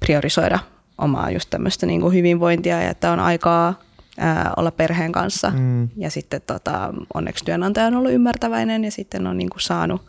priorisoida 0.00 0.58
omaa 0.98 1.30
just 1.30 1.50
tämmöistä 1.50 1.86
niinku 1.86 2.10
hyvinvointia 2.10 2.82
ja 2.82 2.90
että 2.90 3.12
on 3.12 3.20
aikaa 3.20 3.80
ää, 4.18 4.52
olla 4.56 4.70
perheen 4.70 5.12
kanssa. 5.12 5.50
Mm. 5.50 5.88
Ja 5.96 6.10
sitten 6.10 6.40
tota, 6.46 6.94
onneksi 7.14 7.44
työnantaja 7.44 7.86
on 7.86 7.96
ollut 7.96 8.12
ymmärtäväinen 8.12 8.84
ja 8.84 8.90
sitten 8.90 9.26
on 9.26 9.38
niinku 9.38 9.58
saanut 9.58 10.06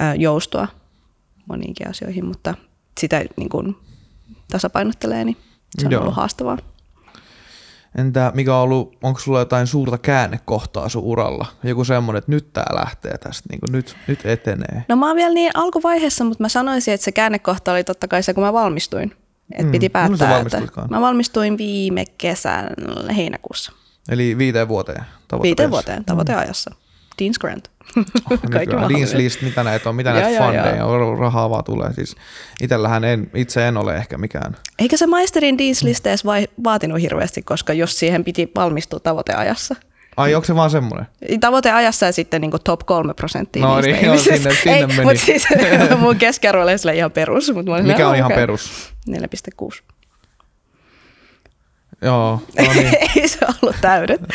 ää, 0.00 0.14
joustua 0.14 0.68
moniinkin 1.46 1.88
asioihin, 1.88 2.24
mutta 2.24 2.54
sitä 3.00 3.24
niinku 3.36 3.74
tasapainottelee, 4.50 5.24
niin 5.24 5.36
se 5.78 5.86
on 5.86 5.92
Joo. 5.92 6.00
ollut 6.00 6.16
haastavaa. 6.16 6.58
Entä 7.98 8.32
mikä 8.34 8.56
on 8.56 8.62
ollut, 8.62 8.98
onko 9.02 9.20
sulla 9.20 9.38
jotain 9.38 9.66
suurta 9.66 9.98
käännekohtaa 9.98 10.88
sun 10.88 11.02
uralla? 11.02 11.46
Joku 11.64 11.84
semmoinen, 11.84 12.18
että 12.18 12.32
nyt 12.32 12.52
tää 12.52 12.66
lähtee 12.74 13.18
tästä, 13.18 13.48
niin 13.50 13.60
kuin 13.60 13.72
nyt, 13.72 13.96
nyt 14.06 14.26
etenee. 14.26 14.84
No 14.88 14.96
mä 14.96 15.06
oon 15.06 15.16
vielä 15.16 15.34
niin 15.34 15.50
alkuvaiheessa, 15.54 16.24
mutta 16.24 16.44
mä 16.44 16.48
sanoisin, 16.48 16.94
että 16.94 17.04
se 17.04 17.12
käännekohta 17.12 17.72
oli 17.72 17.84
totta 17.84 18.08
kai 18.08 18.22
se, 18.22 18.34
kun 18.34 18.44
mä 18.44 18.52
valmistuin. 18.52 19.16
Et 19.52 19.66
Mm. 19.66 19.72
piti 19.72 19.88
päättää, 19.88 20.40
että 20.40 20.62
mä 20.90 21.00
valmistuin 21.00 21.58
viime 21.58 22.04
kesän 22.18 22.68
heinäkuussa. 23.16 23.72
Eli 24.08 24.38
viiteen 24.38 24.68
vuoteen 24.68 25.04
tavoite 25.28 25.46
Viiteen 25.46 25.70
vuoteen 25.70 26.04
tavoiteajassa. 26.04 26.70
Dean's 27.22 27.38
Grant. 27.40 27.68
Kaikki 28.26 28.46
Nykyään 28.58 28.90
Dean's. 28.90 29.16
List, 29.16 29.42
mitä 29.42 29.64
näitä 29.64 29.88
on, 29.88 29.94
mitä 29.94 30.12
näitä 30.12 30.44
fundeja 30.44 30.84
rahaa 31.18 31.50
vaan 31.50 31.64
tulee. 31.64 31.92
Siis 31.92 32.16
itsellähän 32.62 33.04
en, 33.04 33.30
itse 33.34 33.68
en 33.68 33.76
ole 33.76 33.96
ehkä 33.96 34.18
mikään. 34.18 34.56
Eikä 34.78 34.96
se 34.96 35.06
maisterin 35.06 35.56
Dean's 35.58 35.84
List 35.84 36.06
edes 36.06 36.24
vai, 36.24 36.48
vaatinut 36.64 37.00
hirveästi, 37.00 37.42
koska 37.42 37.72
jos 37.72 37.98
siihen 37.98 38.24
piti 38.24 38.50
valmistua 38.54 39.00
tavoiteajassa. 39.00 39.76
Ai, 40.16 40.34
onko 40.34 40.44
se 40.44 40.54
vaan 40.54 40.70
semmoinen? 40.70 41.06
Tavoiteajassa 41.40 42.06
ja 42.06 42.12
sitten 42.12 42.40
niin 42.40 42.50
top 42.64 42.80
kolme 42.86 43.14
prosenttia 43.14 43.62
No 43.62 43.80
niistä 43.80 43.92
niin, 43.92 44.06
joo, 44.06 44.18
sinne- 44.18 44.54
sinne 44.54 44.76
Ei, 44.78 44.86
meni. 44.86 45.02
Mutta 45.02 45.20
siis 45.24 45.44
mun 46.00 46.16
keskiarvo 46.16 46.62
oli 46.62 46.78
sille 46.78 46.94
ihan 46.96 47.10
perus. 47.10 47.52
Mut 47.54 47.66
Mikä 47.82 48.08
on 48.08 48.16
ihan 48.16 48.32
perus? 48.32 48.92
4,6. 49.10 49.82
Joo, 52.02 52.42
no 52.66 52.72
niin. 52.74 52.94
ei 53.16 53.28
se 53.28 53.38
ollut 53.62 53.76
täydet. 53.80 54.20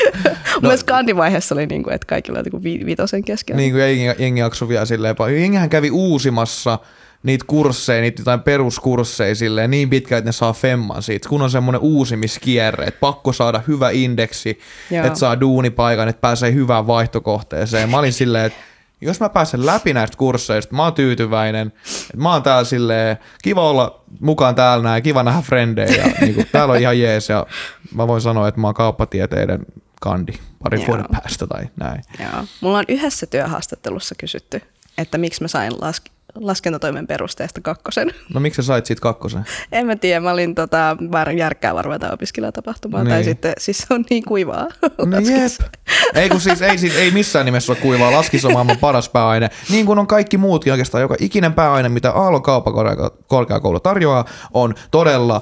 No, 0.62 0.70
Mun 0.70 0.78
skandivaiheessa 0.78 1.56
oli, 1.56 1.66
niin 1.66 1.84
kuin, 1.84 1.94
että 1.94 2.06
kaikilla 2.08 2.40
oli 2.40 2.64
vi- 2.64 2.86
vitosen 2.86 3.24
keskellä. 3.24 3.58
niin 3.58 3.72
kuin 3.72 3.82
jengi, 3.82 4.24
jengi 4.24 4.40
jaksoi 4.40 4.68
vielä 4.68 4.86
silleen. 4.86 5.16
Jengihän 5.40 5.70
kävi 5.70 5.92
uusimassa 5.92 6.80
niitä 7.26 7.46
kursseja, 7.48 8.02
niitä 8.02 8.22
jotain 8.22 8.42
peruskursseja 8.42 9.36
silleen 9.36 9.72
niin 9.72 9.90
pitkään, 9.90 10.18
että 10.18 10.28
ne 10.28 10.32
saa 10.32 10.54
femman 10.54 11.04
siitä, 11.04 11.30
kun 11.30 11.42
on 11.42 11.50
semmoinen 11.52 11.82
uusimiskierre, 11.82 12.86
että 12.86 13.00
pakko 13.00 13.34
saada 13.34 13.62
hyvä 13.68 13.90
indeksi, 13.90 14.60
Joo. 14.92 15.06
että 15.06 15.20
saa 15.20 15.40
duunipaikan, 15.40 16.08
että 16.08 16.22
pääsee 16.22 16.54
hyvään 16.54 16.88
vaihtokohteeseen. 16.88 17.90
Mä 17.90 18.00
olin 18.00 18.14
silleen, 18.14 18.46
että 18.46 18.60
jos 19.02 19.20
mä 19.20 19.30
pääsen 19.30 19.66
läpi 19.66 19.94
näistä 19.94 20.18
kursseista, 20.18 20.76
mä 20.76 20.84
oon 20.84 20.94
tyytyväinen, 20.94 21.68
että 21.68 22.18
mä 22.18 22.34
oon 22.34 22.44
täällä 22.44 22.64
silleen, 22.64 23.18
kiva 23.44 23.70
olla 23.70 24.04
mukaan 24.20 24.56
täällä 24.56 24.84
näin, 24.84 25.04
kiva 25.04 25.24
nähdä 25.24 25.42
frendejä, 25.42 25.96
ja 25.96 26.06
niin 26.22 26.36
kuin, 26.36 26.48
täällä 26.52 26.72
on 26.72 26.80
ihan 26.80 27.00
jees, 27.00 27.30
ja 27.30 27.46
mä 27.94 28.08
voin 28.08 28.22
sanoa, 28.22 28.48
että 28.48 28.62
mä 28.62 28.68
oon 28.68 28.74
kauppatieteiden 28.74 29.66
kandi 30.02 30.34
parin 30.64 30.82
Joo. 30.82 30.88
vuoden 30.88 31.06
päästä 31.12 31.48
tai 31.48 31.64
näin. 31.76 32.02
Joo. 32.20 32.44
Mulla 32.62 32.78
on 32.78 32.86
yhdessä 32.88 33.26
työhaastattelussa 33.26 34.16
kysytty, 34.16 34.62
että 34.98 35.18
miksi 35.18 35.42
mä 35.42 35.48
sain 35.48 35.72
lask- 35.72 36.15
laskentatoimen 36.36 37.08
perusteesta 37.08 37.62
kakkosen. 37.62 38.12
No 38.34 38.40
miksi 38.40 38.56
sä 38.56 38.66
sait 38.66 38.86
siitä 38.86 39.02
kakkosen? 39.02 39.46
en 39.72 39.86
mä 39.86 39.96
tiedä, 39.96 40.20
mä 40.20 40.32
olin 40.32 40.56
tota, 40.56 40.98
järkkää 41.38 41.76
varmaan 41.76 42.00
tai 42.00 42.14
opiskelijatapahtumaan, 42.14 43.08
tai 43.08 43.16
Niin. 43.18 43.26
sitten 43.26 43.54
siis 43.58 43.78
se 43.78 43.94
on 43.94 44.06
niin 44.10 44.26
kuivaa. 44.26 44.68
No 45.06 45.18
jep. 45.20 45.72
Ei, 46.16 46.30
kun 46.30 46.42
siis, 46.42 46.62
ei, 46.62 46.78
siis, 46.78 46.96
ei 46.96 47.12
missään 47.12 47.46
nimessä 47.46 47.72
ole 47.72 47.80
kuivaa. 47.82 48.12
Laskis 48.12 48.46
on 48.46 48.54
maailman 48.54 48.78
paras 48.78 49.10
pääaine. 49.10 49.50
Niin 49.70 49.86
kuin 49.86 50.00
on 50.00 50.08
kaikki 50.08 50.38
muutkin 50.38 50.74
oikeastaan. 50.74 51.02
Joka 51.02 51.16
ikinen 51.20 51.54
pääaine, 51.54 51.90
mitä 51.90 52.12
Aallon 52.12 52.44
kauppakorkeakoulu 52.44 53.80
tarjoaa, 53.80 54.26
on 54.54 54.74
todella 54.92 55.42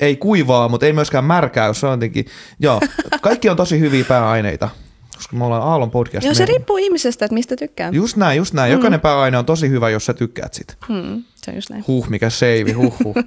ei 0.00 0.16
kuivaa, 0.16 0.68
mutta 0.68 0.86
ei 0.86 0.92
myöskään 0.92 1.24
märkää, 1.24 1.66
jos 1.66 1.80
se 1.80 1.86
on 1.86 1.92
jotenkin, 1.92 2.24
joo, 2.60 2.80
kaikki 3.20 3.48
on 3.48 3.56
tosi 3.56 3.80
hyviä 3.80 4.04
pääaineita, 4.04 4.68
koska 5.16 5.36
me 5.36 5.44
ollaan 5.44 5.62
Aallon 5.62 5.90
podcast. 5.90 6.24
Joo, 6.24 6.34
se 6.34 6.46
riippuu 6.46 6.76
ihmisestä, 6.76 7.24
että 7.24 7.34
mistä 7.34 7.56
tykkää. 7.56 7.90
Just 7.92 8.16
näin, 8.16 8.36
just 8.36 8.54
näin. 8.54 8.72
Jokainen 8.72 9.00
pääaine 9.00 9.38
on 9.38 9.46
tosi 9.46 9.68
hyvä, 9.68 9.90
jos 9.90 10.06
sä 10.06 10.14
tykkäät 10.14 10.54
sitä. 10.54 10.74
Hmm, 10.88 11.22
se 11.36 11.50
on 11.50 11.54
just 11.54 11.70
näin. 11.70 11.84
Huh, 11.86 12.08
mikä 12.08 12.30
seivi, 12.30 12.72
huh, 12.72 12.96
huh. 13.04 13.14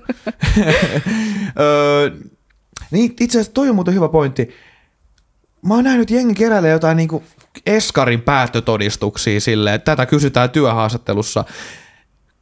öö, 1.59 2.11
niin, 2.91 3.13
itse 3.19 3.37
asiassa 3.37 3.53
toi 3.53 3.69
on 3.69 3.75
muuten 3.75 3.93
hyvä 3.93 4.09
pointti. 4.09 4.49
Mä 5.61 5.73
oon 5.73 5.83
nähnyt 5.83 6.11
jengi 6.11 6.33
keräilee 6.33 6.71
jotain 6.71 6.97
niinku 6.97 7.23
Eskarin 7.65 8.21
päättötodistuksia 8.21 9.41
silleen, 9.41 9.75
että 9.75 9.91
tätä 9.91 10.05
kysytään 10.05 10.49
työhaastattelussa. 10.49 11.45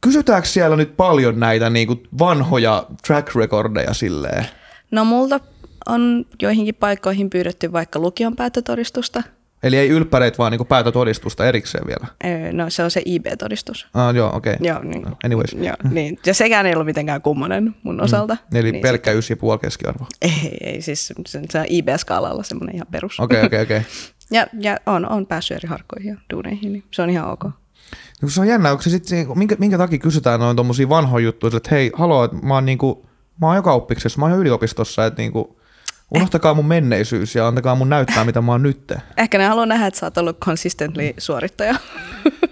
Kysytäänkö 0.00 0.48
siellä 0.48 0.76
nyt 0.76 0.96
paljon 0.96 1.40
näitä 1.40 1.70
niinku 1.70 2.02
vanhoja 2.18 2.86
track 3.06 3.34
recordeja 3.34 3.94
silleen? 3.94 4.46
No 4.90 5.04
multa 5.04 5.40
on 5.86 6.24
joihinkin 6.42 6.74
paikkoihin 6.74 7.30
pyydetty 7.30 7.72
vaikka 7.72 7.98
lukion 7.98 8.36
päättötodistusta. 8.36 9.22
Eli 9.62 9.76
ei 9.76 9.88
ylppäreitä, 9.88 10.38
vaan 10.38 10.50
niinku 10.52 10.64
päätötodistusta 10.64 11.46
erikseen 11.46 11.86
vielä. 11.86 12.06
Öö, 12.24 12.52
No 12.52 12.70
se 12.70 12.84
on 12.84 12.90
se 12.90 13.02
IB-todistus. 13.04 13.88
Ah, 13.94 14.14
joo, 14.14 14.36
okei. 14.36 14.54
Okay. 14.54 14.66
Joo, 14.66 14.82
niin. 14.82 15.06
Anyways. 15.24 15.52
Joo, 15.52 15.76
niin. 15.90 16.18
Ja 16.26 16.34
sekään 16.34 16.66
ei 16.66 16.72
ollut 16.72 16.86
mitenkään 16.86 17.22
kummonen 17.22 17.74
mun 17.82 18.00
osalta. 18.00 18.36
Eli 18.54 18.72
niin 18.72 18.82
pelkkä 18.82 19.12
ysi 19.12 19.32
ja 19.32 19.36
puoli 19.36 19.58
keskiarvo. 19.58 20.06
Ei, 20.22 20.58
ei 20.60 20.82
siis 20.82 21.06
se, 21.06 21.14
se 21.50 21.58
on 21.58 21.64
IB-skaalalla 21.68 22.42
semmoinen 22.42 22.74
ihan 22.74 22.86
perus. 22.90 23.20
Okei, 23.20 23.44
okei, 23.44 23.62
okei. 23.62 23.80
Ja, 24.30 24.46
ja 24.60 24.76
on, 24.86 25.08
on 25.08 25.26
päässyt 25.26 25.56
eri 25.56 25.68
harkkoihin 25.68 26.08
ja 26.08 26.16
duuneihin, 26.32 26.72
niin 26.72 26.84
se 26.90 27.02
on 27.02 27.10
ihan 27.10 27.30
ok. 27.30 27.44
No 28.22 28.28
se 28.28 28.40
on 28.40 28.48
jännä, 28.48 28.70
onko 28.70 28.82
se 28.82 28.90
sit, 28.90 29.04
minkä, 29.34 29.56
minkä 29.58 29.78
takia 29.78 29.98
kysytään 29.98 30.40
noin 30.40 30.56
tommosia 30.56 30.88
vanhoja 30.88 31.24
juttuja, 31.24 31.56
että 31.56 31.68
hei, 31.70 31.90
haloo, 31.94 32.24
että 32.24 32.36
mä 32.36 32.54
oon 32.54 32.64
niinku, 32.64 33.06
mä 33.40 33.46
oon 33.46 33.56
joka 33.56 33.72
oppiksessa, 33.72 34.18
mä 34.18 34.24
oon 34.24 34.32
jo 34.32 34.40
yliopistossa, 34.40 35.06
että 35.06 35.22
niinku, 35.22 35.60
unohtakaa 36.16 36.54
mun 36.54 36.66
menneisyys 36.66 37.34
ja 37.34 37.48
antakaa 37.48 37.74
mun 37.74 37.88
näyttää, 37.88 38.24
mitä 38.24 38.42
mä 38.42 38.52
oon 38.52 38.62
nyt. 38.62 38.92
Ehkä 39.16 39.38
ne 39.38 39.46
haluaa 39.46 39.66
nähdä, 39.66 39.86
että 39.86 40.00
sä 40.00 40.06
oot 40.06 40.18
ollut 40.18 40.38
consistently 40.38 41.14
suorittaja. 41.18 41.74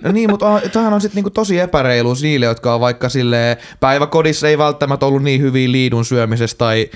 No 0.02 0.12
niin, 0.12 0.30
mutta 0.30 0.60
tämähän 0.72 0.92
on 0.92 1.00
sitten 1.00 1.16
niinku 1.16 1.30
tosi 1.30 1.58
epäreilu 1.58 2.16
niille, 2.22 2.46
jotka 2.46 2.74
on 2.74 2.80
vaikka 2.80 3.08
sille 3.08 3.58
päiväkodissa 3.80 4.48
ei 4.48 4.58
välttämättä 4.58 5.06
ollut 5.06 5.22
niin 5.22 5.40
hyviä 5.40 5.72
liidun 5.72 6.04
syömisessä 6.04 6.58
tai 6.58 6.90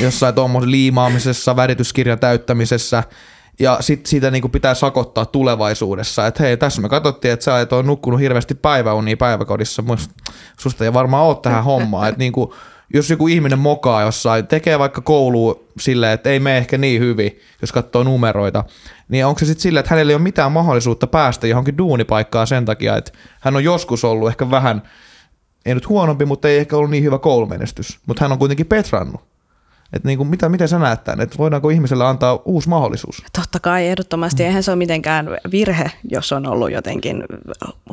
jossain 0.00 0.34
tuommoisessa 0.34 0.70
liimaamisessa, 0.70 1.56
värityskirjan 1.56 2.18
täyttämisessä. 2.18 3.02
Ja 3.60 3.76
sitten 3.80 4.10
siitä 4.10 4.30
niinku 4.30 4.48
pitää 4.48 4.74
sakottaa 4.74 5.26
tulevaisuudessa, 5.26 6.26
että 6.26 6.42
hei, 6.42 6.56
tässä 6.56 6.82
me 6.82 6.88
katsottiin, 6.88 7.32
että 7.32 7.44
sä 7.44 7.60
et 7.60 7.72
ole 7.72 7.82
nukkunut 7.82 8.20
hirveästi 8.20 8.54
päiväunia 8.54 9.16
päiväkodissa, 9.16 9.82
Must- 9.82 10.32
susta 10.58 10.84
ei 10.84 10.92
varmaan 10.92 11.26
ole 11.26 11.36
tähän 11.42 11.64
hommaan, 11.64 12.08
että 12.08 12.18
niinku, 12.18 12.54
jos 12.94 13.10
joku 13.10 13.28
ihminen 13.28 13.58
mokaa 13.58 14.02
jossain, 14.02 14.46
tekee 14.46 14.78
vaikka 14.78 15.00
koulua 15.00 15.64
silleen, 15.80 16.12
että 16.12 16.30
ei 16.30 16.40
mene 16.40 16.58
ehkä 16.58 16.78
niin 16.78 17.00
hyvin, 17.00 17.38
jos 17.60 17.72
katsoo 17.72 18.04
numeroita, 18.04 18.64
niin 19.08 19.26
onko 19.26 19.38
se 19.38 19.46
sitten 19.46 19.62
silleen, 19.62 19.80
että 19.80 19.90
hänellä 19.94 20.10
ei 20.10 20.14
ole 20.14 20.22
mitään 20.22 20.52
mahdollisuutta 20.52 21.06
päästä 21.06 21.46
johonkin 21.46 21.78
duunipaikkaan 21.78 22.46
sen 22.46 22.64
takia, 22.64 22.96
että 22.96 23.12
hän 23.40 23.56
on 23.56 23.64
joskus 23.64 24.04
ollut 24.04 24.28
ehkä 24.28 24.50
vähän, 24.50 24.82
ei 25.66 25.74
nyt 25.74 25.88
huonompi, 25.88 26.24
mutta 26.24 26.48
ei 26.48 26.58
ehkä 26.58 26.76
ollut 26.76 26.90
niin 26.90 27.04
hyvä 27.04 27.18
koulumenestys, 27.18 27.98
mutta 28.06 28.24
hän 28.24 28.32
on 28.32 28.38
kuitenkin 28.38 28.66
petrannut. 28.66 29.20
Että 29.92 30.08
niinku, 30.08 30.24
mitä, 30.24 30.48
miten 30.48 30.68
sä 30.68 30.78
näet 30.78 31.04
tämän, 31.04 31.20
että 31.20 31.38
voidaanko 31.38 31.70
ihmiselle 31.70 32.06
antaa 32.06 32.38
uusi 32.44 32.68
mahdollisuus? 32.68 33.22
Totta 33.36 33.60
kai, 33.60 33.86
ehdottomasti. 33.86 34.44
Eihän 34.44 34.62
se 34.62 34.70
ole 34.70 34.78
mitenkään 34.78 35.28
virhe, 35.50 35.90
jos 36.10 36.32
on 36.32 36.46
ollut 36.46 36.72
jotenkin 36.72 37.24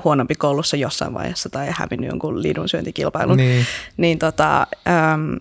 huonompi 0.03 0.35
koulussa 0.35 0.77
jossain 0.77 1.13
vaiheessa 1.13 1.49
tai 1.49 1.67
hävinnyt 1.71 2.09
jonkun 2.09 2.41
liidun 2.43 2.69
syöntikilpailun. 2.69 3.37
Niin. 3.37 3.65
niin 3.97 4.19
tota, 4.19 4.67
äm, 4.87 5.39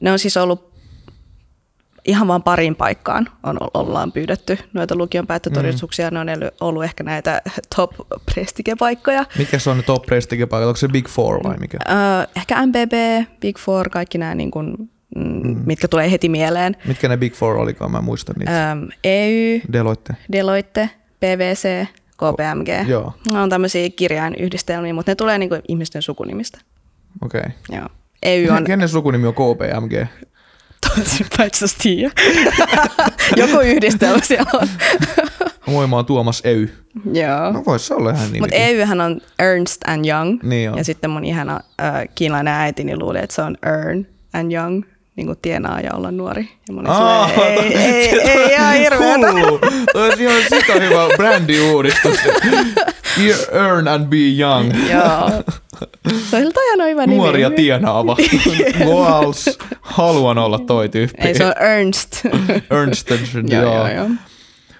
ne 0.00 0.12
on 0.12 0.18
siis 0.18 0.36
ollut 0.36 0.68
ihan 2.04 2.28
vain 2.28 2.42
parin 2.42 2.74
paikkaan 2.74 3.28
on, 3.42 3.58
ollaan 3.74 4.12
pyydetty 4.12 4.58
noita 4.72 4.96
lukion 4.96 5.26
päättötodistuksia. 5.26 6.10
Mm. 6.10 6.14
Ne 6.14 6.20
on 6.20 6.50
ollut 6.60 6.84
ehkä 6.84 7.04
näitä 7.04 7.42
top 7.76 7.90
prestikepaikkoja. 8.34 9.24
Mikä 9.38 9.58
se 9.58 9.70
on 9.70 9.76
ne 9.76 9.82
top 9.82 10.06
prestige 10.06 10.42
onko 10.42 10.76
se 10.76 10.88
Big 10.88 11.08
Four 11.08 11.42
vai 11.44 11.56
mikä? 11.56 11.78
Ö, 11.88 12.28
ehkä 12.36 12.66
MBB, 12.66 12.92
Big 13.40 13.58
Four, 13.58 13.90
kaikki 13.90 14.18
nämä, 14.18 14.34
niin 14.34 14.50
kuin, 14.50 14.90
mm. 15.16 15.56
mitkä 15.66 15.88
tulee 15.88 16.10
heti 16.10 16.28
mieleen. 16.28 16.76
Mitkä 16.84 17.08
ne 17.08 17.16
Big 17.16 17.34
Four 17.34 17.56
olikaan, 17.56 17.90
mä 17.90 17.98
en 17.98 18.04
muista 18.04 18.32
niitä. 18.38 18.72
Öm, 18.72 18.88
EU, 19.04 19.60
Deloitte. 19.72 20.14
Deloitte, 20.32 20.90
PVC, 21.20 21.86
KPMG. 22.16 22.88
Joo. 22.88 23.12
Ne 23.32 23.40
on 23.40 23.50
tämmöisiä 23.50 23.90
kirjainyhdistelmiä, 23.90 24.94
mutta 24.94 25.10
ne 25.10 25.16
tulee 25.16 25.38
niin 25.38 25.48
kuin 25.48 25.62
ihmisten 25.68 26.02
sukunimistä. 26.02 26.58
Okei. 27.22 27.40
Okay. 27.40 27.78
Joo. 27.78 27.88
EU 28.22 28.52
on, 28.54 28.64
Kenen 28.64 28.88
sukunimi 28.88 29.26
on 29.26 29.34
KPMG? 29.34 29.92
Mä 31.38 31.44
itse 31.44 31.64
asiassa 31.64 31.78
tiedä. 31.82 32.10
Joku 33.36 33.60
yhdistelmä 33.60 34.20
siellä 34.22 34.50
on. 34.52 34.68
Moi, 35.66 35.86
mä 35.86 35.96
oon 35.96 36.06
Tuomas 36.06 36.40
Ey. 36.44 36.68
Joo. 37.12 37.52
No 37.52 37.62
vois 37.66 37.86
se 37.86 37.94
olla 37.94 38.10
ihan 38.10 38.22
nimikin. 38.22 38.42
Mutta 38.42 38.56
Eyhän 38.56 39.00
on 39.00 39.20
Ernst 39.38 39.82
and 39.86 40.06
Young. 40.06 40.42
Niin 40.42 40.70
on. 40.70 40.78
Ja 40.78 40.84
sitten 40.84 41.10
mun 41.10 41.24
ihana 41.24 41.60
äh, 41.80 42.08
kiinalainen 42.14 42.54
äitini 42.54 42.96
luuli, 42.96 43.18
että 43.18 43.34
se 43.34 43.42
on 43.42 43.56
Earn 43.66 44.06
and 44.32 44.52
Young, 44.52 44.82
niin 45.18 45.26
kuin 45.26 45.38
tienaa 45.42 45.80
ja 45.80 45.94
olla 45.94 46.10
nuori. 46.10 46.48
Ja 46.68 46.74
mä 46.74 46.80
olin 46.80 46.90
Aa, 46.90 47.28
silleen, 47.28 47.72
ei, 47.72 47.72
ei, 47.78 48.20
ei, 48.20 48.30
ei 48.30 48.52
ihan 48.52 48.74
hirveetä. 48.82 49.32
Hullu. 49.32 49.58
Toi 49.92 50.08
olisi 50.08 50.22
ihan 50.22 50.42
sika 50.48 50.72
hyvä 50.72 51.08
brändiuudistus. 51.16 52.18
Earn 53.52 53.88
and 53.88 54.06
be 54.06 54.16
young. 54.38 54.90
Joo. 54.90 55.30
Toi 56.30 56.72
on 56.80 56.88
hyvä 56.90 57.06
nimi. 57.06 57.16
Nuori 57.16 57.42
ja 57.42 57.50
tienaava. 57.50 58.16
Walls. 58.84 59.58
Haluan 59.80 60.38
olla 60.38 60.58
toi 60.58 60.88
tyyppi. 60.88 61.28
Ei, 61.28 61.34
se 61.34 61.46
on 61.46 61.52
Ernst. 61.62 62.24
Ernst 62.70 63.10
joo, 63.10 63.62
joo. 63.62 63.74
joo, 63.74 63.88
joo. 63.88 64.08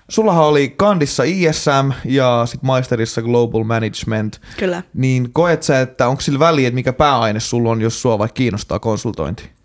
Sullahan 0.09 0.45
oli 0.45 0.75
kandissa 0.77 1.23
ISM 1.27 1.93
ja 2.05 2.43
sit 2.47 2.63
maisterissa 2.63 3.23
Global 3.23 3.65
Management. 3.65 4.41
Kyllä. 4.57 4.83
Niin 4.95 5.33
koet 5.33 5.63
sä, 5.63 5.81
että 5.81 6.09
onko 6.09 6.21
sillä 6.21 6.39
väliä, 6.39 6.69
että 6.69 6.75
mikä 6.75 6.93
pääaine 6.93 7.41
sulla 7.41 7.71
on, 7.71 7.81
jos 7.81 8.03
sua 8.03 8.19
vaikka 8.19 8.35
kiinnostaa 8.35 8.79
konsultointi? 8.79 9.58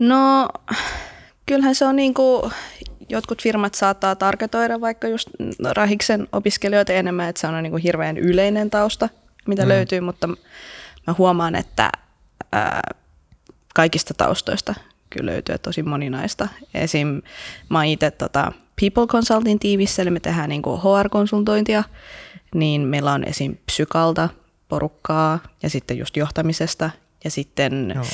No, 0.00 0.48
kyllähän 1.46 1.74
se 1.74 1.84
on 1.84 1.96
niin 1.96 2.14
kuin, 2.14 2.52
jotkut 3.08 3.42
firmat 3.42 3.74
saattaa 3.74 4.16
targetoida 4.16 4.80
vaikka 4.80 5.08
just 5.08 5.28
rahiksen 5.74 6.28
opiskelijoita 6.32 6.92
enemmän, 6.92 7.28
että 7.28 7.40
se 7.40 7.46
on 7.46 7.62
niin 7.62 7.70
kuin 7.70 7.82
hirveän 7.82 8.16
yleinen 8.18 8.70
tausta, 8.70 9.08
mitä 9.46 9.62
mm. 9.62 9.68
löytyy, 9.68 10.00
mutta 10.00 10.28
mä 11.06 11.14
huomaan, 11.18 11.54
että 11.54 11.90
ää, 12.52 12.80
kaikista 13.74 14.14
taustoista 14.14 14.74
kyllä 15.10 15.32
löytyy 15.32 15.58
tosi 15.58 15.82
moninaista. 15.82 16.48
Esim. 16.74 17.22
mä 17.68 17.78
oon 17.78 17.86
itse 17.86 18.10
tota, 18.10 18.52
People 18.80 19.06
Consulting 19.06 19.60
tiimissä, 19.60 20.02
eli 20.02 20.10
me 20.10 20.20
tehdään 20.20 20.48
niin 20.48 20.62
kuin 20.62 20.80
HR-konsultointia, 20.80 21.84
niin 22.54 22.80
meillä 22.80 23.12
on 23.12 23.24
esim. 23.24 23.56
psykalta 23.66 24.28
porukkaa 24.68 25.38
ja 25.62 25.70
sitten 25.70 25.98
just 25.98 26.16
johtamisesta 26.16 26.90
ja 27.24 27.30
sitten 27.30 27.92
Joo 27.94 28.04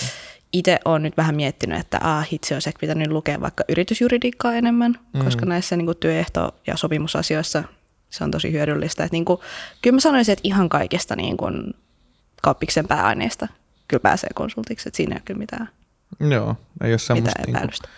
itse 0.53 0.79
olen 0.85 1.03
nyt 1.03 1.17
vähän 1.17 1.37
miettinyt, 1.37 1.81
että 1.81 1.99
ah, 2.03 2.29
hitsi 2.33 2.55
olisi 2.55 2.69
ehkä 2.69 2.81
pitänyt 2.81 3.07
lukea 3.07 3.41
vaikka 3.41 3.65
yritysjuridiikkaa 3.69 4.55
enemmän, 4.55 4.99
mm. 5.13 5.25
koska 5.25 5.47
näissä 5.47 5.77
niin 5.77 5.87
kuin 5.87 5.99
työehto- 5.99 6.55
ja 6.67 6.77
sopimusasioissa 6.77 7.65
se 8.11 8.25
on 8.25 8.31
tosi 8.31 8.53
hyödyllistä. 8.53 9.05
Että 9.05 9.15
niin 9.15 9.25
kuin, 9.25 9.41
kyllä 9.83 9.95
mä 9.95 10.01
sanoisin, 10.01 10.33
että 10.33 10.49
ihan 10.49 10.69
kaikesta 10.69 11.17
niin 11.17 11.37
kuin 11.37 11.75
kauppiksen 12.43 12.89
pääaineista 12.89 13.49
kyllä 13.89 14.01
pääsee 14.01 14.31
konsultiksi, 14.35 14.89
että 14.89 14.97
siinä 14.97 15.15
ei 15.15 15.19
ole 15.19 15.23
kyllä 15.25 15.39
mitään, 15.39 15.69
Joo, 16.21 16.57
ei 16.85 16.93
ole 16.93 16.99
semmoista 16.99 17.41
mitään 17.47 17.63
niin 17.67 17.71
kuin 17.81 17.91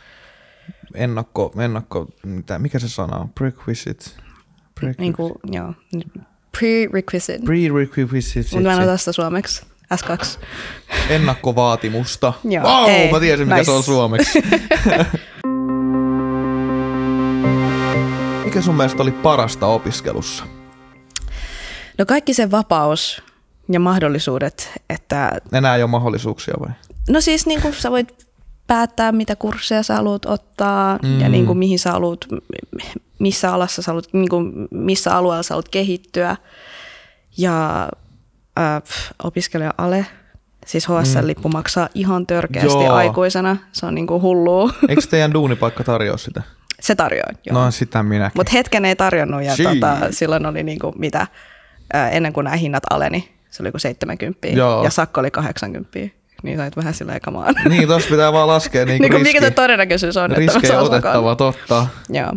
ennakko, 0.95 1.53
ennakko 1.59 2.09
mitä, 2.25 2.59
mikä 2.59 2.79
se 2.79 2.89
sana 2.89 3.17
on? 3.17 3.29
Prerequisite? 3.29 4.05
Prerequisite. 4.75 5.03
Niin 5.03 5.13
kuin, 5.13 5.33
joo, 5.45 5.75
prerequisite. 6.59 7.39
Prerequisite. 7.45 8.49
Mutta 8.53 8.69
mä 8.69 8.75
en 8.75 8.89
ota 8.89 8.97
sitä 8.97 9.13
suomeksi. 9.13 9.67
S2. 9.95 10.39
Ennakkovaatimusta. 11.09 12.33
Joo, 12.45 12.65
wow, 12.65 12.91
ei, 12.91 13.13
mä 13.13 13.21
tiesin, 13.21 13.47
mikä 13.47 13.57
nice. 13.57 13.65
se 13.65 13.71
on 13.71 13.83
suomeksi. 13.83 14.43
mikä 18.45 18.61
sun 18.61 18.75
mielestä 18.75 19.03
oli 19.03 19.13
parasta 19.13 19.67
opiskelussa? 19.67 20.45
No 21.99 22.07
kaikki 22.07 22.35
se 22.35 22.51
vapaus 22.51 23.23
ja 23.69 23.81
mahdollisuudet, 23.81 24.73
että... 24.91 25.31
Enää 25.53 25.77
ei 25.77 25.83
ole 25.83 25.91
mahdollisuuksia 25.91 26.55
vai? 26.61 26.71
No 27.09 27.21
siis 27.21 27.47
niin 27.47 27.63
kuin 27.63 27.75
sä 27.75 27.91
voit 27.91 28.29
päättää, 28.67 29.13
mitä 29.13 29.37
kursseja 29.37 29.83
sä 29.83 29.95
haluat 29.95 30.27
ottaa 30.27 30.99
mm. 31.03 31.21
ja 31.21 31.29
niin 31.29 31.47
kuin 31.47 31.59
mihin 31.59 31.79
sä 31.79 31.93
haluat, 31.93 32.21
missä 33.19 33.53
alassa 33.53 33.83
sä 33.83 33.91
haluat, 33.91 34.09
niin 34.13 34.29
kuin 34.29 34.53
missä 34.71 35.17
alueella 35.17 35.43
sä 35.43 35.55
haluat 35.55 35.69
kehittyä. 35.69 36.37
Ja 37.37 37.89
äh, 38.59 38.83
opiskelija-ale, 39.23 40.07
siis 40.67 40.89
HSL-lippu 40.89 41.49
maksaa 41.49 41.89
ihan 41.95 42.27
törkeästi 42.27 42.85
Joo. 42.85 42.95
aikuisena. 42.95 43.57
Se 43.73 43.87
on 43.87 43.95
niinku 43.95 44.21
hullua. 44.21 44.71
Eikö 44.89 45.03
teidän 45.11 45.33
duunipaikka 45.39 45.85
tarjoa 45.85 46.17
sitä? 46.17 46.43
Se 46.81 46.95
tarjoaa, 46.95 47.31
joo. 47.47 47.65
No 47.65 47.71
sitä 47.71 48.03
minäkin. 48.03 48.39
Mutta 48.39 48.53
hetken 48.53 48.85
ei 48.85 48.97
tarjonnut 48.97 49.43
ja 49.43 49.53
tota, 49.63 49.97
silloin 50.11 50.47
oli 50.47 50.63
niinku 50.63 50.93
mitä, 50.99 51.27
äh, 51.95 52.15
ennen 52.17 52.33
kuin 52.33 52.45
nämä 52.45 52.57
hinnat 52.57 52.83
aleni, 52.91 53.35
se 53.51 53.63
oli 53.63 53.71
kuin 53.71 53.81
70 53.81 54.49
Joo. 54.49 54.85
ja 54.85 54.91
sakko 54.91 55.21
oli 55.21 55.31
80. 55.31 55.99
Niin 56.43 56.57
sait 56.57 56.77
vähän 56.77 56.95
silleen 56.95 57.21
kamaan. 57.21 57.55
Niin, 57.69 57.89
tossa 57.89 58.11
pitää 58.11 58.33
vaan 58.33 58.49
laskea 58.49 58.85
niin 58.85 59.03
niin 59.03 59.13
kuin 59.13 59.21
riski, 59.21 59.35
mikä 59.35 59.47
se 59.47 59.51
todennäköisyys 59.51 60.17
on, 60.17 60.31
riskejä 60.31 60.81
otettava, 60.81 61.37
totta. 61.37 61.87
Joo. 62.09 62.33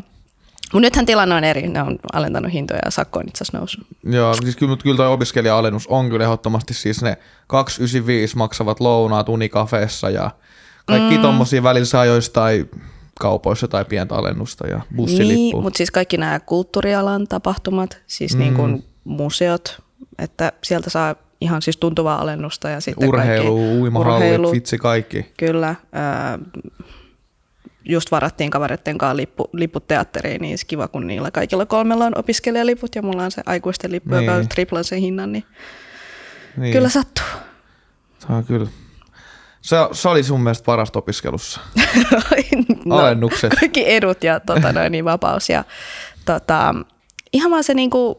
Mutta 0.73 0.79
nythän 0.79 1.05
tilanne 1.05 1.35
on 1.35 1.43
eri. 1.43 1.67
Ne 1.67 1.81
on 1.81 1.99
alentanut 2.13 2.53
hintoja 2.53 2.79
ja 2.85 2.91
sakko 2.91 3.19
on 3.19 3.25
itse 3.27 3.43
asiassa 3.43 3.57
noussut. 3.57 3.87
Joo, 4.03 4.33
siis 4.33 4.55
kyllä, 4.55 4.69
mutta 4.69 4.83
kyllä 4.83 4.97
toi 4.97 5.07
opiskelija-alennus 5.07 5.87
on 5.87 6.09
kyllä 6.09 6.23
ehdottomasti 6.23 6.73
siis 6.73 7.01
ne 7.01 7.17
295 7.47 8.37
maksavat 8.37 8.79
lounaat 8.79 9.29
unikafeessa 9.29 10.09
ja 10.09 10.31
kaikki 10.85 11.15
mm. 11.15 11.21
tommosia 11.21 11.63
välillä 11.63 11.85
saa 11.85 12.05
joistain 12.05 12.71
kaupoissa 13.19 13.67
tai 13.67 13.85
pientä 13.85 14.15
alennusta 14.15 14.67
ja 14.67 14.81
bussilippu. 14.95 15.33
Niin, 15.33 15.61
mutta 15.61 15.77
siis 15.77 15.91
kaikki 15.91 16.17
nämä 16.17 16.39
kulttuurialan 16.39 17.27
tapahtumat, 17.27 18.01
siis 18.07 18.33
mm. 18.33 18.39
niin 18.39 18.53
kuin 18.53 18.83
museot, 19.03 19.81
että 20.19 20.51
sieltä 20.63 20.89
saa 20.89 21.15
ihan 21.41 21.61
siis 21.61 21.77
tuntuvaa 21.77 22.21
alennusta. 22.21 22.69
Ja 22.69 22.81
sitten 22.81 23.09
Urheilu, 23.09 23.55
kaikki, 23.55 23.79
uimahallit, 23.79 24.17
urheilu, 24.17 24.51
vitsi 24.51 24.77
kaikki. 24.77 25.31
Kyllä. 25.37 25.75
Ää, 25.91 26.39
just 27.85 28.11
varattiin 28.11 28.49
kavereiden 28.49 28.97
kanssa 28.97 29.17
lippu, 29.17 29.49
lipput 29.53 29.87
teatteriin, 29.87 30.41
niin 30.41 30.57
kiva, 30.67 30.87
kun 30.87 31.07
niillä 31.07 31.31
kaikilla 31.31 31.65
kolmella 31.65 32.05
on 32.05 32.17
opiskelijaliput 32.17 32.95
ja 32.95 33.01
mulla 33.01 33.23
on 33.23 33.31
se 33.31 33.41
aikuisten 33.45 33.91
lippu, 33.91 34.15
niin. 34.15 34.25
joka 34.25 34.37
on 34.37 34.47
triplan 34.47 34.83
sen 34.83 34.99
hinnan, 34.99 35.31
niin, 35.31 35.43
Niin. 36.57 36.73
kyllä 36.73 36.89
sattuu. 36.89 37.25
Se 38.19 38.27
on 38.29 38.43
kyllä. 38.43 38.69
Se, 39.61 39.75
se 39.91 40.09
oli 40.09 40.23
sun 40.23 40.41
mielestä 40.41 40.65
parasta 40.65 40.99
opiskelussa. 40.99 41.61
no, 42.85 42.97
Alennukset. 42.97 43.53
Kaikki 43.59 43.91
edut 43.91 44.23
ja 44.23 44.39
tota, 44.39 44.73
noin, 44.73 44.91
niin 44.91 45.05
vapaus 45.05 45.49
ja 45.49 45.63
tota, 46.25 46.75
ihan 47.33 47.51
vaan 47.51 47.63
se 47.63 47.73
niinku, 47.73 48.15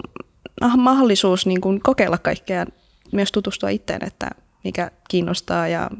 ah, 0.60 0.76
mahdollisuus 0.76 1.46
niinku, 1.46 1.80
kokeilla 1.82 2.18
kaikkea 2.18 2.56
ja 2.58 2.66
myös 3.12 3.32
tutustua 3.32 3.68
itteen, 3.68 4.04
että 4.06 4.30
mikä 4.64 4.90
kiinnostaa 5.08 5.68
ja, 5.68 5.90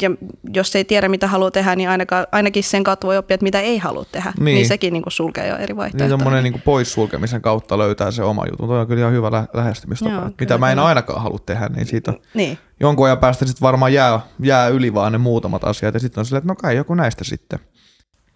ja 0.00 0.10
jos 0.54 0.76
ei 0.76 0.84
tiedä 0.84 1.08
mitä 1.08 1.26
haluaa 1.28 1.50
tehdä, 1.50 1.76
niin 1.76 1.88
ainakaan, 1.88 2.26
ainakin 2.32 2.64
sen 2.64 2.84
kautta 2.84 3.06
voi 3.06 3.16
oppia, 3.16 3.34
että 3.34 3.44
mitä 3.44 3.60
ei 3.60 3.78
halua 3.78 4.04
tehdä. 4.12 4.32
Niin, 4.36 4.44
Niin. 4.44 4.54
niin 4.54 4.66
sekin 4.68 4.92
niinku 4.92 5.10
sulkee 5.10 5.48
jo 5.48 5.54
eri 5.56 5.66
Niin 5.66 5.76
vaihtoehtoja. 5.76 6.18
semmoinen 6.18 6.44
niin 6.44 6.62
poissulkemisen 6.64 7.42
kautta 7.42 7.78
löytää 7.78 8.10
se 8.10 8.22
oma 8.22 8.44
juttu. 8.50 8.66
Toi 8.66 8.80
on 8.80 8.86
kyllä 8.86 9.00
ihan 9.00 9.12
hyvä 9.12 9.30
lä- 9.30 9.48
lähestymistapa. 9.54 10.12
Joo, 10.14 10.20
kyllä, 10.22 10.34
mitä 10.40 10.58
mä 10.58 10.70
en 10.70 10.76
kyllä. 10.76 10.88
ainakaan 10.88 11.22
halua 11.22 11.38
tehdä, 11.46 11.68
niin 11.68 11.86
siitä 11.86 12.12
Niin, 12.34 12.58
jonkun 12.80 13.06
ajan 13.06 13.18
päästä 13.18 13.46
sitten 13.46 13.66
varmaan 13.66 13.92
jää, 13.92 14.20
jää 14.42 14.68
yli 14.68 14.94
vaan 14.94 15.12
ne 15.12 15.18
muutamat 15.18 15.64
asiat. 15.64 15.94
Ja 15.94 16.00
sitten 16.00 16.20
on 16.20 16.24
silleen, 16.24 16.38
että 16.40 16.48
no 16.52 16.54
kai 16.56 16.76
joku 16.76 16.94
näistä 16.94 17.24
sitten. 17.24 17.58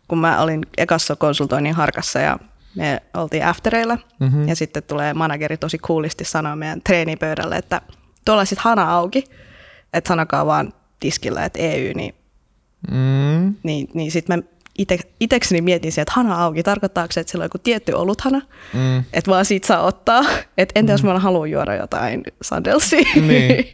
kun 0.08 0.18
mä 0.18 0.40
olin 0.40 0.60
ekassa 0.78 1.16
konsultoinnin 1.16 1.74
harkassa 1.74 2.18
ja 2.18 2.38
me 2.76 3.02
oltiin 3.14 3.46
aftereilla 3.46 3.98
Mhm. 4.20 4.48
ja 4.48 4.56
sitten 4.56 4.82
tulee 4.82 5.14
manageri 5.14 5.56
tosi 5.56 5.78
coolisti 5.78 6.24
sanoa 6.24 6.56
meidän 6.56 6.80
treenipöydälle, 6.82 7.56
että 7.56 7.80
tuolla 8.24 8.44
sitten 8.44 8.64
hana 8.64 8.94
auki, 8.94 9.24
että 9.92 10.08
sanokaa 10.08 10.46
vaan 10.46 10.72
tiskillä, 11.00 11.44
että 11.44 11.58
EU, 11.58 11.92
niin, 11.94 12.14
Mm. 12.90 13.54
niin, 13.62 13.88
niin 13.94 14.10
sitten 14.10 14.38
mä 14.38 14.42
ite, 14.78 14.98
itekseni 15.20 15.60
mietin 15.60 15.92
sieltä, 15.92 16.10
että 16.12 16.20
hana 16.20 16.44
auki, 16.44 16.62
tarkoittaako 16.62 17.12
se, 17.12 17.20
että 17.20 17.30
sillä 17.30 17.42
on 17.42 17.46
joku 17.46 17.58
tietty 17.58 17.92
oluthana, 17.92 18.40
Mm. 18.74 18.98
että 19.12 19.30
vaan 19.30 19.44
siitä 19.44 19.66
saa 19.66 19.80
ottaa, 19.82 20.22
että 20.58 20.80
entä 20.80 20.92
jos 20.92 21.02
mä 21.04 21.18
haluan 21.18 21.50
juoda 21.50 21.74
jotain 21.74 22.22
sandelsia. 22.42 23.06
Niin. 23.14 23.64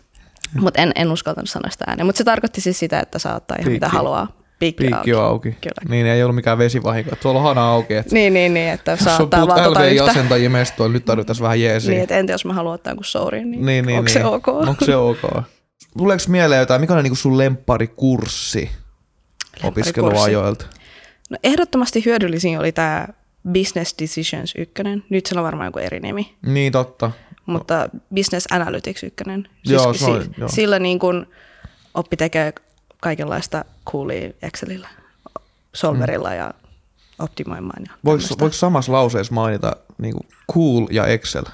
Mutta 0.60 0.82
en, 0.82 0.92
en 0.94 1.12
uskaltanut 1.12 1.50
sanoa 1.50 1.70
sitä 1.70 1.84
ääneen, 1.88 2.06
mutta 2.06 2.18
se 2.18 2.24
tarkoitti 2.24 2.60
siis 2.60 2.78
sitä, 2.78 3.00
että 3.00 3.18
saa 3.18 3.36
ottaa 3.36 3.56
ihan 3.60 3.72
mitä 3.72 3.84
Piikki. 3.86 3.96
haluaa. 3.96 4.38
Piikki, 4.58 4.84
Piikki 4.84 5.14
on 5.14 5.24
auki. 5.24 5.50
Kyllä. 5.50 5.88
Niin 5.94 6.06
ei 6.06 6.22
ollut 6.22 6.34
mikään 6.34 6.58
vesivahinko. 6.58 7.16
Tuolla 7.22 7.40
on 7.40 7.44
hana 7.46 7.68
auki. 7.70 7.94
Että 7.94 8.14
Niin, 8.14 8.34
niin, 8.34 8.54
niin, 8.54 8.68
että 8.70 8.90
jos 8.90 9.00
on 9.00 9.06
saattaa 9.06 9.40
puhut 9.40 9.54
vaan 9.54 9.64
tota 9.68 9.84
yhtä. 9.86 10.04
LV-asentajia 10.04 10.50
mestoilla, 10.50 10.92
nyt 10.92 11.04
tarvitaan 11.04 11.36
vähän 11.40 11.60
jeesiä. 11.60 11.90
Niin, 11.90 12.02
että 12.02 12.16
entä 12.18 12.32
jos 12.32 12.44
mä 12.44 12.52
haluan 12.52 12.74
ottaa 12.74 12.90
jonkun 12.90 13.04
sourin, 13.04 13.50
niin, 13.50 13.66
niin, 13.66 13.86
niin, 13.86 13.98
onko 13.98 14.06
niin. 14.08 14.12
se 14.20 14.24
ok? 14.24 14.48
Onko 14.48 14.84
se 14.84 14.96
ok? 14.96 15.18
Tuleeko 15.98 16.24
mieleen 16.28 16.58
jotain, 16.60 16.80
mikä 16.80 16.94
on 16.94 17.02
niinku 17.02 17.16
sun 17.16 17.38
lempparikurssi 17.38 18.70
opiskeluajoilta? 19.64 20.66
No 21.30 21.36
ehdottomasti 21.44 22.04
hyödyllisin 22.04 22.58
oli 22.58 22.72
tämä 22.72 23.08
Business 23.52 23.94
Decisions 24.02 24.54
1. 24.58 24.74
Nyt 25.10 25.26
sillä 25.26 25.40
on 25.40 25.44
varmaan 25.44 25.68
joku 25.68 25.78
eri 25.78 26.00
nimi, 26.00 26.36
Niin 26.46 26.72
totta. 26.72 27.10
mutta 27.46 27.88
Business 28.14 28.46
Analytics 28.50 29.02
1. 29.02 29.24
Joo, 29.64 29.94
se 29.94 30.04
on- 30.04 30.34
joo. 30.38 30.48
Sillä 30.48 30.78
niin 30.78 30.98
kun 30.98 31.26
oppi 31.94 32.16
tekee 32.16 32.52
kaikenlaista 33.00 33.64
coolia 33.90 34.30
Excelillä, 34.42 34.88
Solverilla 35.74 36.30
mm. 36.30 36.36
ja 36.36 36.54
optimoimaan. 37.18 37.82
Ja 37.88 37.92
Voiko, 38.04 38.24
voiko 38.40 38.52
samassa 38.52 38.92
lauseessa 38.92 39.34
mainita 39.34 39.76
niinku 39.98 40.20
cool 40.54 40.86
ja 40.90 41.06
Excel? 41.06 41.44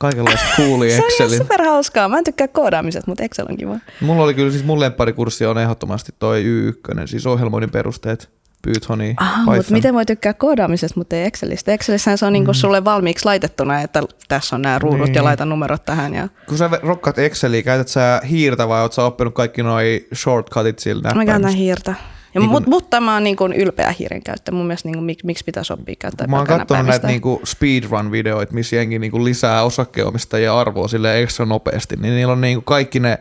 Kaikenlaista 0.00 0.46
kuuli 0.56 0.90
Se 0.90 0.94
on 0.94 0.98
ihan 1.00 1.10
Excelin. 1.10 1.38
superhauskaa. 1.38 2.08
Mä 2.08 2.18
en 2.18 2.24
tykkää 2.24 2.48
koodaamisesta, 2.48 3.10
mutta 3.10 3.24
Excel 3.24 3.46
on 3.48 3.56
kiva. 3.56 3.76
Mulla 4.00 4.24
oli 4.24 4.34
kyllä 4.34 4.50
siis 4.50 4.64
mun 4.64 4.80
lempparikurssi 4.80 5.46
on 5.46 5.58
ehdottomasti 5.58 6.12
toi 6.18 6.44
Y1, 6.44 7.06
siis 7.06 7.26
ohjelmoinnin 7.26 7.70
perusteet, 7.70 8.30
Pythoni, 8.62 9.14
Aha, 9.16 9.54
mutta 9.54 9.72
miten 9.72 9.94
voi 9.94 10.06
tykkää 10.06 10.34
koodaamisesta, 10.34 11.00
mutta 11.00 11.16
ei 11.16 11.24
Excelistä? 11.24 11.72
Excelissä 11.72 12.16
se 12.16 12.26
on 12.26 12.32
niinku 12.32 12.54
sulle 12.54 12.84
valmiiksi 12.84 13.24
laitettuna, 13.24 13.80
että 13.80 14.02
tässä 14.28 14.56
on 14.56 14.62
nämä 14.62 14.78
ruudut 14.78 15.06
Niin. 15.06 15.14
ja 15.14 15.24
laita 15.24 15.44
numerot 15.44 15.84
tähän. 15.84 16.14
Ja... 16.14 16.28
Kun 16.48 16.58
sä 16.58 16.70
rokkaat 16.82 17.18
Exceliä, 17.18 17.62
käytät 17.62 17.88
sä 17.88 18.20
hiirtä 18.30 18.68
vai 18.68 18.80
oot 18.82 18.92
sä 18.92 19.04
oppinut 19.04 19.34
kaikki 19.34 19.62
noi 19.62 20.06
shortcutit 20.14 20.78
sillä 20.78 21.10
Mä 21.14 21.26
käytän 21.26 21.52
hiirtä. 21.52 21.94
Ja 22.34 22.40
Niin 22.40 22.50
mut, 22.50 22.64
kun- 22.64 22.70
mutta 22.72 23.00
mä 23.00 23.14
oon 23.14 23.24
niin 23.24 23.36
kuin 23.36 23.52
ylpeä 23.52 23.94
hiiren 23.98 24.22
käyttäjä. 24.22 24.56
Mun 24.56 24.66
mielestä 24.66 24.88
niin 24.88 24.94
kuin, 24.96 25.04
mik, 25.04 25.24
miksi 25.24 25.44
pitäisi 25.44 25.72
oppia 25.72 25.94
käyttää 25.98 26.26
Mä 26.26 26.36
oon 26.36 26.46
katsonut 26.46 26.68
näitä 26.70 26.74
näppäimistä. 26.82 27.06
niinku 27.06 27.40
speedrun-videoita, 27.44 28.52
missä 28.54 28.76
jengi 28.76 28.98
niinku 28.98 29.24
lisää 29.24 29.62
osakkeenomistajien 29.62 30.52
arvoa 30.52 30.88
sille 30.88 31.22
ekstra 31.22 31.46
nopeasti, 31.46 31.96
niin 31.96 32.14
niillä 32.14 32.32
on 32.32 32.40
niinku 32.40 32.62
kaikki 32.62 33.00
ne, 33.00 33.18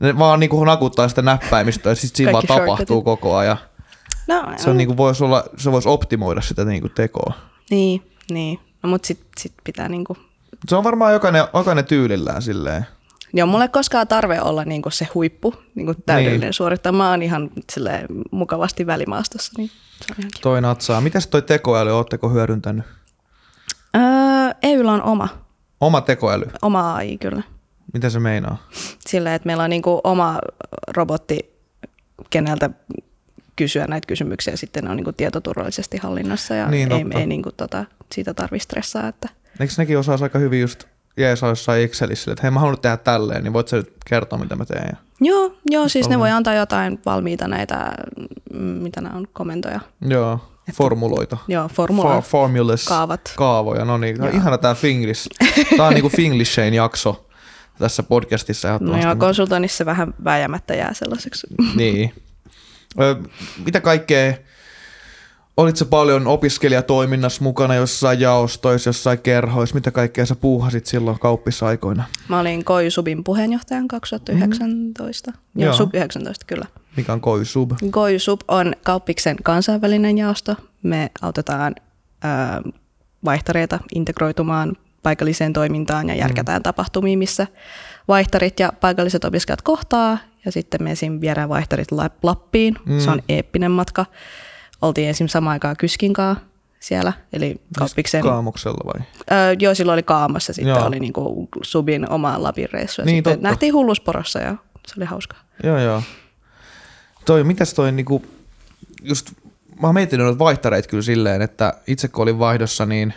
ne 0.00 0.18
vaan 0.18 0.40
niinku 0.40 0.64
nakuttaa 0.64 1.08
sitä 1.08 1.22
näppäimistöä 1.22 1.92
ja 1.92 1.96
sit 1.96 2.16
siinä 2.16 2.32
vaan 2.32 2.44
tapahtuu 2.46 3.02
koko 3.02 3.36
ajan. 3.36 3.56
No, 4.28 4.42
Se, 4.56 4.70
on 4.70 4.76
niinku 4.76 4.96
vois 4.96 5.22
olla, 5.22 5.44
se 5.56 5.72
voisi 5.72 5.88
optimoida 5.88 6.40
sitä 6.40 6.64
niinku 6.64 6.88
tekoa. 6.88 7.32
Niin, 7.70 8.02
niin. 8.30 8.58
No, 8.82 8.88
mutta 8.88 9.06
sit, 9.06 9.20
sit 9.38 9.52
pitää 9.64 9.88
niinku... 9.88 10.16
Se 10.68 10.76
on 10.76 10.84
varmaan 10.84 11.12
jokainen, 11.12 11.44
jokainen 11.54 11.84
tyylillään 11.84 12.42
silleen. 12.42 12.86
Joo, 13.36 13.46
mulla 13.46 13.64
ei 13.64 13.68
koskaan 13.68 14.08
tarve 14.08 14.40
olla 14.40 14.64
niinku 14.64 14.90
se 14.90 15.08
huippu, 15.14 15.54
niinku 15.74 15.94
täydellinen 16.06 16.40
Niin. 16.40 16.52
oon 17.10 17.22
ihan 17.22 17.50
silleen, 17.72 18.06
mukavasti 18.30 18.86
välimaastossa, 18.86 19.52
niin 19.56 19.70
se 20.06 20.14
on. 20.24 20.28
Toi 20.42 20.60
natsaa. 20.60 21.00
Mitäs 21.00 21.26
toi 21.26 21.42
tekoäly, 21.42 21.90
ootteko 21.90 22.28
hyödyntänyt? 22.28 22.84
Öö, 23.96 24.02
EYllä 24.62 24.92
on 24.92 25.02
oma, 25.02 25.28
Oma 25.80 26.00
tekoäly, 26.00 26.44
oma 26.62 26.94
AI 26.94 27.18
kyllä. 27.18 27.42
mitä 27.92 28.10
se 28.10 28.20
meinaa? 28.20 28.68
Silleen, 29.08 29.34
että 29.34 29.46
meillä 29.46 29.62
on 29.64 29.70
niinku 29.70 30.00
oma 30.04 30.38
robotti, 30.96 31.54
keneltä 32.30 32.70
kysyä 33.56 33.86
näitä 33.86 34.06
kysymyksiä 34.06 34.52
ja 34.52 34.56
sitten 34.56 34.84
ne 34.84 34.90
on 34.90 34.96
niinku 34.96 35.12
tietoturvallisesti 35.12 35.96
hallinnassa 35.98 36.54
ja 36.54 36.68
Niin, 36.68 36.92
ei, 36.92 37.02
totta. 37.04 37.18
ei 37.18 37.26
niinku 37.26 37.52
tota, 37.56 37.84
siitä 38.12 38.34
tarvitse 38.34 38.64
stressaa. 38.64 39.08
Että... 39.08 39.28
Eikö 39.60 39.72
nekin 39.78 39.98
osaa 39.98 40.18
aika 40.22 40.38
hyvin 40.38 40.60
just 40.60 40.84
jeesaa 41.16 41.48
jossain 41.48 41.82
Excelissä, 41.82 42.32
että 42.32 42.42
hei 42.42 42.50
mä 42.50 42.60
haluan 42.60 42.80
tehdä 42.80 42.96
tälleen, 42.96 43.44
niin 43.44 43.52
voit 43.52 43.68
sä 43.68 43.76
nyt 43.76 43.92
kertoa 44.06 44.38
mitä 44.38 44.56
mä 44.56 44.64
teen? 44.64 44.98
Joo, 45.20 45.56
joo, 45.70 45.88
siis 45.88 46.08
ne 46.08 46.18
voi 46.18 46.30
antaa 46.30 46.54
jotain 46.54 46.98
valmiita 47.06 47.48
näitä, 47.48 47.92
mm, 48.52 48.60
mitä 48.60 49.00
nämä 49.00 49.16
on, 49.16 49.26
komentoja. 49.32 49.80
Joo, 50.00 50.40
formuloita. 50.72 51.36
Joo, 51.48 51.68
formula. 51.68 52.12
For, 52.12 52.22
formulas. 52.22 52.84
Kaavat. 52.84 53.32
Kaavoja, 53.36 53.84
no 53.84 53.98
niin. 53.98 54.22
On 54.22 54.28
Joo. 54.28 54.36
ihana 54.36 54.58
tää 54.58 54.74
Finglish. 54.74 55.28
Tää 55.76 55.86
on 55.86 55.94
niinku 55.94 56.08
Finglishain 56.08 56.74
jakso 56.74 57.26
tässä 57.78 58.02
podcastissa 58.02 58.78
No 58.80 59.02
joo, 59.02 59.16
konsultoinnissa 59.16 59.86
vähän 59.86 60.14
vääjäämättä 60.24 60.74
jää 60.74 60.94
sellaiseksi. 60.94 61.46
Niin. 61.76 62.14
Ö, 63.00 63.16
mitä 63.64 63.80
kaikkea, 63.80 64.34
olitko 65.56 65.84
paljon 65.84 66.26
opiskelijatoiminnassa 66.26 67.42
mukana 67.42 67.74
jossain 67.74 68.20
jaostoissa, 68.20 68.88
jossain 68.88 69.18
kerhoissa, 69.18 69.74
mitä 69.74 69.90
kaikkea 69.90 70.26
sä 70.26 70.34
puuhasit 70.34 70.86
silloin 70.86 71.18
kauppisaikoina? 71.18 72.04
Mä 72.28 72.40
olin 72.40 72.64
Koijusubin 72.64 73.24
puheenjohtajan 73.24 73.88
2019. 73.88 75.30
Mm. 75.30 75.62
Joo, 75.62 75.66
Joo. 75.66 75.76
Sub 75.76 75.94
19 75.94 76.44
kyllä. 76.46 76.66
Mikä 76.96 77.12
on 77.12 77.20
Koisub? 77.20 77.70
Koijusub 77.90 78.40
on 78.48 78.72
kauppiksen 78.82 79.36
kansainvälinen 79.42 80.18
jaosto. 80.18 80.56
Me 80.82 81.10
autetaan 81.22 81.74
ö, 82.24 82.72
vaihtareita 83.24 83.78
integroitumaan 83.94 84.76
paikalliseen 85.02 85.52
toimintaan 85.52 86.08
ja 86.08 86.14
järkätään 86.14 86.58
mm. 86.58 86.62
tapahtumia, 86.62 87.18
missä 87.18 87.46
vaihtarit 88.08 88.60
ja 88.60 88.72
paikalliset 88.80 89.24
opiskelijat 89.24 89.62
kohtaa. 89.62 90.18
Ja 90.44 90.52
sitten 90.52 90.82
me 90.82 90.90
esim. 90.90 91.20
viedään 91.20 91.48
vaihtarit 91.48 91.92
Lap- 91.92 92.18
Lappiin. 92.22 92.76
Mm. 92.86 93.00
Se 93.00 93.10
on 93.10 93.22
eeppinen 93.28 93.70
matka. 93.70 94.06
Oltiin 94.82 95.08
esim. 95.08 95.26
samaan 95.26 95.52
aikaan 95.52 95.76
Kyskinkaa 95.76 96.36
siellä, 96.80 97.12
eli 97.32 97.60
kauppiksen... 97.78 98.22
Kaamoksella 98.22 98.92
vai? 98.94 99.06
Öö, 99.32 99.56
joo, 99.58 99.74
silloin 99.74 99.94
oli 99.94 100.02
Kaamassa, 100.02 100.52
sitten 100.52 100.74
Joo. 100.74 100.86
oli 100.86 101.00
niinku 101.00 101.48
Subin 101.62 102.10
oma 102.10 102.42
Lapin 102.42 102.68
reissu. 102.72 103.02
Niin, 103.02 103.16
sitten 103.16 103.32
totta. 103.32 103.48
nähtiin 103.48 103.74
Hullusporossa 103.74 104.38
ja 104.38 104.56
se 104.86 104.94
oli 104.96 105.04
hauskaa. 105.04 105.38
Joo, 105.62 105.78
joo. 105.78 106.02
Toi, 107.24 107.44
mitäs 107.44 107.74
toi 107.74 107.92
niinku, 107.92 108.22
just, 109.02 109.30
mä 109.80 109.88
oon 109.88 109.94
miettinyt 109.94 110.24
noita 110.26 110.38
vaihtareita 110.38 110.88
kyllä 110.88 111.02
silleen, 111.02 111.42
että 111.42 111.74
itse 111.86 112.08
kun 112.08 112.22
olin 112.22 112.38
vaihdossa, 112.38 112.86
niin 112.86 113.14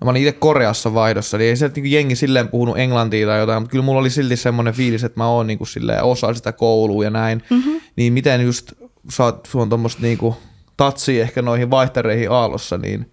no 0.00 0.04
mä 0.04 0.10
olin 0.10 0.22
itse 0.22 0.32
Koreassa 0.32 0.94
vaihdossa, 0.94 1.38
niin 1.38 1.50
ei 1.50 1.56
sieltä 1.56 1.74
niinku 1.74 1.94
jengi 1.94 2.16
silleen 2.16 2.48
puhunut 2.48 2.78
englantia 2.78 3.26
tai 3.26 3.38
jotain, 3.40 3.62
mutta 3.62 3.70
kyllä 3.70 3.84
mulla 3.84 4.00
oli 4.00 4.10
silti 4.10 4.36
semmoinen 4.36 4.74
fiilis, 4.74 5.04
että 5.04 5.20
mä 5.20 5.26
oon 5.26 5.46
niinku 5.46 5.66
silleen 5.66 6.02
osa 6.02 6.34
sitä 6.34 6.52
koulua 6.52 7.04
ja 7.04 7.10
näin. 7.10 7.42
Mm-hmm. 7.50 7.80
Niin 7.96 8.12
miten 8.12 8.40
just, 8.40 8.72
saat, 9.10 9.46
sulla 9.46 9.62
on 9.62 9.68
tommoista 9.68 10.02
niinku 10.02 10.36
tatsia 10.76 11.22
ehkä 11.22 11.42
noihin 11.42 11.70
vaihtareihin 11.70 12.30
Aallossa, 12.30 12.78
niin 12.78 13.12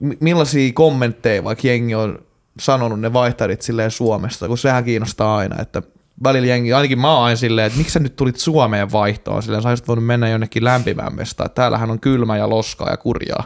mi- 0.00 0.18
millaisia 0.20 0.72
kommentteja 0.72 1.44
vaikka 1.44 1.68
jengi 1.68 1.94
on 1.94 2.18
sanonut 2.60 3.00
ne 3.00 3.12
vaihtarit 3.12 3.62
silleen 3.62 3.90
Suomesta, 3.90 4.48
kun 4.48 4.58
sehän 4.58 4.84
kiinnostaa 4.84 5.36
aina, 5.36 5.62
että 5.62 5.82
välillä 6.24 6.48
jengi, 6.48 6.72
ainakin 6.72 6.98
mä 6.98 7.18
oon 7.18 7.36
silleen, 7.36 7.66
että 7.66 7.78
miksi 7.78 7.92
sä 7.92 8.00
nyt 8.00 8.16
tulit 8.16 8.36
Suomeen 8.36 8.92
vaihtoon, 8.92 9.42
silleen 9.42 9.62
sä 9.62 9.68
olisit 9.68 9.88
voinut 9.88 10.06
mennä 10.06 10.28
jonnekin 10.28 10.64
lämpimämmästä, 10.64 11.44
että 11.44 11.54
täällähän 11.54 11.90
on 11.90 12.00
kylmä 12.00 12.36
ja 12.36 12.50
loskaa 12.50 12.90
ja 12.90 12.96
kurjaa. 12.96 13.44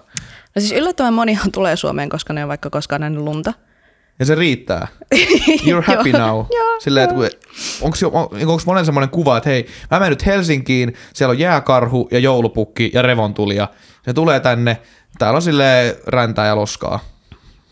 No 0.54 0.60
siis 0.60 0.72
yllättävän 0.72 1.14
monihan 1.14 1.52
tulee 1.52 1.76
Suomeen, 1.76 2.08
koska 2.08 2.32
ne 2.32 2.42
on 2.42 2.48
vaikka 2.48 2.70
koskaan 2.70 3.00
nähnyt 3.00 3.22
lunta. 3.22 3.52
Ja 4.20 4.26
se 4.26 4.34
riittää. 4.34 4.88
You're 5.50 5.84
happy 5.96 6.12
now. 6.12 6.44
Silleen, 6.80 7.04
että 7.10 7.36
onko, 7.82 7.96
onko 8.32 8.62
monen 8.66 8.84
semmoinen 8.84 9.10
kuva, 9.10 9.36
että 9.36 9.50
hei, 9.50 9.66
mä 9.90 9.98
menen 9.98 10.10
nyt 10.10 10.26
Helsinkiin, 10.26 10.94
siellä 11.14 11.30
on 11.30 11.38
jääkarhu 11.38 12.08
ja 12.10 12.18
joulupukki 12.18 12.90
ja 12.94 13.02
revontulija. 13.02 13.68
Se 14.04 14.12
tulee 14.12 14.40
tänne, 14.40 14.78
täällä 15.18 15.36
on 15.36 15.42
silleen 15.42 15.94
räntää 16.06 16.46
ja 16.46 16.56
loskaa. 16.56 17.00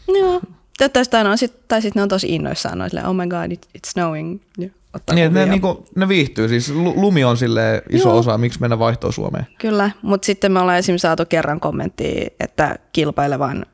Joo. 0.09 0.41
Toivottavasti 0.79 1.17
on 1.17 1.39
sit, 1.39 1.69
tai 1.69 1.83
sitten 1.83 2.01
ne 2.01 2.03
on 2.03 2.09
tosi 2.09 2.35
innoissaan, 2.35 2.83
on 2.83 2.91
silleen, 2.91 3.07
oh 3.07 3.15
my 3.15 3.27
god, 3.27 3.53
it, 3.53 3.67
it's 3.79 3.91
snowing. 3.91 4.41
Ja 4.59 4.69
ottaa 4.95 5.15
Niin, 5.15 5.35
ne, 5.35 5.47
niinku, 5.47 5.87
ne 5.97 6.09
viihtyy, 6.09 6.49
siis 6.49 6.71
lu- 6.71 6.95
lumi 7.01 7.25
on 7.25 7.37
sille 7.37 7.83
iso 7.91 8.09
Joo. 8.09 8.19
osa, 8.19 8.39
miksi 8.39 8.61
mennä 8.61 8.79
vaihtoon 8.79 9.13
Suomeen. 9.13 9.47
Kyllä, 9.59 9.91
mutta 10.03 10.27
sitten 10.27 10.53
me 10.53 10.61
ollaan 10.61 10.79
esimerkiksi 10.79 11.03
saatu 11.03 11.25
kerran 11.29 11.61
kommenttia, 11.61 12.29
että 12.41 12.79
kilpailevan 12.93 13.67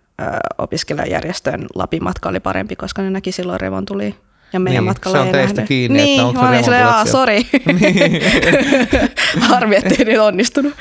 opiskelijajärjestön 0.59 1.67
Lapin 1.75 2.05
matka 2.05 2.29
oli 2.29 2.41
parempi, 2.41 2.77
koska 2.77 3.03
ne 3.03 3.11
näki 3.11 3.33
silloin 3.33 3.61
revontuli 3.61 4.15
ja 4.53 4.61
meidän 4.61 4.83
Niin, 4.85 4.91
matkalla 4.91 5.17
se 5.17 5.21
on 5.21 5.27
ei 5.27 5.33
teistä 5.33 5.55
nähnyt. 5.55 5.69
kiinni, 5.69 6.03
niin, 6.03 6.21
että 6.21 6.27
onko 6.27 6.43
mä 6.43 6.63
se 6.63 6.71
olin 6.71 7.09
sori. 7.09 7.43
Harmi, 9.51 9.77
ettei 9.77 10.05
nyt 10.05 10.19
onnistunut. 10.19 10.73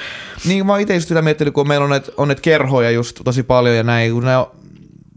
Niin 0.46 0.66
mä 0.66 0.74
oon 0.74 0.82
itse 0.82 0.94
just 0.94 1.08
sitä 1.08 1.22
miettinyt, 1.22 1.54
kun 1.54 1.68
meillä 1.68 1.84
on 1.84 1.90
näitä, 1.90 2.12
on 2.18 2.28
näitä 2.28 2.42
kerhoja 2.42 2.92
just 2.92 3.22
tosi 3.24 3.44
paljon 3.44 3.76
ja 3.76 3.84
näin, 3.84 4.12
kun 4.12 4.24
ne, 4.24 4.32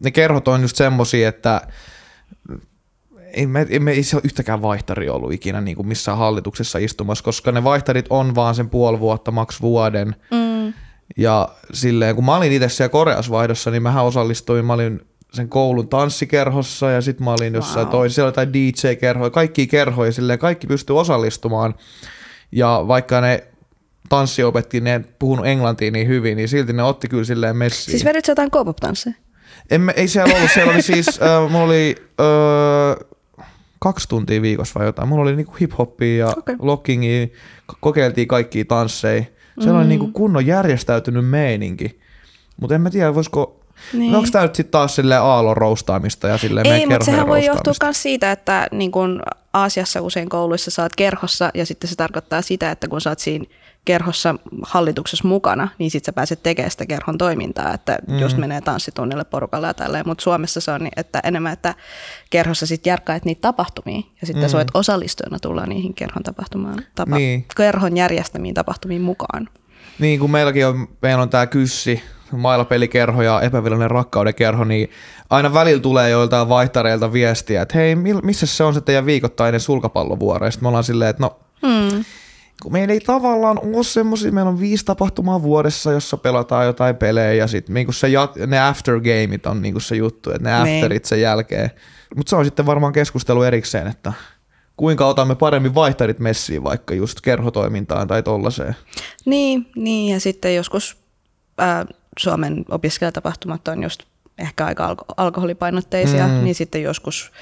ne 0.05 0.11
kerhot 0.11 0.49
on 0.49 0.63
just 0.63 0.77
semmosia, 0.77 1.29
että 1.29 1.61
ei 3.33 3.47
me, 3.47 3.67
ei 3.71 3.79
me 3.79 3.91
ei 3.91 4.03
se 4.03 4.17
ole 4.17 4.23
yhtäkään 4.25 4.63
vaihtaria 4.63 5.13
ollut 5.13 5.33
ikinä 5.33 5.61
niin 5.61 5.77
kuin 5.77 5.89
missään 5.89 6.19
hallituksessa 6.19 6.79
istumassa, 6.79 7.25
koska 7.25 7.53
ne 7.53 7.65
vaihtarit 7.65 8.07
on 8.11 8.35
vaan 8.35 8.55
sen 8.55 8.71
puoli 8.71 9.01
vuotta, 9.01 9.31
maks 9.31 9.61
vuoden. 9.61 10.17
Mm. 10.31 10.46
Ja 11.17 11.49
silleen, 11.73 12.15
kun 12.15 12.25
mä 12.25 12.37
olin 12.37 12.53
itse 12.53 12.69
siellä 12.69 12.89
Koreassa 12.89 13.33
vaihdossa, 13.33 13.71
niin 13.71 13.83
mähän 13.83 14.05
osallistuin, 14.05 14.65
mä 14.65 14.73
olin 14.73 15.01
sen 15.33 15.49
koulun 15.49 15.89
tanssikerhossa 15.89 16.91
ja 16.91 17.01
sitten 17.01 17.25
mä 17.25 17.31
olin 17.33 17.55
jossain 17.55 17.87
Wow. 17.87 17.91
toisessa, 17.91 18.15
siellä 18.15 18.27
oli 18.27 18.31
jotain 18.33 18.53
DJ-kerhoja, 18.53 19.31
kaikki 19.31 19.67
kerhoja, 19.67 20.13
silleen 20.13 20.39
kaikki 20.39 20.67
pystyy 20.67 20.99
osallistumaan. 20.99 21.75
Ja 22.53 22.85
vaikka 22.89 23.21
ne 23.21 23.45
tanssiopetti, 24.09 24.81
ne 24.81 25.05
puhunut 25.19 25.47
englantia 25.47 25.91
niin 25.91 26.09
hyvin, 26.09 26.37
niin 26.37 26.49
silti 26.49 26.73
ne 26.73 26.83
otti 26.83 27.09
kyllä 27.09 27.25
silleen 27.25 27.57
messiin. 27.57 27.91
Siis 27.91 28.05
vedit 28.05 28.29
jotain 28.29 28.51
K-pop-tansseja? 28.51 29.17
Emme, 29.71 29.93
ei 29.97 30.09
siellä 30.09 30.35
ollut, 30.37 30.51
siellä 30.55 30.73
oli 30.73 30.83
siis, 30.83 31.09
äh, 31.23 31.51
mulla 31.51 31.65
oli 31.65 31.97
äh, 32.21 33.07
kaksi 33.79 34.09
tuntia 34.09 34.43
viikossa 34.43 34.79
vai 34.81 34.87
jotain. 34.89 35.09
Mulla 35.09 35.23
oli 35.23 35.37
niinku 35.37 35.53
hip-hoppia 35.61 36.17
ja 36.19 36.27
okay. 36.37 36.57
lockingia, 36.59 37.27
ko- 37.73 37.77
kokeiltiin 37.81 38.29
kaikkia 38.29 38.65
tansseja. 38.65 39.25
Siellä 39.61 39.73
mm. 39.73 39.79
oli 39.79 39.89
niinku 39.89 40.07
kunnon 40.07 40.47
järjestäytynyt 40.47 41.29
meininki. 41.29 42.01
Mutta 42.61 42.75
en 42.75 42.81
mä 42.81 42.91
tiedä, 42.91 43.15
voisiko, 43.15 43.61
niin. 43.93 44.01
Niin. 44.01 44.15
onko 44.15 44.29
tämä 44.33 44.45
nyt 44.45 44.55
sitten 44.55 44.71
taas 44.71 44.95
silleen 44.95 45.23
aallon 45.23 45.57
roustaamista 45.57 46.29
ja 46.29 46.39
silleen 46.39 46.67
Ei, 46.67 46.87
mutta 46.87 47.05
sehän 47.05 47.27
voi 47.27 47.45
johtua 47.45 47.73
myös 47.83 48.03
siitä, 48.03 48.33
että 48.33 48.67
niin 48.71 48.93
kun 48.93 49.23
Aasiassa 49.53 50.01
usein 50.01 50.29
kouluissa 50.29 50.71
saat 50.71 50.97
kerhossa 50.97 51.51
ja 51.55 51.67
sitten 51.67 51.91
se 51.91 51.97
tarkoittaa 51.97 52.43
sitä, 52.43 52.71
että 52.71 52.89
kun 52.89 53.01
sä 53.01 53.11
oot 53.11 53.19
siinä 53.19 53.45
kerhossa 53.87 54.35
hallituksessa 54.63 55.29
mukana, 55.29 55.69
niin 55.79 55.91
sitten 55.91 56.07
sä 56.07 56.13
pääset 56.13 56.43
tekemään 56.43 56.71
sitä 56.71 56.87
kerhon 56.87 57.19
toimintaa, 57.19 57.75
että 57.75 57.99
mm. 58.09 58.19
just 58.19 58.37
menee 58.37 58.61
tanssitunnille 58.61 59.25
porukalla 59.25 59.67
ja 59.67 59.75
tälleen, 59.75 60.05
mutta 60.07 60.23
Suomessa 60.23 60.61
se 60.61 60.71
on 60.71 60.81
niin, 60.81 60.93
että 60.97 61.21
enemmän, 61.25 61.53
että 61.53 61.75
kerhossa 62.31 62.67
sitten 62.67 62.91
järkkäät 62.91 63.25
niitä 63.25 63.41
tapahtumia 63.41 64.03
ja 64.21 64.27
sitten 64.27 64.45
mm. 64.45 64.49
sä 64.49 64.57
voit 64.57 64.69
osallistujana 64.75 65.39
tulla 65.39 65.67
niihin 65.67 65.95
kerhon 65.95 66.23
tapahtumaan, 66.23 66.85
tapa, 66.95 67.17
Niin. 67.17 67.47
kerhon 67.57 67.97
järjestämiin 67.97 68.55
tapahtumiin 68.55 69.03
mukaan. 69.03 69.49
Niin 69.99 70.21
kuin 70.21 70.31
meilläkin 70.31 70.67
on, 70.67 70.89
meillä 71.03 71.23
on 71.23 71.31
tämä 71.31 71.47
Kyssi, 71.47 72.03
mailapelikerho 72.33 73.23
ja 73.23 73.41
epävirallinen 73.41 73.91
rakkauden 73.91 74.35
kerho, 74.35 74.65
niin 74.65 74.91
aina 75.31 75.55
välillä 75.55 75.81
tulee 75.81 76.11
joiltain 76.11 76.49
vaihtareilta 76.49 77.13
viestiä, 77.13 77.63
että 77.63 77.79
hei, 77.79 77.95
missä 78.23 78.47
se 78.47 78.65
on 78.65 78.75
se 78.75 78.81
teidän 78.81 79.07
viikoittainen 79.07 79.61
sulkapallovuoro? 79.61 80.47
Ja 80.47 80.51
sitten 80.51 80.65
me 80.65 80.69
ollaan 80.69 80.85
silleen, 80.85 81.11
että 81.11 81.23
no, 81.23 81.39
hmm. 81.67 82.05
Kun 82.63 82.73
meillä 82.73 82.95
ei 82.95 83.01
tavallaan 83.01 83.59
ole 83.63 83.85
semmoisia, 83.85 84.33
meillä 84.33 84.49
on 84.51 84.61
viisi 84.61 84.85
tapahtumaa 84.85 85.43
vuodessa, 85.43 85.93
jossa 85.93 86.17
pelataan 86.17 86.67
jotain 86.67 86.97
pelejä 86.97 87.33
ja 87.33 87.47
sitten 87.47 87.75
niin 87.75 87.93
se, 87.93 88.09
ne 88.47 88.61
aftergameit 88.61 89.47
on 89.47 89.63
niin 89.63 89.81
se 89.81 89.97
juttu, 89.97 90.31
että 90.31 90.51
ne 90.51 90.63
niin. 90.63 90.77
afterit 90.77 91.05
sen 91.05 91.21
jälkeen. 91.21 91.71
Mutta 92.17 92.31
se 92.31 92.37
on 92.37 92.45
sitten 92.45 92.67
varmaan 92.67 92.93
keskustelu 92.93 93.43
erikseen, 93.43 93.87
että 93.87 94.13
kuinka 94.77 95.07
otamme 95.07 95.35
paremmin 95.35 95.75
vaihtarit 95.75 96.19
messiin 96.19 96.65
vaikka 96.65 96.95
just 96.95 97.21
kerhotoimintaan 97.21 98.09
tai 98.09 98.23
tollaiseen. 98.23 98.77
Niin, 99.25 99.67
niin 99.77 100.15
ja 100.15 100.21
sitten 100.21 100.55
joskus 100.55 100.97
ää, 101.59 101.87
Suomen 102.19 102.65
opiskelijatapahtumat 102.69 103.69
on 103.69 103.83
just 103.83 104.03
ehkä 104.39 104.67
aika 104.67 104.87
alko- 104.87 105.15
alkoholipainotteisia, 105.17 106.27
mm. 106.27 106.45
niin 106.45 106.55
sitten 106.55 106.83
joskus 106.83 107.33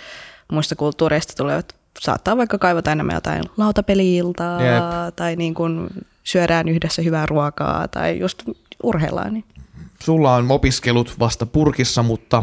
muista 0.52 0.76
kulttuureista 0.76 1.32
tulevat, 1.36 1.74
saattaa 2.00 2.36
vaikka 2.36 2.58
kaivata 2.58 2.92
enemmän 2.92 3.14
jotain 3.14 3.44
lautapeliiltaa 3.56 4.62
yep. 4.62 5.14
tai 5.16 5.36
niin 5.36 5.54
kuin 5.54 5.90
syödään 6.24 6.68
yhdessä 6.68 7.02
hyvää 7.02 7.26
ruokaa 7.26 7.88
tai 7.88 8.18
just 8.18 8.42
urheillaan. 8.82 9.34
Niin. 9.34 9.44
Sulla 10.02 10.34
on 10.34 10.50
opiskelut 10.50 11.14
vasta 11.18 11.46
purkissa, 11.46 12.02
mutta 12.02 12.42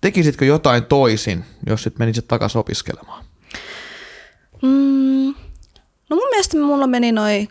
tekisitkö 0.00 0.44
jotain 0.44 0.84
toisin, 0.84 1.44
jos 1.66 1.82
sit 1.82 1.98
menisit 1.98 2.28
takaisin 2.28 2.58
opiskelemaan? 2.58 3.24
Mm, 4.62 5.34
no 6.10 6.16
mun 6.16 6.28
mielestä 6.30 6.56
mulla 6.56 6.86
meni 6.86 7.12
noin 7.12 7.48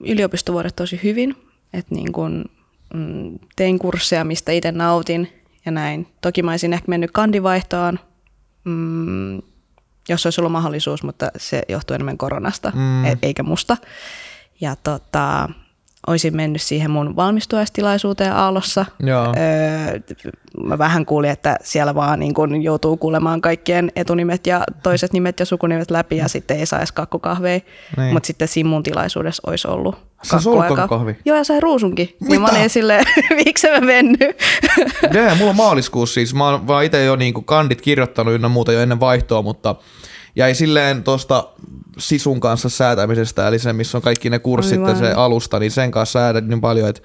yliopistovuodet 0.00 0.76
tosi 0.76 1.00
hyvin, 1.02 1.36
että 1.72 1.94
niin 1.94 2.12
kun, 2.12 2.44
mm, 2.94 3.38
tein 3.56 3.78
kursseja, 3.78 4.24
mistä 4.24 4.52
itse 4.52 4.72
nautin 4.72 5.32
ja 5.66 5.72
näin. 5.72 6.06
Toki 6.20 6.42
mä 6.42 6.50
olisin 6.50 6.72
ehkä 6.72 6.88
mennyt 6.88 7.10
kandivaihtoon, 7.10 7.98
mm, 8.64 9.42
jos 10.08 10.26
olisi 10.26 10.40
ollut 10.40 10.52
mahdollisuus, 10.52 11.02
mutta 11.02 11.30
se 11.36 11.62
johtuu 11.68 11.94
enemmän 11.94 12.18
koronasta, 12.18 12.72
mm. 12.74 13.04
E- 13.04 13.18
eikä 13.22 13.42
musta. 13.42 13.76
Ja 14.60 14.76
tota, 14.76 15.48
olisin 16.06 16.36
mennyt 16.36 16.62
siihen 16.62 16.90
mun 16.90 17.16
valmistuaistilaisuuteen 17.16 18.32
Aallossa. 18.32 18.86
Joo. 19.00 19.26
Öö, 19.26 20.00
mä 20.64 20.78
vähän 20.78 21.06
kuulin, 21.06 21.30
että 21.30 21.56
siellä 21.62 21.94
vaan 21.94 22.20
niin 22.20 22.34
kun 22.34 22.62
joutuu 22.62 22.96
kuulemaan 22.96 23.40
kaikkien 23.40 23.92
etunimet 23.96 24.46
ja 24.46 24.64
toiset 24.82 25.12
nimet 25.12 25.40
ja 25.40 25.46
sukunimet 25.46 25.90
läpi 25.90 26.16
ja 26.16 26.28
sitten 26.28 26.58
ei 26.58 26.66
saisi 26.66 26.94
kakkukahveja. 26.94 27.60
Niin. 27.96 28.12
Mutta 28.12 28.26
sitten 28.26 28.48
siinä 28.48 28.70
mun 28.70 28.82
tilaisuudessa 28.82 29.42
olisi 29.46 29.68
ollut 29.68 29.96
kakkuaika. 30.30 30.88
Joo, 31.24 31.36
ja 31.36 31.44
sai 31.44 31.60
ruusunkin. 31.60 32.16
Mitä? 32.20 32.34
Ja 32.34 32.40
mä 32.40 32.48
olin 32.48 32.70
silleen, 32.70 33.04
miksi 33.44 33.70
mä 33.70 33.80
mennyt? 33.80 34.36
Jee, 35.12 35.34
mulla 35.34 35.50
on 35.50 35.56
maaliskuussa 35.56 36.14
siis. 36.14 36.34
Mä 36.34 36.48
oon 36.48 36.66
vaan 36.66 36.84
itse 36.84 37.04
jo 37.04 37.16
niin 37.16 37.44
kandit 37.44 37.80
kirjoittanut 37.80 38.34
ynnä 38.34 38.48
muuta 38.48 38.72
jo 38.72 38.80
ennen 38.80 39.00
vaihtoa, 39.00 39.42
mutta 39.42 39.74
jäi 40.36 40.54
silleen 40.54 41.02
tuosta 41.02 41.48
sisun 41.98 42.40
kanssa 42.40 42.68
säätämisestä, 42.68 43.48
eli 43.48 43.58
se, 43.58 43.72
missä 43.72 43.98
on 43.98 44.02
kaikki 44.02 44.30
ne 44.30 44.38
kurssit 44.38 44.78
Aivan. 44.78 44.90
ja 44.90 44.96
se 44.96 45.12
alusta, 45.12 45.58
niin 45.58 45.70
sen 45.70 45.90
kanssa 45.90 46.18
säädät 46.18 46.46
niin 46.46 46.60
paljon, 46.60 46.88
että 46.88 47.02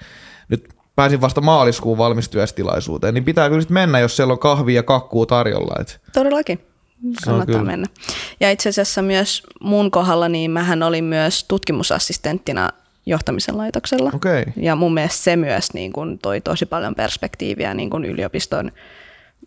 nyt 0.50 0.70
pääsin 0.96 1.22
vasta 1.22 1.42
maaliskuun 1.42 1.98
valmistyöstilaisuuteen, 1.98 3.14
niin 3.14 3.24
pitää 3.24 3.50
kyllä 3.50 3.66
mennä, 3.70 4.00
jos 4.00 4.16
siellä 4.16 4.32
on 4.32 4.40
kahvia 4.40 4.76
ja 4.76 4.84
kakkuu 4.84 5.26
tarjolla. 5.26 5.76
Et. 5.82 6.02
Todellakin. 6.14 6.62
Kannattaa 7.26 7.64
mennä. 7.64 7.88
Ja 8.40 8.52
itse 8.52 8.70
asiassa 8.70 9.02
myös 9.02 9.44
mun 9.62 9.92
kohdalla, 9.92 10.30
niin 10.30 10.52
mähän 10.52 10.84
olin 10.84 11.04
myös 11.04 11.44
tutkimusassistenttina 11.44 12.70
johtamisen 13.06 13.58
laitoksella. 13.58 14.12
Okay. 14.16 14.46
Ja 14.56 14.76
mun 14.76 14.94
mielestä 14.94 15.24
se 15.24 15.36
myös 15.36 15.74
niin 15.74 15.94
kun 15.94 16.20
toi 16.20 16.42
tosi 16.42 16.66
paljon 16.66 16.96
perspektiiviä 16.96 17.74
niin 17.74 17.90
kun 17.90 18.06
yliopiston 18.06 18.72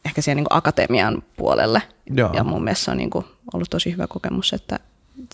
ehkä 0.05 0.23
siihen 0.23 0.37
niin 0.37 0.47
akatemian 0.51 1.23
puolelle. 1.37 1.83
Joo. 2.15 2.31
Ja 2.33 2.45
mun 2.45 2.65
mielestä 2.65 2.85
se 2.85 2.91
on 2.91 2.97
niin 2.97 3.11
kuin 3.11 3.25
ollut 3.55 3.71
tosi 3.71 3.93
hyvä 3.93 4.07
kokemus, 4.07 4.53
että 4.53 4.79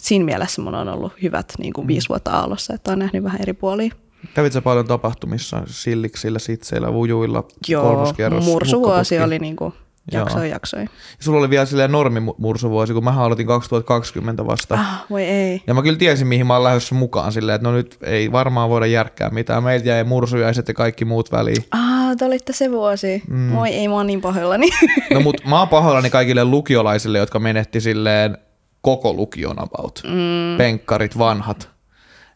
siinä 0.00 0.24
mielessä 0.24 0.62
mun 0.62 0.74
on 0.74 0.88
ollut 0.88 1.12
hyvät 1.22 1.52
niin 1.58 1.72
kuin 1.72 1.86
viisi 1.86 2.08
vuotta 2.08 2.30
aallossa, 2.30 2.74
että 2.74 2.92
on 2.92 2.98
nähnyt 2.98 3.24
vähän 3.24 3.42
eri 3.42 3.52
puolia. 3.52 3.90
Kävit 4.34 4.52
sä 4.52 4.62
paljon 4.62 4.86
tapahtumissa, 4.86 5.62
silliksillä, 5.66 6.38
sitseillä, 6.38 6.92
vujuilla, 6.92 7.44
Joo, 7.68 8.14
mursuvuosi 8.44 9.18
oli 9.18 9.38
niin 9.38 9.56
kuin 9.56 9.72
Jaksoi, 10.12 10.50
jaksoi. 10.50 10.82
Ja 10.82 10.88
sulla 11.20 11.38
oli 11.38 11.50
vielä 11.50 11.66
silleen 11.66 11.90
mursuvuosi, 12.38 12.92
kun 12.92 13.04
mä 13.04 13.10
aloitin 13.10 13.46
2020 13.46 14.46
vasta. 14.46 14.74
Ah, 14.74 15.04
voi 15.10 15.24
ei. 15.24 15.62
Ja 15.66 15.74
mä 15.74 15.82
kyllä 15.82 15.98
tiesin, 15.98 16.26
mihin 16.26 16.46
mä 16.46 16.54
oon 16.54 16.64
lähdössä 16.64 16.94
mukaan 16.94 17.32
silleen, 17.32 17.56
että 17.56 17.68
no 17.68 17.74
nyt 17.74 17.98
ei 18.02 18.32
varmaan 18.32 18.70
voida 18.70 18.86
järkkää 18.86 19.30
mitään. 19.30 19.64
Meiltä 19.64 19.88
jäi 19.88 20.04
mursujaiset 20.04 20.68
ja 20.68 20.74
kaikki 20.74 21.04
muut 21.04 21.32
väliin. 21.32 21.64
Ah, 21.70 22.16
te 22.18 22.24
olitte 22.24 22.52
se 22.52 22.70
vuosi. 22.70 23.22
Mm. 23.28 23.38
Moi, 23.38 23.68
ei 23.68 23.88
mä 23.88 23.94
oon 23.94 24.06
niin 24.06 24.20
pahoillani. 24.20 24.68
no 25.14 25.20
mut 25.20 25.36
mä 25.44 25.58
oon 25.58 25.68
pahoillani 25.68 26.10
kaikille 26.10 26.44
lukiolaisille, 26.44 27.18
jotka 27.18 27.38
menetti 27.38 27.80
silleen 27.80 28.38
koko 28.80 29.12
lukion 29.12 29.58
about. 29.58 30.02
Mm. 30.04 30.58
Penkkarit, 30.58 31.18
vanhat. 31.18 31.70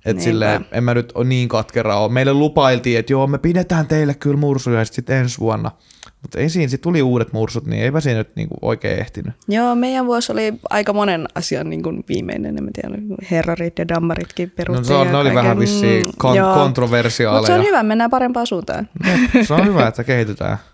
Että 0.05 0.23
silleen, 0.23 0.67
en 0.73 0.85
mä 0.85 0.95
nyt 0.95 1.13
ole 1.15 1.25
niin 1.25 1.49
katkera 1.49 1.97
ole. 1.97 2.13
Meille 2.13 2.33
lupailtiin, 2.35 2.99
että 2.99 3.13
joo, 3.13 3.27
me 3.27 3.39
pidetään 3.39 3.87
teille 3.87 4.15
kyllä 4.15 4.37
mursujaiset 4.37 4.95
sitten 4.95 5.17
ensi 5.17 5.39
vuonna. 5.39 5.71
Mutta 6.23 6.39
ei 6.39 6.49
siinä, 6.49 6.79
tuli 6.83 7.03
uudet 7.03 7.33
mursut, 7.33 7.67
niin 7.67 7.83
eipä 7.83 8.01
siinä 8.01 8.19
nyt 8.19 8.37
niinku 8.37 8.55
oikein 8.63 8.99
ehtinyt. 8.99 9.35
Joo, 9.49 9.75
meidän 9.75 10.07
vuosi 10.07 10.33
oli 10.33 10.55
aika 10.71 10.93
monen 10.93 11.27
asian 11.35 11.71
niinku 11.71 11.93
viimeinen, 12.09 12.59
en 12.59 12.71
tiedä, 12.73 12.99
herrarit 13.31 13.79
ja 13.79 13.89
dammaritkin 13.89 14.51
peruttiin. 14.51 14.97
No 14.97 15.05
se 15.05 15.11
on, 15.11 15.15
oli 15.15 15.35
vähän 15.35 15.59
vissiin 15.59 16.05
kon- 16.07 16.55
kontroversiaaleja. 16.55 17.41
Mutta 17.41 17.53
se 17.53 17.59
on 17.59 17.67
hyvä, 17.67 17.83
mennään 17.83 18.11
parempaan 18.11 18.47
suuntaan. 18.47 18.89
No, 19.05 19.45
se 19.45 19.55
on 19.55 19.67
hyvä, 19.67 19.87
että 19.87 20.05
kehitytään. 20.05 20.59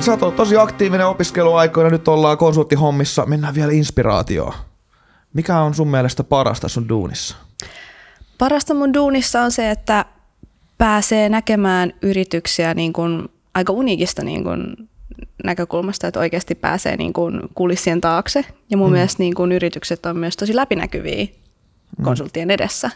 Sä 0.00 0.12
oot 0.12 0.36
tosi 0.36 0.56
aktiivinen 0.56 1.06
opiskeluaikoina, 1.06 1.90
nyt 1.90 2.08
ollaan 2.08 2.38
konsulttihommissa, 2.38 3.26
mennään 3.26 3.54
vielä 3.54 3.72
inspiraatioon. 3.72 4.52
Mikä 5.32 5.58
on 5.58 5.74
sun 5.74 5.88
mielestä 5.88 6.24
parasta 6.24 6.68
sun 6.68 6.88
duunissa? 6.88 7.36
Parasta 8.38 8.74
mun 8.74 8.94
duunissa 8.94 9.42
on 9.42 9.52
se, 9.52 9.70
että 9.70 10.04
pääsee 10.78 11.28
näkemään 11.28 11.92
yrityksiä 12.02 12.74
niin 12.74 12.92
kuin 12.92 13.28
aika 13.54 13.72
uniikista 13.72 14.24
niin 14.24 14.44
kuin 14.44 14.88
näkökulmasta, 15.44 16.06
että 16.06 16.20
oikeasti 16.20 16.54
pääsee 16.54 16.96
niin 16.96 17.12
kuin 17.12 17.40
kulissien 17.54 18.00
taakse. 18.00 18.44
Ja 18.70 18.76
mun 18.76 18.88
mm. 18.88 18.92
mielestä 18.92 19.22
niin 19.22 19.34
kuin 19.34 19.52
yritykset 19.52 20.06
on 20.06 20.16
myös 20.16 20.36
tosi 20.36 20.56
läpinäkyviä 20.56 21.24
mm. 21.24 22.04
konsulttien 22.04 22.50
edessä. 22.50 22.90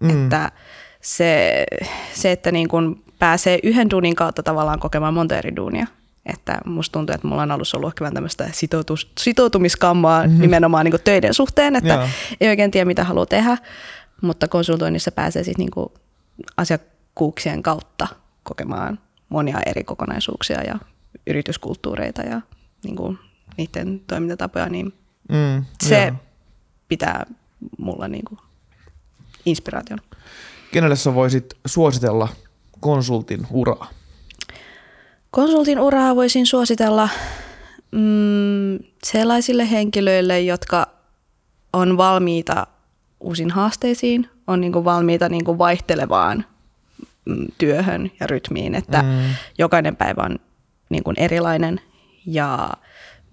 Mm. 0.00 0.10
Että 0.10 0.52
se, 1.00 1.64
se 2.12 2.32
että 2.32 2.52
niin 2.52 2.68
kuin 2.68 3.04
pääsee 3.18 3.58
yhden 3.62 3.90
duunin 3.90 4.14
kautta 4.14 4.42
tavallaan 4.42 4.80
kokemaan 4.80 5.14
monta 5.14 5.36
eri 5.36 5.56
duunia. 5.56 5.86
Että 6.26 6.58
musta 6.64 6.92
tuntuu, 6.92 7.14
että 7.14 7.28
mulla 7.28 7.42
on 7.42 7.50
alussa 7.50 7.76
ollut 7.76 8.00
vähän 8.00 8.14
tämmöistä 8.14 8.48
sitoutus, 8.52 9.12
sitoutumiskammaa 9.20 10.26
mm-hmm. 10.26 10.40
nimenomaan 10.40 10.84
niin 10.84 10.92
kuin 10.92 11.02
töiden 11.04 11.34
suhteen, 11.34 11.76
että 11.76 11.92
Joo. 11.94 12.08
ei 12.40 12.48
oikein 12.48 12.70
tiedä, 12.70 12.84
mitä 12.84 13.04
haluaa 13.04 13.26
tehdä, 13.26 13.58
mutta 14.22 14.48
konsultoinnissa 14.48 15.12
pääsee 15.12 15.44
sitten 15.44 15.66
niin 15.66 15.90
asiak- 16.60 16.94
kuuksien 17.14 17.62
kautta 17.62 18.08
kokemaan 18.42 18.98
monia 19.28 19.58
eri 19.66 19.84
kokonaisuuksia 19.84 20.62
ja 20.62 20.78
yrityskulttuureita 21.26 22.22
ja 22.22 22.40
niin 22.84 22.96
kuin, 22.96 23.18
niiden 23.56 24.00
toimintatapoja, 24.06 24.68
niin 24.68 24.94
mm, 25.28 25.64
se 25.82 26.06
joo. 26.06 26.16
pitää 26.88 27.26
mulla 27.78 28.08
niin 28.08 28.24
kuin, 28.24 28.38
inspiraation. 29.46 29.98
Kenelle 30.72 30.96
sä 30.96 31.14
voisit 31.14 31.54
suositella 31.66 32.28
konsultin 32.80 33.46
uraa? 33.50 33.90
Konsultin 35.34 35.80
uraa 35.80 36.16
voisin 36.16 36.46
suositella 36.46 37.08
mm, 37.90 38.78
sellaisille 39.04 39.70
henkilöille, 39.70 40.40
jotka 40.40 40.86
on 41.72 41.96
valmiita 41.96 42.66
uusiin 43.20 43.50
haasteisiin, 43.50 44.30
on 44.46 44.60
niin 44.60 44.72
kuin 44.72 44.84
valmiita 44.84 45.28
niin 45.28 45.44
kuin 45.44 45.58
vaihtelevaan 45.58 46.44
Mm, 47.26 47.46
työhön 47.58 48.10
ja 48.20 48.26
rytmiin, 48.26 48.74
että 48.74 49.02
mm. 49.02 49.34
jokainen 49.58 49.96
päivä 49.96 50.22
on 50.22 50.38
niin 50.88 51.04
kuin 51.04 51.18
erilainen 51.18 51.80
ja 52.26 52.70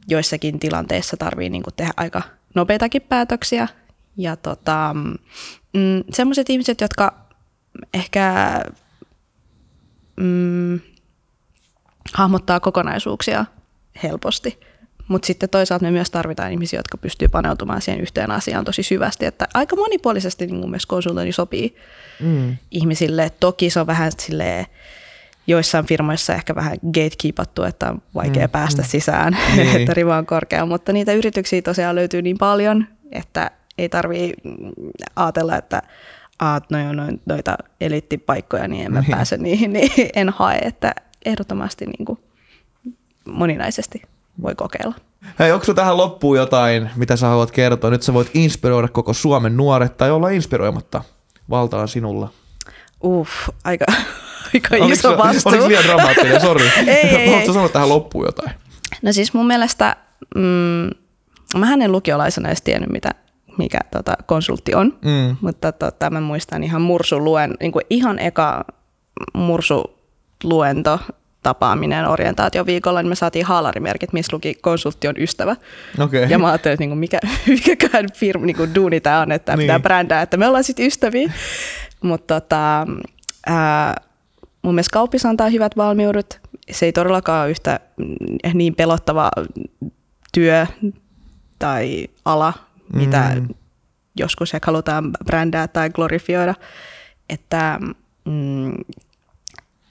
joissakin 0.08 0.60
tilanteissa 0.60 1.18
tarvii 1.18 1.49
niin 1.49 1.64
kuin 1.64 1.74
tehdä 1.76 1.93
aika 1.97 2.22
nopeitakin 2.56 3.02
päätöksiä. 3.02 3.68
Ja 4.18 4.36
tota, 4.36 4.95
mm, 5.74 6.04
sellaiset 6.12 6.49
ihmiset, 6.49 6.82
jotka 6.82 7.14
ehkä 7.93 8.60
mm, 10.16 10.80
hahmottaa 12.14 12.60
kokonaisuuksia 12.60 13.45
helposti– 14.04 14.60
mutta 15.12 15.26
sitten 15.26 15.49
toisaalta 15.49 15.86
me 15.86 15.91
myös 15.91 16.12
tarvitaan 16.12 16.52
ihmisiä, 16.52 16.80
jotka 16.80 16.97
pystyy 16.97 17.28
paneutumaan 17.28 17.82
siihen 17.82 18.02
yhteen 18.02 18.32
asiaan 18.32 18.66
tosi 18.66 18.84
syvästi. 18.84 19.26
Että 19.26 19.47
aika 19.54 19.76
monipuolisesti 19.76 20.45
niin 20.45 20.56
mun 20.56 20.70
mielestä 20.70 20.89
konsultointi 20.89 21.32
sopii 21.32 21.76
mm. 22.20 22.58
ihmisille. 22.72 23.32
Toki 23.39 23.70
se 23.70 23.80
on 23.80 23.88
vähän 23.88 24.12
silleen, 24.18 24.66
joissain 25.47 25.86
firmoissa 25.86 26.34
ehkä 26.34 26.56
vähän 26.56 26.78
gatekeepattu, 26.93 27.64
että 27.64 27.89
on 27.89 28.02
vaikea 28.16 28.47
mm, 28.47 28.52
päästä 28.52 28.82
mm. 28.82 28.88
sisään, 28.88 29.38
niin. 29.56 29.82
että 29.82 29.93
riva 29.93 30.18
on 30.18 30.26
korkea, 30.26 30.66
mutta 30.66 30.93
niitä 30.93 31.14
yrityksiä 31.14 31.62
tosiaan 31.62 31.95
löytyy 31.95 32.22
niin 32.22 32.38
paljon, 32.38 32.88
että 33.12 33.52
ei 33.78 33.89
tarvii 33.89 34.34
ajatella, 35.16 35.58
että 35.58 35.82
aat 36.39 36.70
no, 36.70 36.93
no, 36.93 37.04
noita 37.26 37.58
elittipaikkoja, 37.82 38.68
niin 38.68 38.86
en 38.86 38.93
mä 38.93 39.02
Niin. 39.02 39.12
pääse 39.12 39.38
niihin, 39.38 39.74
niin 39.76 39.91
en 40.16 40.30
hae, 40.30 40.58
että 40.58 40.95
ehdottomasti 41.26 41.86
niin 41.86 42.05
kuin 42.05 42.19
moninaisesti 43.26 44.01
voi 44.41 44.55
kokeilla. 44.55 44.95
Hei, 45.39 45.51
onko 45.51 45.74
tähän 45.74 45.97
loppuun 45.97 46.38
jotain, 46.38 46.89
mitä 46.95 47.15
sä 47.15 47.28
haluat 47.28 47.51
kertoa? 47.51 47.89
Nyt 47.89 48.03
sä 48.03 48.13
voit 48.13 48.32
inspiroida 48.34 48.88
koko 48.88 49.13
Suomen 49.13 49.57
nuoret 49.57 49.97
tai 49.97 50.11
olla 50.11 50.30
inspiroimatta. 50.30 51.03
Valta 51.49 51.78
on 51.78 51.88
sinulla. 51.88 52.30
Uff, 53.03 53.49
aika, 53.63 53.86
aika 54.53 54.76
Oliko 54.76 54.93
iso 54.93 55.17
vastuu. 55.17 55.51
Oliko 55.51 55.67
liian 55.67 55.84
dramaattinen? 55.84 56.41
Sori. 56.41 56.63
Ei, 56.88 56.88
ei. 56.88 57.28
Haluatko 57.28 57.53
sanoa 57.53 57.69
tähän 57.69 57.89
loppuun 57.89 58.26
jotain? 58.26 58.51
No 59.01 59.13
siis 59.13 59.34
mun 59.34 59.47
mielestä, 59.47 59.95
mm, 60.36 60.89
mä 61.59 61.74
en 61.74 61.91
lukiolaisena 61.91 62.47
edes 62.47 62.61
tiennyt, 62.61 62.89
mitä, 62.89 63.11
mikä 63.57 63.80
tota, 63.91 64.13
konsultti 64.26 64.76
on, 64.76 64.97
Mm. 65.01 65.36
mutta 65.41 65.72
tota, 65.72 66.09
mä 66.09 66.22
muistan 66.22 66.63
ihan 66.63 66.82
mursuluen, 66.82 67.53
niin 67.59 67.72
kuin 67.72 67.86
ihan 67.89 68.19
eka 68.19 68.65
mursuluento 70.44 71.00
tapaaminen 71.44 72.08
orientaatioviikolla, 72.08 73.02
niin 73.02 73.10
me 73.10 73.16
saatiin 73.16 73.46
haalarimerkit, 73.46 74.14
missä 74.14 74.36
luki 74.36 74.56
konsultti 74.62 75.08
on 75.08 75.16
ystävä. 75.18 75.56
Okei. 76.00 76.30
Ja 76.30 76.39
mä 76.39 76.48
ajattelin, 76.48 76.74
että 76.74 76.82
niin 76.82 76.89
kuin 76.89 77.00
mikä, 77.00 77.20
mikäkään 77.48 78.06
firma, 78.16 78.46
niin 78.46 78.56
kuin 78.56 78.76
duuni 78.76 79.02
tämä 79.02 79.22
on, 79.22 79.32
että 79.32 79.52
Niin. 79.52 79.58
niin. 79.58 79.68
pitää 79.68 79.80
brändää, 79.80 80.22
että 80.22 80.38
me 80.38 80.48
ollaan 80.48 80.64
sitten 80.64 80.86
ystäviä. 80.86 81.32
Mutta 82.02 82.42
tota, 82.42 82.88
ää, 83.46 84.02
mun 84.62 84.76
mielestä 84.76 84.94
kauppis 84.94 85.26
antaa 85.26 85.50
hyvät 85.50 85.78
valmiudet. 85.78 86.39
Se 86.72 86.86
ei 86.86 86.92
todellakaan 86.92 87.44
ole 87.44 87.52
yhtä 87.52 87.80
mm, 87.98 88.16
niin 88.54 88.76
pelottava 88.76 89.32
työ 90.34 90.68
tai 91.60 92.08
ala, 92.26 92.54
mitä 92.94 93.32
mm. 93.36 93.48
joskus 94.18 94.54
ehkä 94.54 94.66
halutaan 94.66 95.12
brändää 95.26 95.68
tai 95.68 95.89
glorifioida. 95.89 96.56
Että 97.30 97.80
mm, 98.26 98.74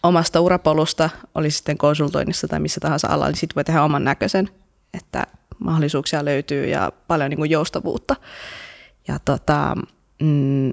omasta 0.03 0.41
urapolusta, 0.41 1.11
oli 1.35 1.51
sitten 1.51 1.79
konsultoinnissa 1.79 2.49
tai 2.49 2.61
missä 2.61 2.81
tahansa 2.81 3.09
alalla, 3.09 3.27
niin 3.27 3.37
sitten 3.37 3.55
voi 3.55 3.65
tehdä 3.65 3.83
oman 3.83 4.05
näköisen, 4.05 4.51
että 4.95 5.27
mahdollisuuksia 5.59 6.25
löytyy 6.25 6.67
ja 6.67 6.93
paljon 7.09 7.31
niin 7.31 7.39
kuin 7.39 7.51
joustavuutta. 7.51 8.17
Ja 9.09 9.19
tota, 9.25 9.77
mm, 10.23 10.73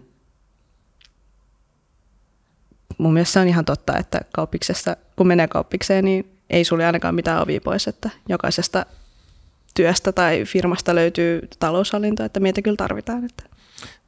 mun 2.98 3.14
mielestä 3.14 3.34
se 3.34 3.40
on 3.40 3.48
ihan 3.48 3.66
totta, 3.66 3.98
että 3.98 4.20
kauppiksessa, 4.34 4.98
kun 5.16 5.28
menee 5.28 5.48
kauppikseen, 5.48 6.06
niin 6.06 6.38
ei 6.50 6.64
sulle 6.64 6.86
ainakaan 6.86 7.16
mitään 7.16 7.42
ovia 7.42 7.62
pois, 7.62 7.88
että 7.88 8.10
jokaisesta 8.30 8.86
työstä 9.76 10.12
tai 10.12 10.46
firmasta 10.46 10.96
löytyy 10.96 11.48
taloushallinto, 11.60 12.24
että 12.24 12.40
meitä 12.40 12.62
kyllä 12.62 12.78
tarvitaan. 12.78 13.26
Että. 13.26 13.44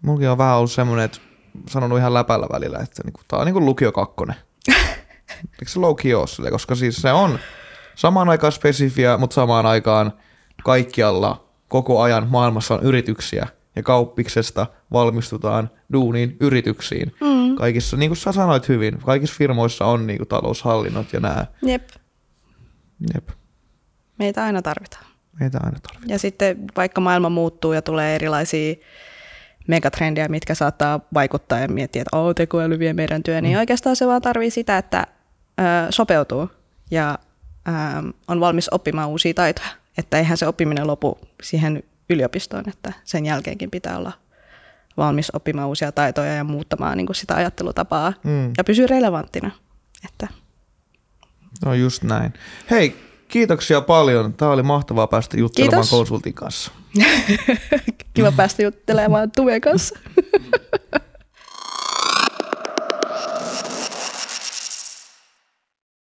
Mullakin 0.01 0.29
on 0.29 0.37
vähän 0.37 0.57
ollut 0.57 0.71
semmoinen, 0.71 1.05
että 1.05 1.19
sanonut 1.69 1.99
ihan 1.99 2.13
läpällä 2.13 2.47
välillä, 2.51 2.79
että 2.79 3.01
niinku, 3.05 3.21
tää 3.27 3.39
on 3.39 3.45
niinku 3.45 3.65
lukio 3.65 3.91
kakkonen. 3.91 4.35
Eikö 5.43 5.67
se 5.67 5.79
low 5.79 5.95
key 5.95 6.13
ole 6.13 6.27
sille? 6.27 6.51
Koska 6.51 6.75
siis 6.75 6.95
se 6.95 7.11
on 7.11 7.39
samaan 7.95 8.29
aikaan 8.29 8.51
spesifiä, 8.51 9.17
mutta 9.17 9.33
samaan 9.33 9.65
aikaan 9.65 10.13
kaikkialla 10.63 11.49
koko 11.67 12.01
ajan 12.01 12.27
maailmassa 12.29 12.73
on 12.73 12.83
yrityksiä 12.83 13.47
ja 13.75 13.83
kauppiksesta 13.83 14.67
valmistutaan 14.91 15.69
duuniin 15.93 16.37
yrityksiin. 16.39 17.15
Mm. 17.21 17.55
Kaikissa, 17.55 17.97
niin 17.97 18.09
kuin 18.09 18.17
sä 18.17 18.31
sanoit 18.31 18.67
hyvin, 18.69 18.97
kaikissa 18.97 19.35
firmoissa 19.37 19.85
on 19.85 20.07
niin 20.07 20.17
kuin 20.17 20.27
taloushallinnot 20.27 21.13
ja 21.13 21.19
nämä. 21.19 21.45
Jep, 21.61 21.89
Jep, 23.13 23.29
meitä 24.19 24.43
aina 24.43 24.61
tarvitaan. 24.61 25.05
meitä 25.39 25.59
aina 25.63 25.77
tarvitaan. 25.83 26.09
Ja 26.09 26.19
sitten 26.19 26.67
vaikka 26.77 27.01
maailma 27.01 27.29
muuttuu 27.29 27.73
ja 27.73 27.81
tulee 27.81 28.15
erilaisia 28.15 28.75
megatrendejä, 29.67 30.27
mitkä 30.27 30.55
saattaa 30.55 30.99
vaikuttaa 31.13 31.59
ja 31.59 31.67
miettiä, 31.67 32.01
että 32.01 32.17
oh, 32.17 32.35
tekoäly 32.35 32.79
vie 32.79 32.93
meidän 32.93 33.23
työn, 33.23 33.43
niin 33.43 33.57
oikeastaan 33.57 33.95
se 33.95 34.07
vaan 34.07 34.21
tarvii 34.21 34.51
sitä, 34.51 34.77
että 34.77 35.07
sopeutuu 35.89 36.49
ja 36.91 37.19
on 38.27 38.39
valmis 38.39 38.69
oppimaan 38.69 39.09
uusia 39.09 39.33
taitoja. 39.33 39.67
Että 39.97 40.17
eihän 40.17 40.37
se 40.37 40.47
oppiminen 40.47 40.87
lopu 40.87 41.17
siihen 41.43 41.83
yliopistoon, 42.09 42.69
että 42.69 42.93
sen 43.03 43.25
jälkeenkin 43.25 43.71
pitää 43.71 43.97
olla 43.97 44.11
valmis 44.97 45.31
oppimaan 45.33 45.67
uusia 45.67 45.91
taitoja 45.91 46.33
ja 46.33 46.43
muuttamaan 46.43 46.97
niin 46.97 47.05
kuin 47.05 47.15
sitä 47.15 47.35
ajattelutapaa 47.35 48.13
Mm. 48.23 48.51
ja 48.57 48.63
pysyä 48.63 48.87
relevanttina. 48.87 49.51
Että 50.05 50.27
No 51.65 51.73
just 51.73 52.03
näin. 52.03 52.33
Hei, 52.71 52.95
kiitoksia 53.27 53.81
paljon. 53.81 54.33
Tämä 54.33 54.51
oli 54.51 54.63
mahtavaa 54.63 55.07
päästä 55.07 55.37
juttelemaan 55.37 55.71
Kiitos. 55.81 55.89
konsultin 55.89 56.33
kanssa. 56.33 56.71
kiva 58.13 58.31
päästä 58.31 58.63
juttelemaan 58.63 59.31
Tuven 59.35 59.61
kanssa. 59.61 59.99